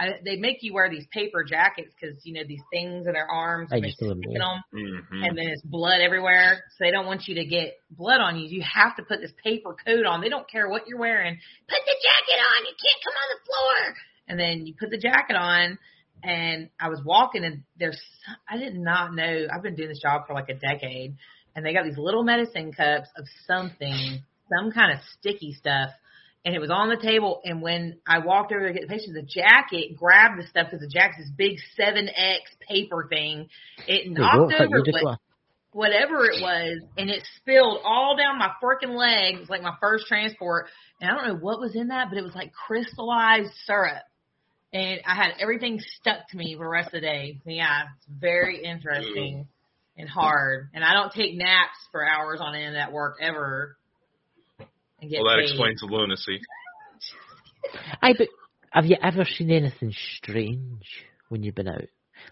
[0.00, 3.30] I, they make you wear these paper jackets because you know these things in their
[3.30, 3.68] arms.
[3.70, 4.40] I and they used to live stick there.
[4.40, 6.64] in 'em, hmm and then it's blood everywhere.
[6.70, 8.48] So they don't want you to get blood on you.
[8.48, 10.22] You have to put this paper coat on.
[10.22, 11.38] They don't care what you're wearing.
[11.68, 12.64] Put the jacket on.
[12.64, 13.94] You can't come on the floor.
[14.28, 15.78] And then you put the jacket on.
[16.22, 18.00] And I was walking, and there's
[18.48, 19.46] I did not know.
[19.52, 21.16] I've been doing this job for like a decade,
[21.54, 25.90] and they got these little medicine cups of something, some kind of sticky stuff.
[26.44, 27.42] And it was on the table.
[27.44, 30.80] And when I walked over to get the patient, the jacket grabbed the stuff because
[30.80, 33.48] the jacket's this big 7X paper thing.
[33.86, 35.18] It knocked go, over what,
[35.72, 39.34] whatever it was, and it spilled all down my freaking leg.
[39.34, 40.68] It was like my first transport.
[41.00, 44.02] And I don't know what was in that, but it was like crystallized syrup.
[44.72, 47.40] And I had everything stuck to me for the rest of the day.
[47.44, 49.46] Yeah, it's very interesting
[49.98, 50.68] and hard.
[50.72, 53.76] And I don't take naps for hours on end at work ever.
[55.00, 55.50] And get Well, that paid.
[55.50, 56.40] explains the lunacy.
[58.02, 58.28] I but
[58.72, 60.84] have you ever seen anything strange
[61.28, 61.84] when you've been out?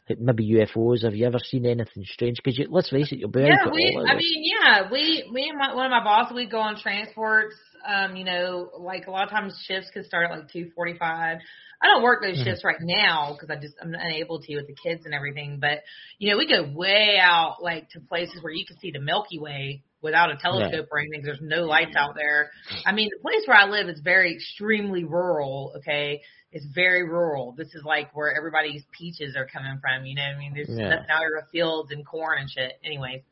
[0.08, 1.04] Like maybe UFOs.
[1.04, 2.36] Have you ever seen anything strange?
[2.42, 3.96] Because let's face it, you'll be out Yeah, we.
[3.96, 4.22] all I hours.
[4.22, 5.28] mean, yeah, we.
[5.32, 7.54] Me and my, one of my bosses, we go on transports.
[7.86, 11.38] Um, you know, like a lot of times shifts can start at like two forty-five.
[11.80, 12.44] I don't work those Mhm.
[12.44, 15.58] shifts right now because I just I'm unable to with the kids and everything.
[15.60, 15.84] But
[16.18, 19.38] you know, we go way out like to places where you can see the Milky
[19.38, 21.22] Way without a telescope or anything.
[21.22, 22.50] There's no lights out there.
[22.86, 25.74] I mean, the place where I live is very extremely rural.
[25.78, 26.20] Okay,
[26.52, 27.52] it's very rural.
[27.52, 30.06] This is like where everybody's peaches are coming from.
[30.06, 30.88] You know, what I mean, there's Yeah.
[30.88, 32.72] nothing out there but fields and corn and shit.
[32.84, 33.22] Anyways.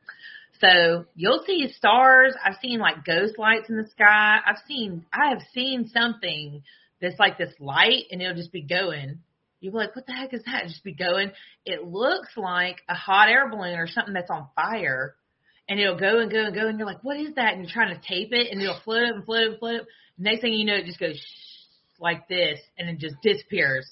[0.61, 2.35] So you'll see stars.
[2.43, 4.39] I've seen like ghost lights in the sky.
[4.45, 6.63] I've seen I have seen something
[7.01, 9.19] that's like this light and it'll just be going.
[9.61, 10.65] You'll be like, what the heck is that?
[10.69, 11.33] Just be going.
[11.65, 15.15] It looks like a hot air balloon or something that's on fire.
[15.69, 17.55] And it'll go and go and go and you're like, what is that?
[17.55, 19.81] And you're trying to tape it and it'll float and float and float.
[20.17, 21.21] Next thing you know, it just goes
[22.01, 23.91] like this and it just disappears.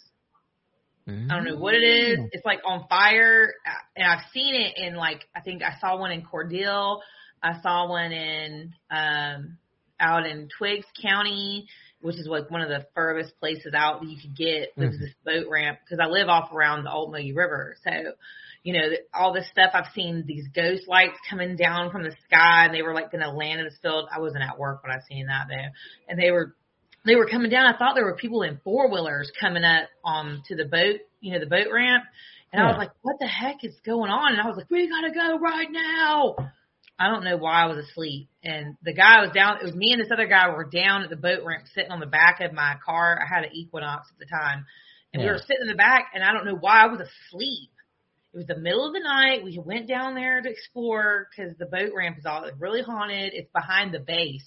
[1.08, 1.30] Mm.
[1.30, 2.18] I don't know what it is.
[2.32, 3.52] It's like on fire,
[3.94, 7.00] and I've seen it in like I think I saw one in Cordele.
[7.42, 9.58] I saw one in um
[10.00, 11.66] out in Twiggs County,
[12.00, 14.70] which is like one of the furthest places out that you could get.
[14.76, 15.00] There's Mhm.
[15.00, 18.14] this boat ramp because I live off around the Ocmulgee River, so
[18.64, 19.70] you know all this stuff.
[19.74, 23.22] I've seen these ghost lights coming down from the sky, and they were like going
[23.22, 24.08] to land in this field.
[24.10, 25.70] I wasn't at work when I seen that though,
[26.08, 26.56] and they were
[27.06, 27.72] they were coming down.
[27.72, 31.32] I thought there were people in four wheelers coming up um to the boat, you
[31.32, 32.04] know, the boat ramp.
[32.52, 34.32] And I was like, what the heck is going on?
[34.32, 36.36] And I was like, we gotta go right now.
[36.98, 38.28] I don't know why I was asleep.
[38.44, 41.10] And the guy was down, it was me and this other guy were down at
[41.10, 43.18] the boat ramp sitting on the back of my car.
[43.20, 44.66] I had an Equinox at the time.
[45.12, 47.70] And we were sitting in the back and I don't know why I was asleep.
[48.34, 49.44] It was the middle of the night.
[49.44, 53.32] We went down there to explore because the boat ramp is all really haunted.
[53.32, 54.44] It's behind the base.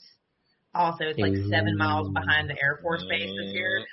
[0.76, 3.86] Also, it's like seven miles behind the Air Force base that's here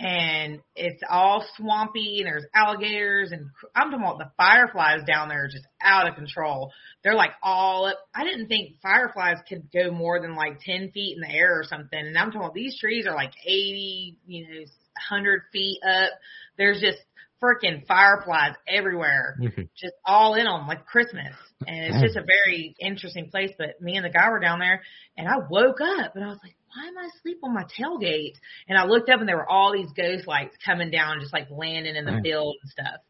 [0.00, 0.06] mm-hmm.
[0.06, 5.44] and it's all swampy and there's alligators and I'm talking about the fireflies down there
[5.44, 6.70] are just out of control.
[7.02, 7.96] They're like all up.
[8.14, 11.64] I didn't think fireflies could go more than like 10 feet in the air or
[11.64, 11.98] something.
[11.98, 14.60] And I'm talking about these trees are like 80, you know,
[15.08, 16.10] 100 feet up.
[16.58, 16.98] There's just
[17.42, 19.68] freaking fireflies everywhere Mhm.
[19.76, 21.34] just all in them like Christmas.
[21.66, 23.52] And it's just a very interesting place.
[23.56, 24.82] But me and the guy were down there
[25.16, 28.34] and I woke up and I was like, why am I asleep on my tailgate?
[28.68, 31.48] And I looked up and there were all these ghost lights coming down, just like
[31.50, 32.22] landing in the Mm.
[32.22, 33.00] field and stuff.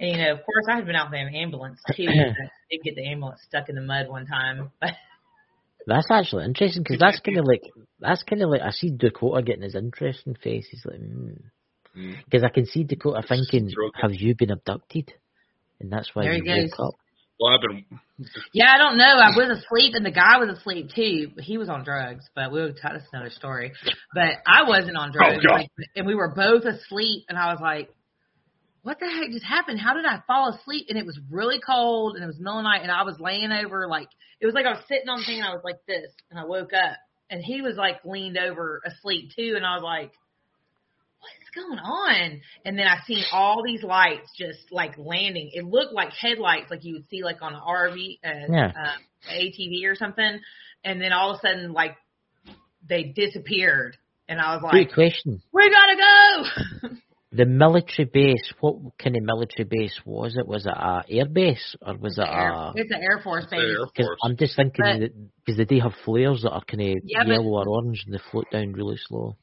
[0.00, 2.04] And you know, of course I had been out there in an ambulance too.
[2.08, 4.70] I did get the ambulance stuck in the mud one time.
[4.80, 4.94] But
[5.86, 7.62] That's actually interesting because that's kind of like
[7.98, 10.68] that's kind of like I see Dakota getting his interest in face.
[10.70, 11.40] He's like, mm.
[11.98, 12.16] Mm.
[12.24, 14.02] Because I can see Dakota thinking, Stroke it.
[14.02, 15.12] "Have you been abducted?"
[15.80, 16.94] And that's why There you he woke up.
[17.40, 17.84] Well, I've been.
[18.52, 19.04] Yeah, I don't know.
[19.04, 21.30] I was asleep, and the guy was asleep too.
[21.38, 23.72] He was on drugs, but we'll tell that's another story.
[24.12, 25.66] But I wasn't on drugs, Oh, God.
[25.94, 27.26] and we were both asleep.
[27.28, 27.90] And I was like,
[28.82, 29.78] "What the heck just happened?
[29.78, 32.64] How did I fall asleep?" And it was really cold, and it was middle of
[32.64, 34.08] night, and I was laying over like
[34.40, 36.40] it was like I was sitting on the thing, and I was like this, and
[36.40, 36.96] I woke up,
[37.30, 40.12] and he was like leaned over asleep too, and I was like.
[41.54, 42.40] What's going on?
[42.64, 45.50] And then I seen all these lights just like landing.
[45.52, 48.66] It looked like headlights, like you would see like on an RV, uh, Yeah.
[48.66, 50.40] um, ATV or something.
[50.84, 51.96] And then all of a sudden, like
[52.88, 53.96] they disappeared,
[54.28, 55.40] and I was Good like, question.
[55.52, 56.88] "We gotta go!"
[57.30, 58.54] The military base.
[58.60, 60.46] What kind of military base was it?
[60.48, 62.72] Was it a air base or was it Air, a?
[62.74, 63.60] it's an Air Force base.
[63.60, 64.18] Air Because Force.
[64.24, 65.12] I'm just thinking But- that
[65.44, 68.14] because they do have flares that are kind of Yeah, but- yellow or orange and
[68.14, 69.36] they float down really slow.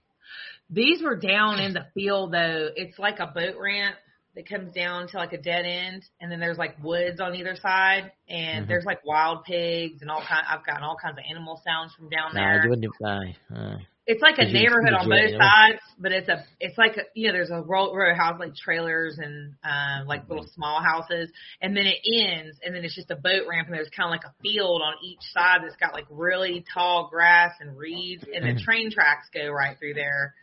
[0.69, 2.69] These were down in the field though.
[2.75, 3.95] It's like a boat ramp
[4.35, 7.55] that comes down to like a dead end, and then there's like woods on either
[7.55, 8.67] side, and Mhm.
[8.67, 10.45] there's like wild pigs and all kind.
[10.49, 12.63] I've gotten all kinds of animal sounds from down Nah, there.
[12.63, 12.93] you wouldn't.
[13.05, 13.87] Aye, aye.
[14.07, 15.37] It's like a you- neighborhood on both know?
[15.39, 18.39] sides, but it's a it's like a, you know there's a row, row of houses
[18.39, 22.93] like trailers and uh, like little small houses, and then it ends, and then it's
[22.95, 25.75] just a boat ramp, and there's kind of like a field on each side that's
[25.77, 30.35] got like really tall grass and reeds, and the train tracks go right through there.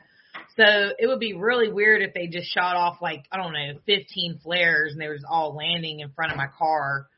[0.57, 0.65] So
[0.99, 4.41] it would be really weird if they just shot off like I don't know 15
[4.43, 7.09] flares and they was all landing in front of my car.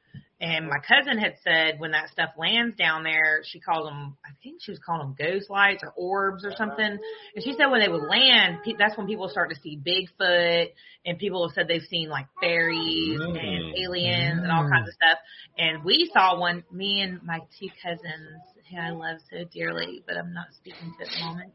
[0.41, 4.31] And my cousin had said when that stuff lands down there, she calls them, I
[4.43, 6.85] think she was calling them ghost lights or orbs or something.
[6.85, 10.67] And she said when they would land, pe- that's when people start to see Bigfoot
[11.07, 13.35] and people have said they've seen like fairies and
[13.65, 13.85] Mm.
[13.85, 15.19] aliens and all kinds of stuff.
[15.57, 20.17] And we saw one, me and my two cousins who I love so dearly, but
[20.19, 21.53] I'm not speaking to at the moment.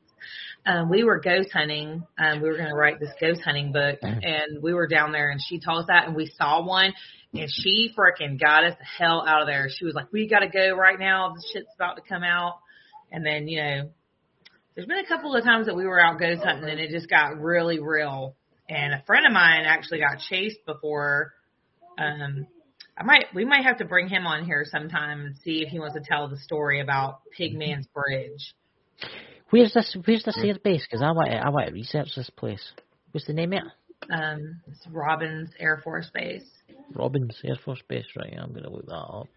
[0.66, 2.04] Um, we were ghost hunting.
[2.18, 5.30] Um, we were going to write this ghost hunting book, and we were down there,
[5.32, 6.94] and she told us that, and we saw one,
[7.34, 9.68] and she frickin' got us the hell out of there.
[9.70, 11.34] She was like, "We got to go right now.
[11.34, 12.60] The shit's about to come out."
[13.12, 13.90] And then, you know,
[14.76, 17.10] there's been a couple of times that we were out ghost hunting, and it just
[17.10, 18.36] got really real.
[18.68, 21.34] And a friend of mine actually got chased before.
[21.98, 22.48] Um,
[22.96, 25.80] I might, we might have to bring him on here sometime and see if he
[25.80, 28.54] wants to tell the story about Pigman's Bridge.
[29.50, 29.96] Where's this?
[30.06, 30.86] Where's this air base?
[30.86, 32.64] Because I want to, I want to research this place.
[33.12, 34.14] What's the name of it?
[34.14, 36.46] Um, it's Robins Air Force Base.
[36.94, 38.06] Robins Air Force Base.
[38.16, 38.34] Right.
[38.40, 39.28] I'm gonna look that up.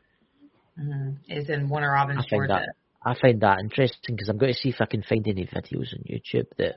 [0.79, 1.11] Mm-hmm.
[1.27, 2.53] It's in Warner Robins, I find Georgia.
[2.55, 5.45] that I find that interesting because I'm going to see if I can find any
[5.47, 6.77] videos on YouTube that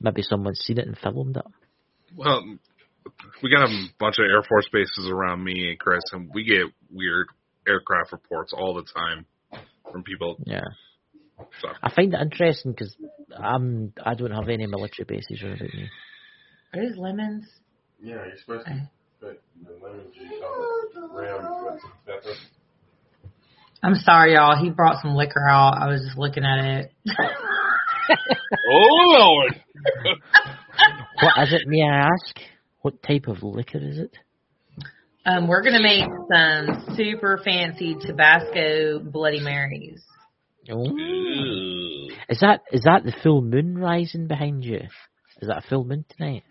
[0.00, 1.44] maybe someone's seen it and filmed it.
[2.16, 2.42] Well,
[3.42, 6.66] we got a bunch of Air Force bases around me and Chris, and we get
[6.90, 7.28] weird
[7.66, 9.26] aircraft reports all the time
[9.90, 10.36] from people.
[10.44, 10.60] Yeah.
[11.60, 12.94] So I find it interesting because
[13.36, 15.88] I'm I don't have any military bases around me.
[16.74, 17.44] Are these lemons?
[18.02, 22.34] Yeah, you're supposed to put the lemon juice on the rim with pepper.
[23.82, 24.56] I'm sorry, y'all.
[24.62, 25.76] He brought some liquor out.
[25.78, 26.92] I was just looking at it.
[28.68, 29.62] Oh Lord!
[31.22, 31.62] What is it?
[31.66, 32.36] May I ask?
[32.80, 34.16] What type of liquor is it?
[35.24, 40.02] um, we're gonna make some super fancy Tabasco Bloody Marys.
[40.70, 40.84] Oh.
[42.28, 44.80] Is that is that the full moon rising behind you?
[45.40, 46.44] Is that a full moon tonight?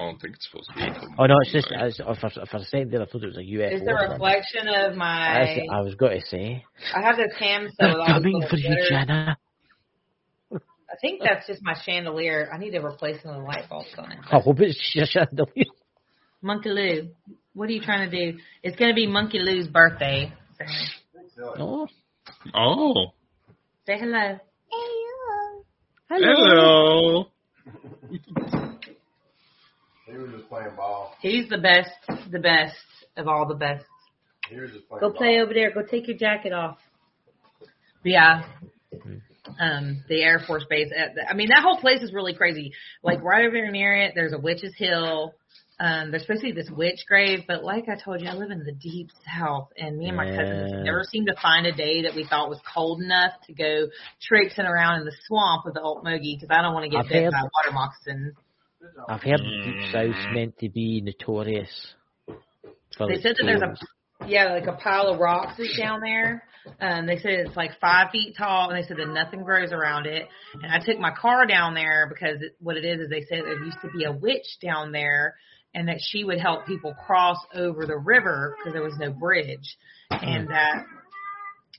[0.00, 1.06] I don't think it's supposed to be.
[1.18, 3.36] Oh no, it's just it's, oh, for, for a second there I thought it was
[3.36, 3.72] a UFO.
[3.72, 4.10] It's a or something.
[4.12, 5.34] reflection of my.
[5.40, 6.64] That's- I was going to say.
[6.94, 8.86] I have this cam so They're with all coming for you, glitter.
[8.88, 9.38] Jenna.
[10.52, 12.50] I think that's just my chandelier.
[12.52, 14.18] I need to replace some of the light bulbs on it.
[14.30, 15.66] I hope it's your chandelier.
[16.42, 17.08] Monkey Lou,
[17.54, 18.38] what are you trying to do?
[18.62, 20.32] It's gonna be Monkey Lou's birthday.
[21.58, 21.86] Oh,
[22.54, 23.12] Oh,
[23.86, 24.38] say hello.
[26.08, 27.26] hello.
[30.06, 31.14] He was just playing ball.
[31.20, 31.90] He's the best,
[32.30, 32.74] the best
[33.16, 33.84] of all the best.
[34.48, 35.18] He was just playing Go ball.
[35.18, 35.70] play over there.
[35.72, 36.78] Go take your jacket off.
[38.02, 38.42] But yeah.
[39.60, 40.90] Um, the Air Force Base.
[40.96, 42.72] uh, I mean, that whole place is really crazy.
[43.02, 45.34] Like right over there near it, there's a witch's hill.
[45.80, 48.50] Um, there's supposed to be this witch grave, but like I told you, I live
[48.50, 52.02] in the deep south, and me and my cousins never seemed to find a day
[52.02, 53.88] that we thought was cold enough to go
[54.20, 57.08] traipsing around in the swamp with the Ocmulgee because I don't want to get I've
[57.08, 58.34] bit heard- by water moccasins.
[59.08, 61.94] I've heard the Deep South's meant to be notorious.
[62.28, 63.74] They said that there's a
[64.26, 66.44] yeah, like a pile of rocks is down there.
[66.78, 70.06] Um, they said it's like five feet tall, and they said that nothing grows around
[70.06, 70.28] it.
[70.54, 73.44] And I took my car down there because it, what it is is they said
[73.44, 75.36] there used to be a witch down there,
[75.74, 79.76] and that she would help people cross over the river because there was no bridge,
[80.10, 80.50] and mm.
[80.50, 80.84] that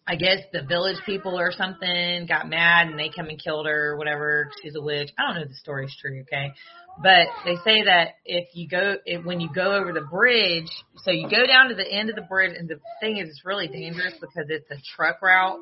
[0.08, 3.92] I guess the village people or something got mad and they come and killed her
[3.92, 4.50] or whatever.
[4.62, 5.12] She's a witch.
[5.18, 6.54] I don't know if the story's true, okay?
[7.02, 11.12] But they say that if you go, if, when you go over the bridge, so
[11.12, 13.68] you go down to the end of the bridge, and the thing is, it's really
[13.68, 15.60] dangerous because it's a truck route.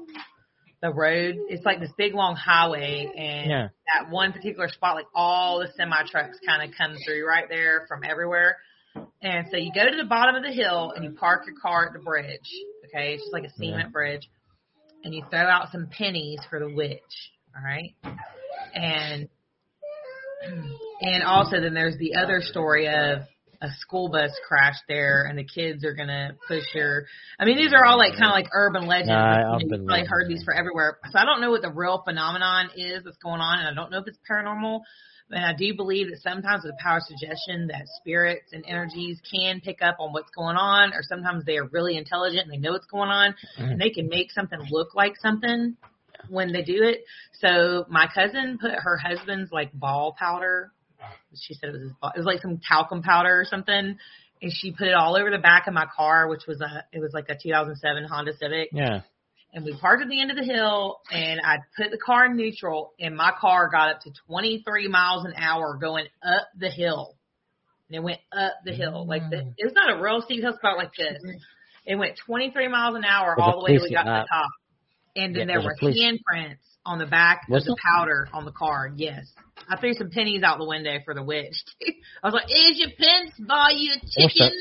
[0.82, 3.68] The road, it's like this big long highway, and Yeah.
[3.94, 7.86] that one particular spot, like all the semi trucks kind of come through right there
[7.88, 8.58] from everywhere.
[9.22, 11.88] And so you go to the bottom of the hill and you park your car
[11.88, 12.50] at the bridge.
[12.86, 14.30] Okay, it's just like a cement bridge,
[15.04, 17.32] and you throw out some pennies for the witch.
[17.56, 17.94] All right,
[18.74, 19.28] and
[21.02, 23.24] and also then there's the other story of
[23.62, 27.06] a school bus crashed there and the kids are gonna push your
[27.38, 29.10] I mean these are all like kind of like urban legends.
[29.10, 31.00] Nah, You know, urban You've probably heard these for everywhere.
[31.12, 33.92] So I don't know what the real phenomenon is that's going on and I don't
[33.92, 34.82] know if it's paranormal.
[35.32, 39.20] And I do believe that sometimes with the power of suggestion that spirits and energies
[39.30, 42.58] can pick up on what's going on or sometimes they are really intelligent and they
[42.58, 43.72] know what's going on mm-hmm.
[43.72, 45.78] and they can make something look like something
[46.30, 47.04] when they do it.
[47.40, 50.72] So my cousin put her husband's like ball powder.
[51.36, 51.92] She said it was his.
[51.92, 53.98] It was like some talcum powder or something,
[54.42, 57.00] and she put it all over the back of my car, which was a it
[57.00, 58.70] was like a 2007 Honda Civic.
[58.72, 59.02] Yeah.
[59.52, 62.36] And we parked at the end of the hill, and I put the car in
[62.36, 67.16] neutral, and my car got up to 23 miles an hour going up the hill.
[67.88, 70.60] And it went up the hill like the, it's not a real steep hill, it's
[70.60, 71.18] about like this.
[71.26, 71.38] Mm-hmm.
[71.88, 74.50] It went 23 miles an hour all the way till we got to the top.
[75.16, 77.94] And then Yeah, there were place- handprints on the back Was of the there?
[77.94, 78.92] powder on the car.
[78.96, 79.32] Yes.
[79.68, 81.64] I threw some pennies out the window for the witch.
[82.24, 84.52] I was like, "Is your pence buy you a chicken?"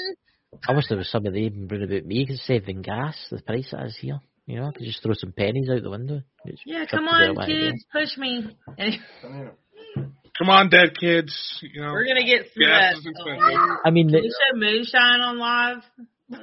[0.67, 2.27] I wish there was somebody even brewing about me.
[2.27, 4.19] Could saving gas, the price it is here.
[4.47, 6.23] You know, I could just throw some pennies out the window.
[6.47, 8.57] It's Yeah, come on, way to kids, push me.
[10.39, 11.59] Come on, dead kids.
[11.63, 13.77] You know, we're gonna get some gas uh.
[13.85, 15.83] I mean, Can the, you show moonshine on live?
[16.33, 16.37] I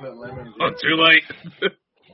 [0.60, 1.24] Oh, too late.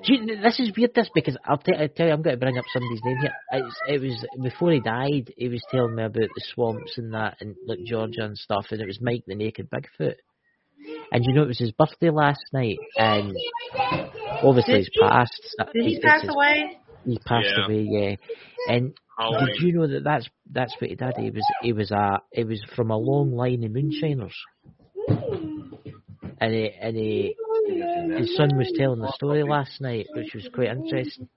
[0.05, 2.41] Do you, this is weird, this, because I'll, t- I'll tell you, I'm going to
[2.41, 3.33] bring up somebody's name here.
[3.53, 7.37] It's, it was, before he died, he was telling me about the swamps and that,
[7.41, 10.15] and like Georgia and stuff, and it was Mike the Naked Bigfoot.
[11.13, 13.33] And you know, it was his birthday last night, and
[14.43, 15.01] obviously Did he's he?
[15.01, 15.57] passed.
[15.61, 16.79] Uh, did he It's pass his- away?
[17.05, 17.65] He passed Yeah.
[17.67, 18.15] away, yeah.
[18.75, 19.47] And Halloween.
[19.47, 21.17] did you know that that's that's what he did?
[21.17, 24.35] He was he was a he was from a long line of moonshiners,
[26.41, 27.37] and he and he
[28.19, 31.29] his son was telling the story last night, which was quite interesting.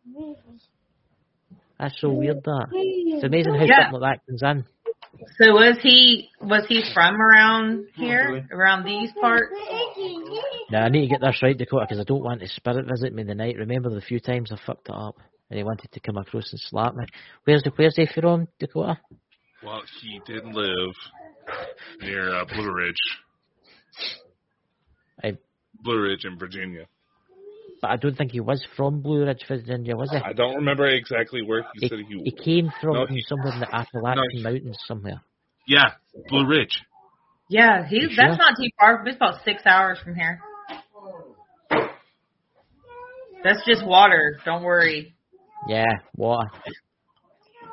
[1.80, 2.44] That's so weird.
[2.44, 3.84] That it's amazing how Yeah.
[3.84, 4.66] something like that comes in.
[5.38, 9.54] So was he was he from around here, around these parts?
[10.72, 13.14] Now I need to get this right, Dakota, because I don't want his spirit visit
[13.14, 13.56] me the night.
[13.58, 15.16] Remember the few times I fucked it up,
[15.50, 17.06] and he wanted to come across and slap me.
[17.46, 19.00] Where's the where's he from, Dakota?
[19.64, 20.94] Well, he did live
[22.02, 22.96] near uh, Blue Ridge.
[25.86, 26.86] I- Blue Ridge in Virginia.
[27.82, 30.18] But I don't think he was from Blue Ridge, Virginia, was he?
[30.18, 32.16] I don't remember exactly where he He, said he.
[32.16, 32.24] Was.
[32.26, 35.22] He came from No, he- somewhere in the Appalachian he- Mountains somewhere.
[35.68, 35.92] Yeah,
[36.30, 36.82] Blue Ridge.
[37.50, 39.04] Yeah, he You that's not too far.
[39.06, 40.40] It's about six hours from here.
[43.44, 44.40] That's just water.
[44.46, 45.14] Don't worry.
[45.68, 46.50] Yeah, water.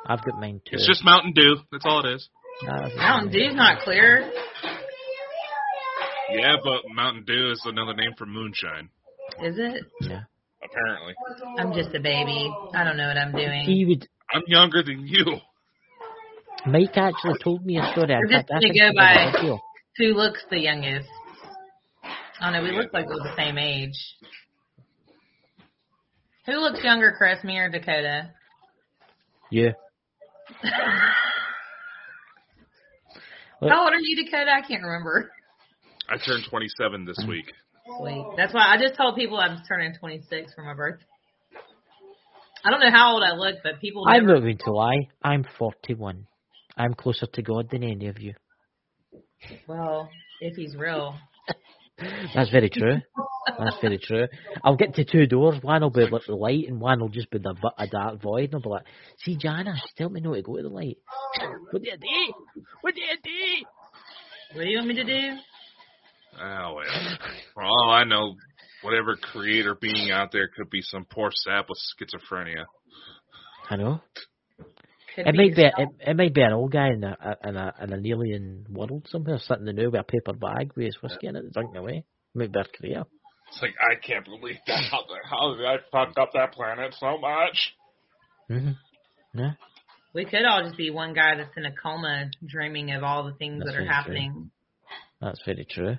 [0.05, 0.73] I've got mine too.
[0.75, 1.55] It's just Mountain Dew.
[1.71, 2.29] That's all it is.
[2.63, 4.29] Nah, Mountain Dew's not clear.
[6.33, 8.89] Yeah, but Mountain Dew is another name for moonshine.
[9.41, 9.83] Is it?
[10.01, 10.21] Yeah.
[10.63, 11.13] Apparently,
[11.59, 12.49] I'm just a baby.
[12.73, 13.63] I don't know what I'm doing.
[13.65, 14.07] He would.
[14.33, 15.25] I'm younger than you.
[16.65, 18.07] Mike actually told me a story.
[18.17, 19.57] We're just gonna go by-
[19.97, 21.09] Who looks the youngest?
[22.05, 22.69] Oh, I don't know.
[22.71, 23.91] We look like we're the same age.
[26.45, 28.31] Who looks younger, Chris, me or Dakota?
[29.51, 29.71] Yeah.
[33.61, 34.51] How old are you, Dakota?
[34.51, 35.31] I can't remember.
[36.09, 37.29] I turned 27 this mm.
[37.29, 37.51] week.
[37.99, 38.25] Sweet.
[38.37, 41.05] That's why I just told people I'm turning 26 for my birthday.
[42.65, 44.35] I don't know how old I look, but people I'm never.
[44.35, 45.09] not going to lie.
[45.21, 46.25] I'm 41.
[46.77, 48.33] I'm closer to God than any of you.
[49.67, 50.09] Well,
[50.39, 51.15] if he's real.
[52.33, 53.01] That's very true.
[53.59, 54.27] That's very true.
[54.63, 55.61] I'll get to two doors.
[55.61, 58.45] One will be like the light, and one will just be the a dark void.
[58.45, 58.85] And I'll be like,
[59.19, 60.97] "See, Jana, she told me not to go to the light.
[61.71, 62.33] What do you do?
[62.81, 63.65] What do you do?"
[64.53, 65.37] What do you want me to do?
[66.41, 67.17] Oh well.
[67.53, 68.35] For all I know,
[68.81, 72.65] whatever creator being out there could be some poor sap with schizophrenia.
[73.69, 74.01] I know.
[75.15, 75.61] Could It might be.
[75.61, 75.73] yourself.
[75.99, 77.15] It, it might be an old guy in a
[77.45, 80.85] in a in an alien world somewhere, sitting in there with a paper bag with
[80.85, 82.03] his whiskey in it, drinking away.
[82.33, 83.03] Might be a career.
[83.49, 84.83] It's like I can't believe that.
[84.89, 87.73] How, the- how did I fuck up that planet so much?
[88.49, 89.39] Mm-hmm.
[89.39, 89.51] Yeah.
[90.15, 93.33] We could all just be one guy that's in a coma, dreaming of all the
[93.33, 93.93] things That's that are very true.
[93.95, 94.51] happening.
[95.21, 95.97] That's very true.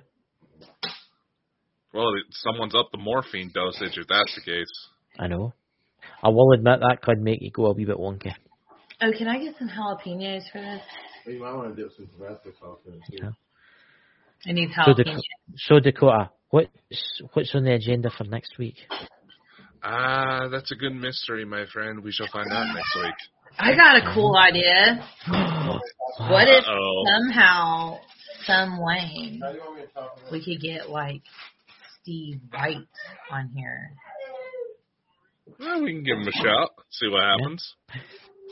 [1.93, 4.71] Well, someone's up the morphine dosage if that's the case.
[5.19, 5.53] I know.
[6.23, 8.33] I will admit that could make you go a wee bit wonky.
[9.01, 10.81] Oh, can I get some jalapenos for this?
[11.25, 13.17] You might want to dip some Tabasco sauce in it too.
[13.23, 13.29] Yeah.
[14.47, 14.95] I need So, jalapenos.
[14.97, 15.21] Dakota,
[15.57, 16.69] so Dakota, what's
[17.33, 18.75] what's on the agenda for next week?
[19.83, 22.03] Ah, that's a good mystery, my friend.
[22.03, 23.13] We shall find out next week.
[23.57, 25.05] I got a cool idea.
[26.17, 27.03] What if Uh-oh.
[27.11, 27.97] somehow,
[28.45, 31.21] some way, How do you want me to talk about we could get like
[32.01, 32.77] Steve Wright
[33.31, 33.91] on here?
[35.59, 36.71] Well, we can give him a shot.
[36.91, 37.73] See what happens.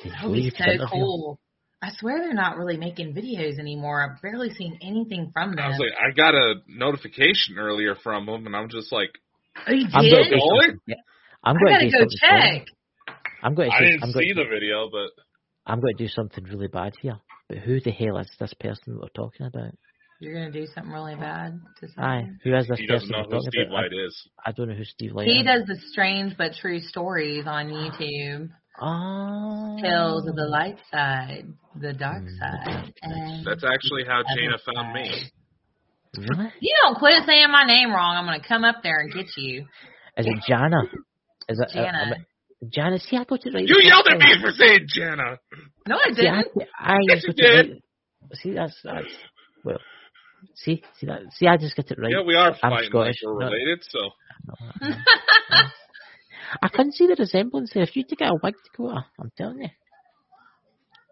[0.05, 1.39] That would be so cool.
[1.81, 4.01] I swear they're not really making videos anymore.
[4.01, 5.59] I've barely seen anything from them.
[5.59, 5.87] I was them.
[5.87, 9.09] like, I got a notification earlier from them, and I'm just like,
[9.67, 10.29] oh, you I'm going did?
[10.29, 10.95] to do yeah.
[11.43, 12.17] I'm going gotta go something.
[12.21, 12.59] funny.
[12.59, 12.67] check.
[13.43, 15.09] I'm going to I didn't I'm going see to, the video, but
[15.65, 17.17] I'm going to do something really bad here.
[17.53, 19.75] But who the hell is this person we're talking about?
[20.19, 23.17] You're gonna do something really bad to Aye, who is this he person doesn't know
[23.19, 23.73] we're who talking Steve about?
[23.73, 24.27] White is.
[24.43, 25.37] I, I don't know who Steve Light He is.
[25.37, 28.49] He does the strange but true stories on YouTube.
[28.81, 29.77] Oh.
[29.79, 31.45] Tales of the light side,
[31.79, 32.39] the dark Mm.
[32.39, 35.11] side, and That's actually how Other Jana found me.
[36.17, 36.51] Really?
[36.59, 38.15] You don't quit saying my name wrong.
[38.17, 39.67] I'm gonna come up there and get you,
[40.17, 40.81] Is it Jana?
[41.49, 42.15] Is it uh, Jana.
[42.63, 42.99] Am Jana?
[42.99, 43.67] See, I got it right.
[43.67, 45.37] You yelled at me for saying Jana.
[45.87, 46.47] No, I didn't.
[46.79, 47.69] I Yes, just you did.
[47.71, 47.81] right.
[48.41, 49.07] See, that's that's
[49.63, 49.79] well.
[50.55, 51.21] See, see that.
[51.35, 52.11] See, I just got it right.
[52.11, 53.45] Yeah, we are I'm fighting like we're No.
[53.47, 53.99] related, so
[56.61, 57.83] I couldn't see the resemblance there.
[57.83, 59.69] If you took out a wig, Dakota, I'm telling you.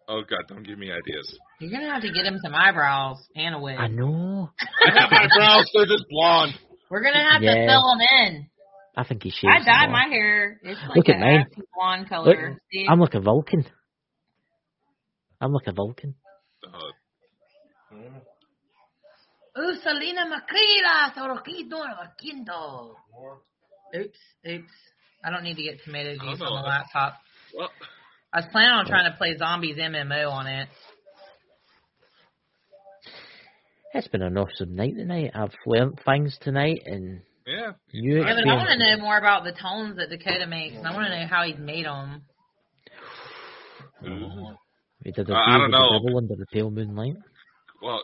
[0.07, 1.37] oh god, don't give me ideas.
[1.59, 3.77] You're gonna have to get him some eyebrows and a wig.
[3.77, 4.49] I know.
[4.85, 6.53] I got my brows; they're just blonde.
[6.89, 8.47] We're gonna have to fill them in.
[8.95, 9.53] I think he shaved.
[9.53, 9.99] I dyed more.
[9.99, 10.59] my hair.
[10.63, 11.45] It's like Look at a mine.
[11.51, 12.61] ashy blonde color.
[12.71, 12.85] See?
[12.89, 13.65] I'm like a Vulcan.
[15.39, 16.15] I'm like a Vulcan.
[16.63, 16.77] Uh,
[19.57, 22.95] Ursulina Macrila, Soroquito, Vaquindo.
[23.95, 24.71] Oops, oops.
[25.23, 27.15] I don't need to get tomato juice on the laptop.
[27.55, 27.69] well,
[28.33, 30.69] I was planning on trying to play Zombies MMO on it.
[33.93, 35.31] It's been an awesome night tonight.
[35.35, 37.71] I've learnt things tonight, and yeah.
[37.91, 38.19] you.
[38.19, 40.75] Yeah, but I want to know more about the tones that Dakota makes.
[40.75, 42.21] and I want to know how he made them.
[44.03, 44.55] Ooh.
[45.05, 46.17] We did a Uh, I don't with the know.
[46.17, 47.15] under the pale moonlight.
[47.81, 48.03] Well,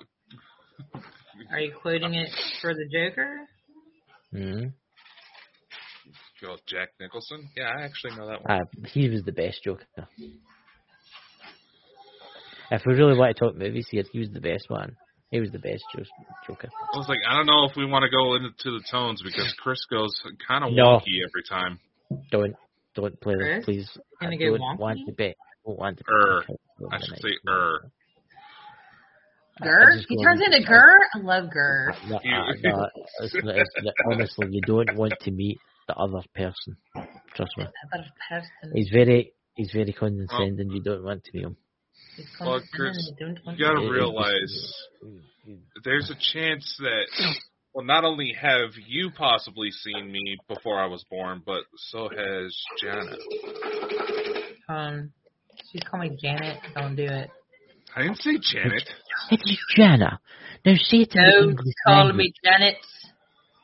[1.51, 2.30] Are you quoting it
[2.61, 3.41] for the Joker?
[4.34, 4.73] Mm.
[6.41, 7.47] go Jack Nicholson.
[7.55, 8.61] Yeah, I actually know that one.
[8.61, 9.85] Uh, he was the best Joker.
[12.69, 14.97] If we really want to talk movies here, he was the best one.
[15.32, 16.04] He was the best Jo-
[16.48, 16.70] Joker.
[16.94, 19.54] I was like, I don't know if we want to go into the tones because
[19.60, 20.14] Chris goes
[20.48, 20.84] kind of No.
[20.99, 21.80] wonky every time.
[22.32, 22.56] Don't,
[22.95, 23.66] don't play Chris?
[23.66, 23.90] please.
[24.22, 25.36] I Gonna go don't want to bet.
[25.38, 26.44] I don't want to Er.
[26.48, 26.58] bet.
[26.91, 27.80] I should say er.
[27.84, 27.88] I-
[29.60, 29.98] I Gur?
[30.08, 30.99] He turns into Gur?
[31.16, 31.94] I love Gur.
[32.08, 32.88] No, You- uh, no,
[33.22, 36.78] it's, it's, honestly, you don't want to meet the other person.
[37.36, 37.66] Trust me.
[37.94, 38.72] Other person.
[38.76, 40.70] He's very, he's very condescending.
[40.70, 41.58] You don't want to meet him.
[42.18, 44.73] He's Well, Chris, I don't want You gotta to- It- it- realize
[45.85, 47.06] there's a chance that,
[47.73, 52.57] well, not only have you possibly seen me before I was born, but so has
[52.81, 53.19] Janet.
[54.68, 55.11] Um,
[55.72, 56.60] she's calling me Janet.
[56.76, 57.30] Don't do it.
[57.95, 58.84] I didn't say Janet.
[59.31, 60.19] It is Jana.
[60.65, 62.15] Now say it in the Don't English call language.
[62.18, 62.76] me Janet.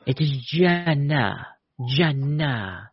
[0.06, 1.46] It is Jana.
[1.88, 2.90] Jana.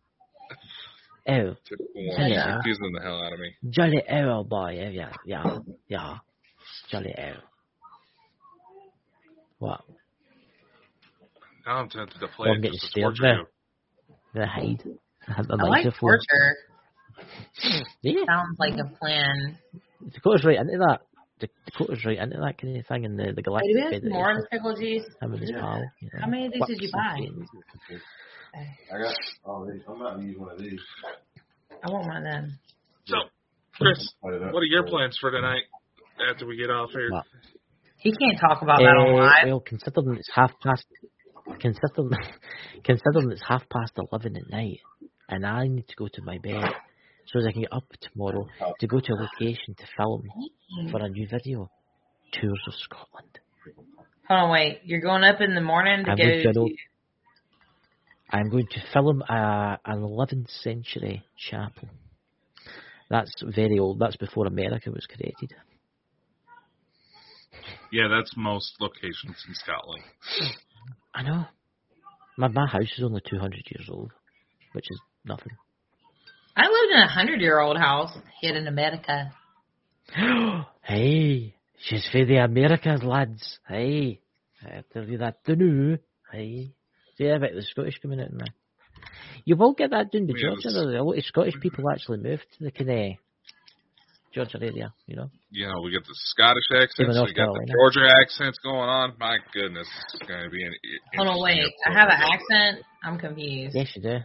[1.28, 3.54] Oh, It's confusing the hell out of me.
[3.70, 4.70] jolly arrow boy.
[4.76, 5.58] Yeah, yeah, yeah,
[5.88, 6.14] yeah.
[6.90, 7.42] Jolly arrow.
[9.58, 9.82] What?
[11.66, 13.46] Now I'm tempted to play Well, I'm it getting just to scared torture you.
[14.40, 14.82] The hide.
[15.28, 16.56] I I like torture.
[18.02, 19.58] Yeah, Sounds like a plan.
[20.12, 21.02] Dakota's right into that.
[21.38, 23.92] Dak- Dakota's right into that kind of thing in the, the Hey, Galactic do we
[23.92, 25.04] have more of pickle juice?
[25.20, 25.82] Him and his pal.
[26.00, 26.20] You know.
[26.20, 27.18] How many of these did you buy?
[28.54, 29.14] And I got
[29.44, 29.82] all these.
[29.88, 30.80] I'm not gonna use one of these.
[31.84, 32.58] I want one of them.
[33.06, 33.16] So,
[33.74, 34.52] Chris, Cut it up.
[34.52, 35.62] what are your plans for tonight
[36.30, 37.10] after we get off here?
[37.10, 37.24] What?
[37.96, 39.46] He can't talk about that on Eh, live.
[39.46, 40.84] well, considering it's half past,
[41.60, 42.10] considering,
[42.84, 44.80] considering it's half past eleven at night,
[45.28, 46.64] and I need to go to my bed,
[47.26, 48.46] so as I can get up tomorrow
[48.80, 50.24] to go to a location to film
[50.90, 51.70] for a new video,
[52.32, 53.38] tours of Scotland.
[54.28, 54.80] Hold on, wait.
[54.84, 56.60] You're going up in the morning to I'm go going to an to.
[56.60, 56.70] old-
[58.32, 61.88] I'm going to film a, an 11th century chapel.
[63.10, 63.98] That's very old.
[63.98, 65.54] That's before America was created.
[67.92, 70.02] Yeah, that's most locations in Scotland.
[71.14, 71.44] I know.
[72.38, 74.10] My my house is only 200 years old,
[74.72, 75.52] which is nothing.
[76.56, 79.32] I lived in a hundred year old house here in America.
[80.82, 83.58] hey, she's for the Americas, lads.
[83.68, 84.20] Hey,
[84.62, 85.98] I tell you that to know.
[86.32, 86.72] Hey,
[87.22, 88.46] See about the Scottish coming out now.
[89.44, 90.62] You will get that doing the Wales.
[90.62, 91.02] Georgia though.
[91.02, 93.16] A lot of Scottish people actually moved to the kind
[94.32, 95.30] Georgia area, you know.
[95.50, 97.66] You know, we get the Scottish accents, we got Carolina.
[97.66, 99.12] the Georgia accents going on.
[99.20, 100.72] My goodness, it's going to be an.
[101.16, 101.70] Hold on, wait.
[101.86, 102.84] I have an accent.
[103.04, 103.74] I'm confused.
[103.76, 104.18] Yes, you do.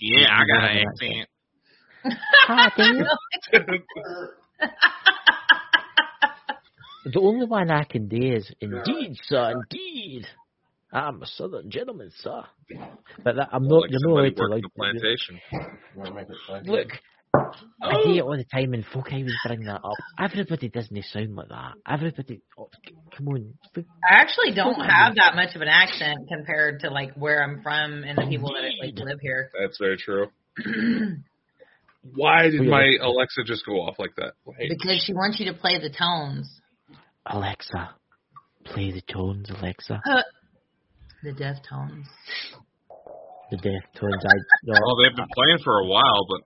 [0.00, 1.28] Yeah, I got an You accent.
[2.76, 4.28] Do you?
[7.02, 10.26] The only one I can do is, indeed, sir, indeed.
[10.92, 12.42] I'm a southern gentleman, sir.
[13.24, 15.40] But that, I'm not, like you're not allowed to like, the plantation.
[15.52, 15.60] You
[15.96, 16.62] wanna make it fun?
[16.64, 16.88] look,
[17.34, 17.52] oh.
[17.82, 19.98] I do it all the time and folk always bring that up.
[20.18, 21.72] Everybody doesn't sound like that.
[21.86, 22.68] Everybody, oh,
[23.16, 23.54] come on.
[23.76, 27.62] Look, I actually don't have that much of an accent compared to like where I'm
[27.62, 29.50] from and the people that like live here.
[29.60, 30.28] That's very true.
[32.02, 34.32] Why did Oh, my Alexa just go off like that?
[34.46, 34.70] Wait.
[34.70, 36.60] because she wants you to play the tones,
[37.26, 37.94] Alexa,
[38.64, 40.00] play the tones, Alexa.
[40.10, 40.22] Uh,
[41.22, 42.06] the deaf tones.
[43.50, 44.24] The deaf tones.
[44.24, 44.34] I,
[44.64, 46.40] no, Well, they've been playing for a while, but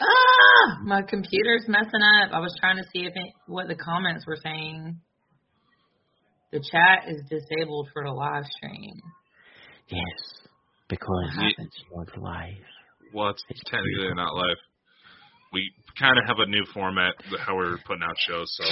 [0.00, 2.30] Ah, my computer's messing up.
[2.32, 5.00] I was trying to see if it, what the comments were saying.
[6.52, 8.94] The chat is disabled for the live stream.
[9.88, 10.48] yes,
[10.88, 12.64] because Ye- it's not live.
[13.12, 14.56] well, it's It's technically not live.
[15.52, 17.14] We kind of have a new format
[17.44, 18.64] how we're putting out shows, so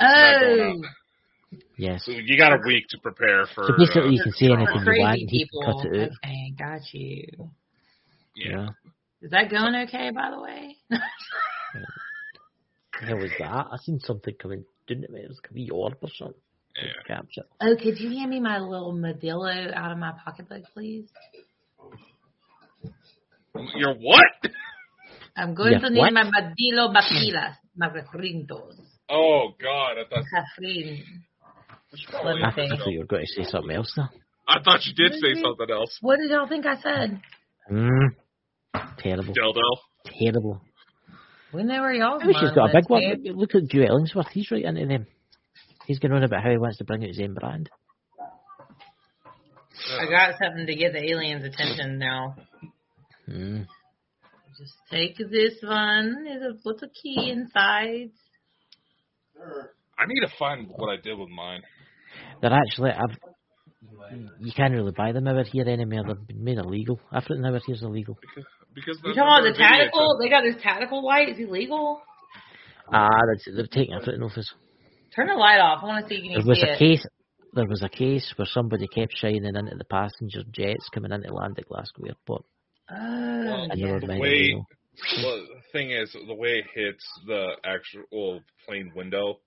[0.00, 0.76] Oh, out.
[1.76, 2.04] Yes.
[2.04, 3.64] so you got a week to prepare for.
[3.64, 5.62] So basically, uh, you can say anything you want, crazy and he people.
[5.62, 6.10] can cut it out.
[6.24, 7.50] Okay, got you.
[8.36, 8.50] yeah.
[8.50, 8.68] Yeah.
[9.22, 10.76] Is that going okay, by the way?
[13.00, 13.66] The hell was that?
[13.72, 15.10] I seen something coming, didn't it?
[15.24, 16.36] It was a wee orb or something.
[16.76, 17.16] yeah.
[17.16, 17.42] Capture.
[17.60, 21.08] oh, could you hand me my little Modillo out of my pocketbook, please?
[23.74, 24.24] You're what?
[25.36, 26.12] I'm going Yeah, to need what?
[26.12, 28.76] my Modillo Baquilas, my refrintos.
[29.10, 30.24] Oh God, I thought
[32.10, 32.44] Cafrin.
[32.44, 34.10] I thought you were going to say something else now.
[34.46, 35.98] I thought you did say something else.
[36.00, 37.20] What did y'all think I said?
[37.70, 38.14] Mm.
[38.98, 39.34] Terrible.
[39.34, 39.62] Dildo.
[40.20, 40.60] Terrible.
[41.52, 43.02] When they were y'all's Maybe she's got a big one.
[43.36, 44.28] Look at Drew Ellingsworth.
[44.32, 45.06] He's right into them.
[45.86, 47.70] He's going on about how he wants to bring out his own brand.
[50.00, 52.36] I got something to get the aliens' attention now.
[53.28, 53.66] Mm.
[54.58, 56.24] Just take this one.
[56.24, 58.10] There's a little key inside.
[59.98, 61.62] I need to find what I did with mine.
[62.44, 63.16] They're actually, I've,
[64.38, 66.04] you can't really buy them over here anymore.
[66.06, 67.00] They've been made illegal.
[67.10, 68.18] Everything over here is illegal.
[68.20, 68.44] Because
[68.74, 70.18] because You talking about the tactical?
[70.20, 71.30] They got this tactical light.
[71.30, 72.02] Is it illegal?
[72.92, 74.52] Ah, that's, they've taken everything off us.
[75.16, 75.80] Turn the light off.
[75.82, 76.78] I want to see if you There can was see a it.
[76.78, 77.06] case.
[77.54, 81.54] There was a case where somebody kept shining into the passenger jets coming into land
[81.58, 82.44] at Glasgow Airport,
[82.90, 83.98] Oh, and they yeah.
[84.00, 84.54] the way-
[85.22, 89.38] Well, the thing is, the way it hits the actual plane window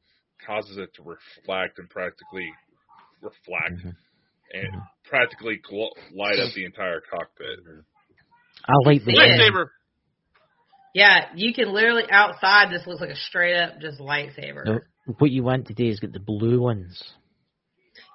[0.45, 2.49] causes it to reflect and practically
[3.21, 3.95] reflect Mhm.
[4.53, 4.87] and Mhm.
[5.05, 7.59] practically gl- light up the entire cockpit.
[8.65, 9.19] I'll like the Yeah.
[9.19, 9.29] way.
[9.39, 9.69] Lightsaber.
[10.93, 12.71] Yeah, you can literally outside.
[12.71, 14.65] This looks like a straight up just lightsaber.
[14.65, 14.79] No,
[15.19, 17.13] what you want today is get the blue ones.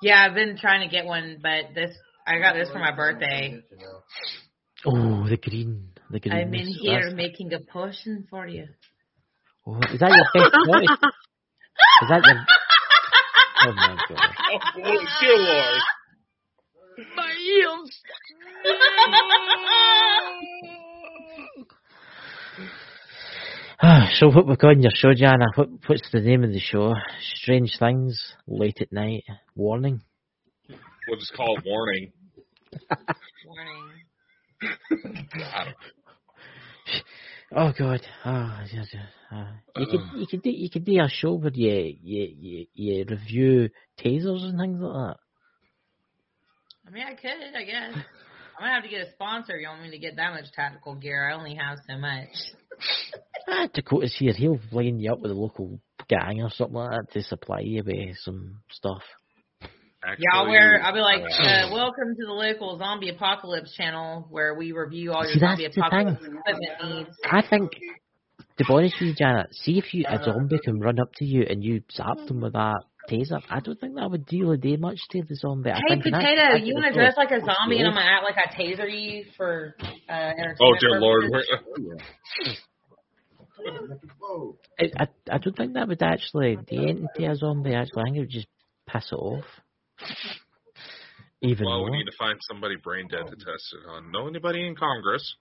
[0.00, 1.96] Yeah, I've been trying to get one, but this
[2.26, 3.60] I got this for my birthday.
[4.84, 6.34] Oh, the green, the green.
[6.34, 8.68] I'm in here That's- making a potion for you.
[9.66, 10.98] Oh, is that your best choice?
[12.02, 12.46] Is that your?
[13.68, 14.18] Oh my god!
[14.76, 15.82] Oh, dear Lord.
[17.16, 18.02] My ears.
[23.84, 25.46] Ah, so what we've got on your show, Jana?
[25.56, 26.94] What, what's the name of the show?
[27.34, 29.24] Strange Things, Late at Night,
[29.56, 30.02] Warning.
[31.08, 32.12] We'll just call it warning.
[33.44, 34.04] Warning.
[35.44, 35.74] I don't
[37.54, 38.00] Oh God!
[38.24, 39.48] Ah, yeah, yeah, ah.
[39.76, 43.04] you could you could do you could do a show where you you you, you
[43.08, 45.16] review tasers and things like that.
[46.86, 47.94] I mean, I could, I guess.
[47.94, 49.56] I'm gonna have to get a sponsor.
[49.56, 51.30] You want me to get that much tactical gear?
[51.30, 52.28] I only have so much.
[53.48, 54.32] Ah, Dakota's here.
[54.32, 57.82] He'll line you up with a local gang or something like that to supply you
[57.84, 59.02] with some stuff.
[60.04, 60.80] actually, Y'all wear.
[60.82, 65.12] I'll be like, uh, uh, welcome to the local zombie apocalypse channel where we review
[65.12, 67.16] all your See, zombie apocalypse equipment needs.
[67.24, 67.72] I think,
[68.62, 71.24] to be honest with you, Janet, see if you a zombie can run up to
[71.24, 73.40] you and you zap them with that taser.
[73.50, 75.70] I don't think that would deal a day much to the zombie.
[75.70, 77.94] I Hey, think in that- potato, you want to dress like a zombie and I'm
[77.94, 79.74] gonna act like I taser you for
[80.08, 81.58] uh, entertainment Oh dear Lord, purposes?
[81.78, 82.56] we're-
[84.80, 87.74] I, I, I don't think that would actually do anything to a zombie.
[87.74, 88.48] Actually, I think it would just
[88.88, 89.44] piss it off.
[91.42, 91.90] Even well, more.
[91.90, 94.10] we need to find somebody brain dead to test it on.
[94.10, 95.36] Know anybody in Congress?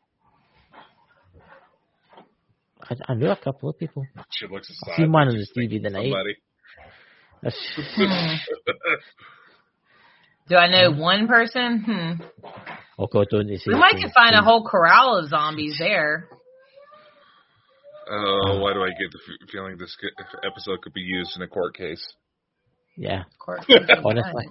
[2.90, 4.06] I, I know a couple of people.
[4.32, 4.94] She looks aside.
[4.94, 6.04] I've seen on the TV thinking tonight.
[6.04, 6.36] somebody.
[7.44, 7.98] That's-
[10.48, 11.80] Do I know one person?
[11.86, 12.48] Hmm.
[13.00, 14.02] Oh don't they say We might so?
[14.04, 16.28] could find a whole corral of zombies there.
[18.12, 19.96] Oh, why do I get the f- feeling this
[20.44, 22.06] episode could be used in a court case?
[22.98, 23.22] Yeah.
[23.22, 23.66] Of course.
[24.04, 24.48] Honestly.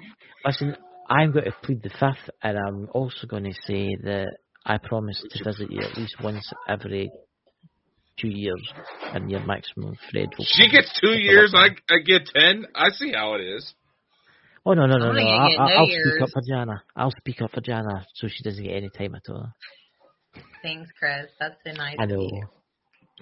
[0.47, 0.77] Listen,
[1.11, 4.29] I'm going to plead the fifth, and I'm also going to say that
[4.65, 7.11] I promise to visit you at least once every
[8.19, 8.63] two years,
[9.15, 11.53] and your maximum Fred will She gets two years.
[11.55, 12.67] I I get ten.
[12.75, 13.75] I see how it is.
[14.67, 15.21] Oh no no no no!
[15.21, 16.83] I'll, I'll, no I'll speak up for Jana.
[16.97, 19.53] I'll speak up for Jana, so she doesn't get any time at all.
[20.63, 21.27] Thanks, Chris.
[21.41, 21.97] That's so nice.
[21.99, 22.31] I of know.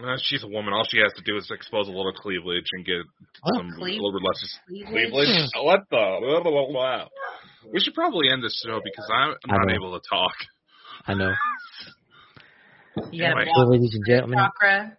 [0.05, 0.73] Uh, she's a woman.
[0.74, 3.02] All she has to do is expose a little cleavage and get
[3.43, 3.56] What?
[3.56, 5.12] some Cleave- a little bit less Cleveland?
[5.12, 5.51] cleavage.
[5.56, 6.19] What the?
[6.20, 7.09] Blah, blah, blah, blah.
[7.73, 10.32] We should probably end this show because I'm I not able to talk.
[11.06, 11.32] I know.
[13.12, 13.51] You got Anyway.
[13.51, 14.99] a So, ladies and gentlemen, chakra.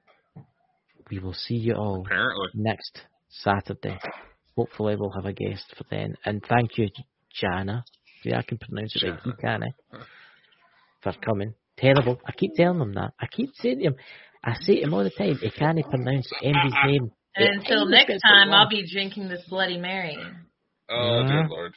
[1.10, 3.98] we will see you all Apparently, next Saturday.
[4.56, 6.16] Hopefully, we'll have a guest for then.
[6.26, 6.90] And thank you,
[7.40, 7.84] Jana.
[8.24, 9.20] Yeah, I can pronounce it right.
[9.26, 9.98] You can, eh?
[11.02, 11.54] For coming.
[11.78, 12.20] Terrible.
[12.26, 13.14] I keep telling him that.
[13.20, 13.96] I keep saying to him,
[14.44, 17.12] I say to him all the time, he can't pronounce Andy's name.
[17.36, 18.50] And It until always next time.
[18.52, 20.18] I'll be drinking this Bloody Mary.
[20.90, 21.74] oh dear lord.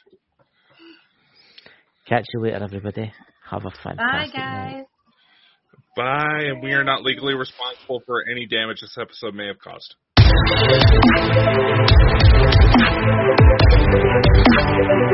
[2.07, 3.13] Catch you later, everybody.
[3.49, 4.73] Have a fantastic Bye, guys.
[4.73, 4.85] night.
[5.95, 9.95] Bye, and we are not legally responsible for any damage this episode may have caused.
[13.85, 15.12] Thank you.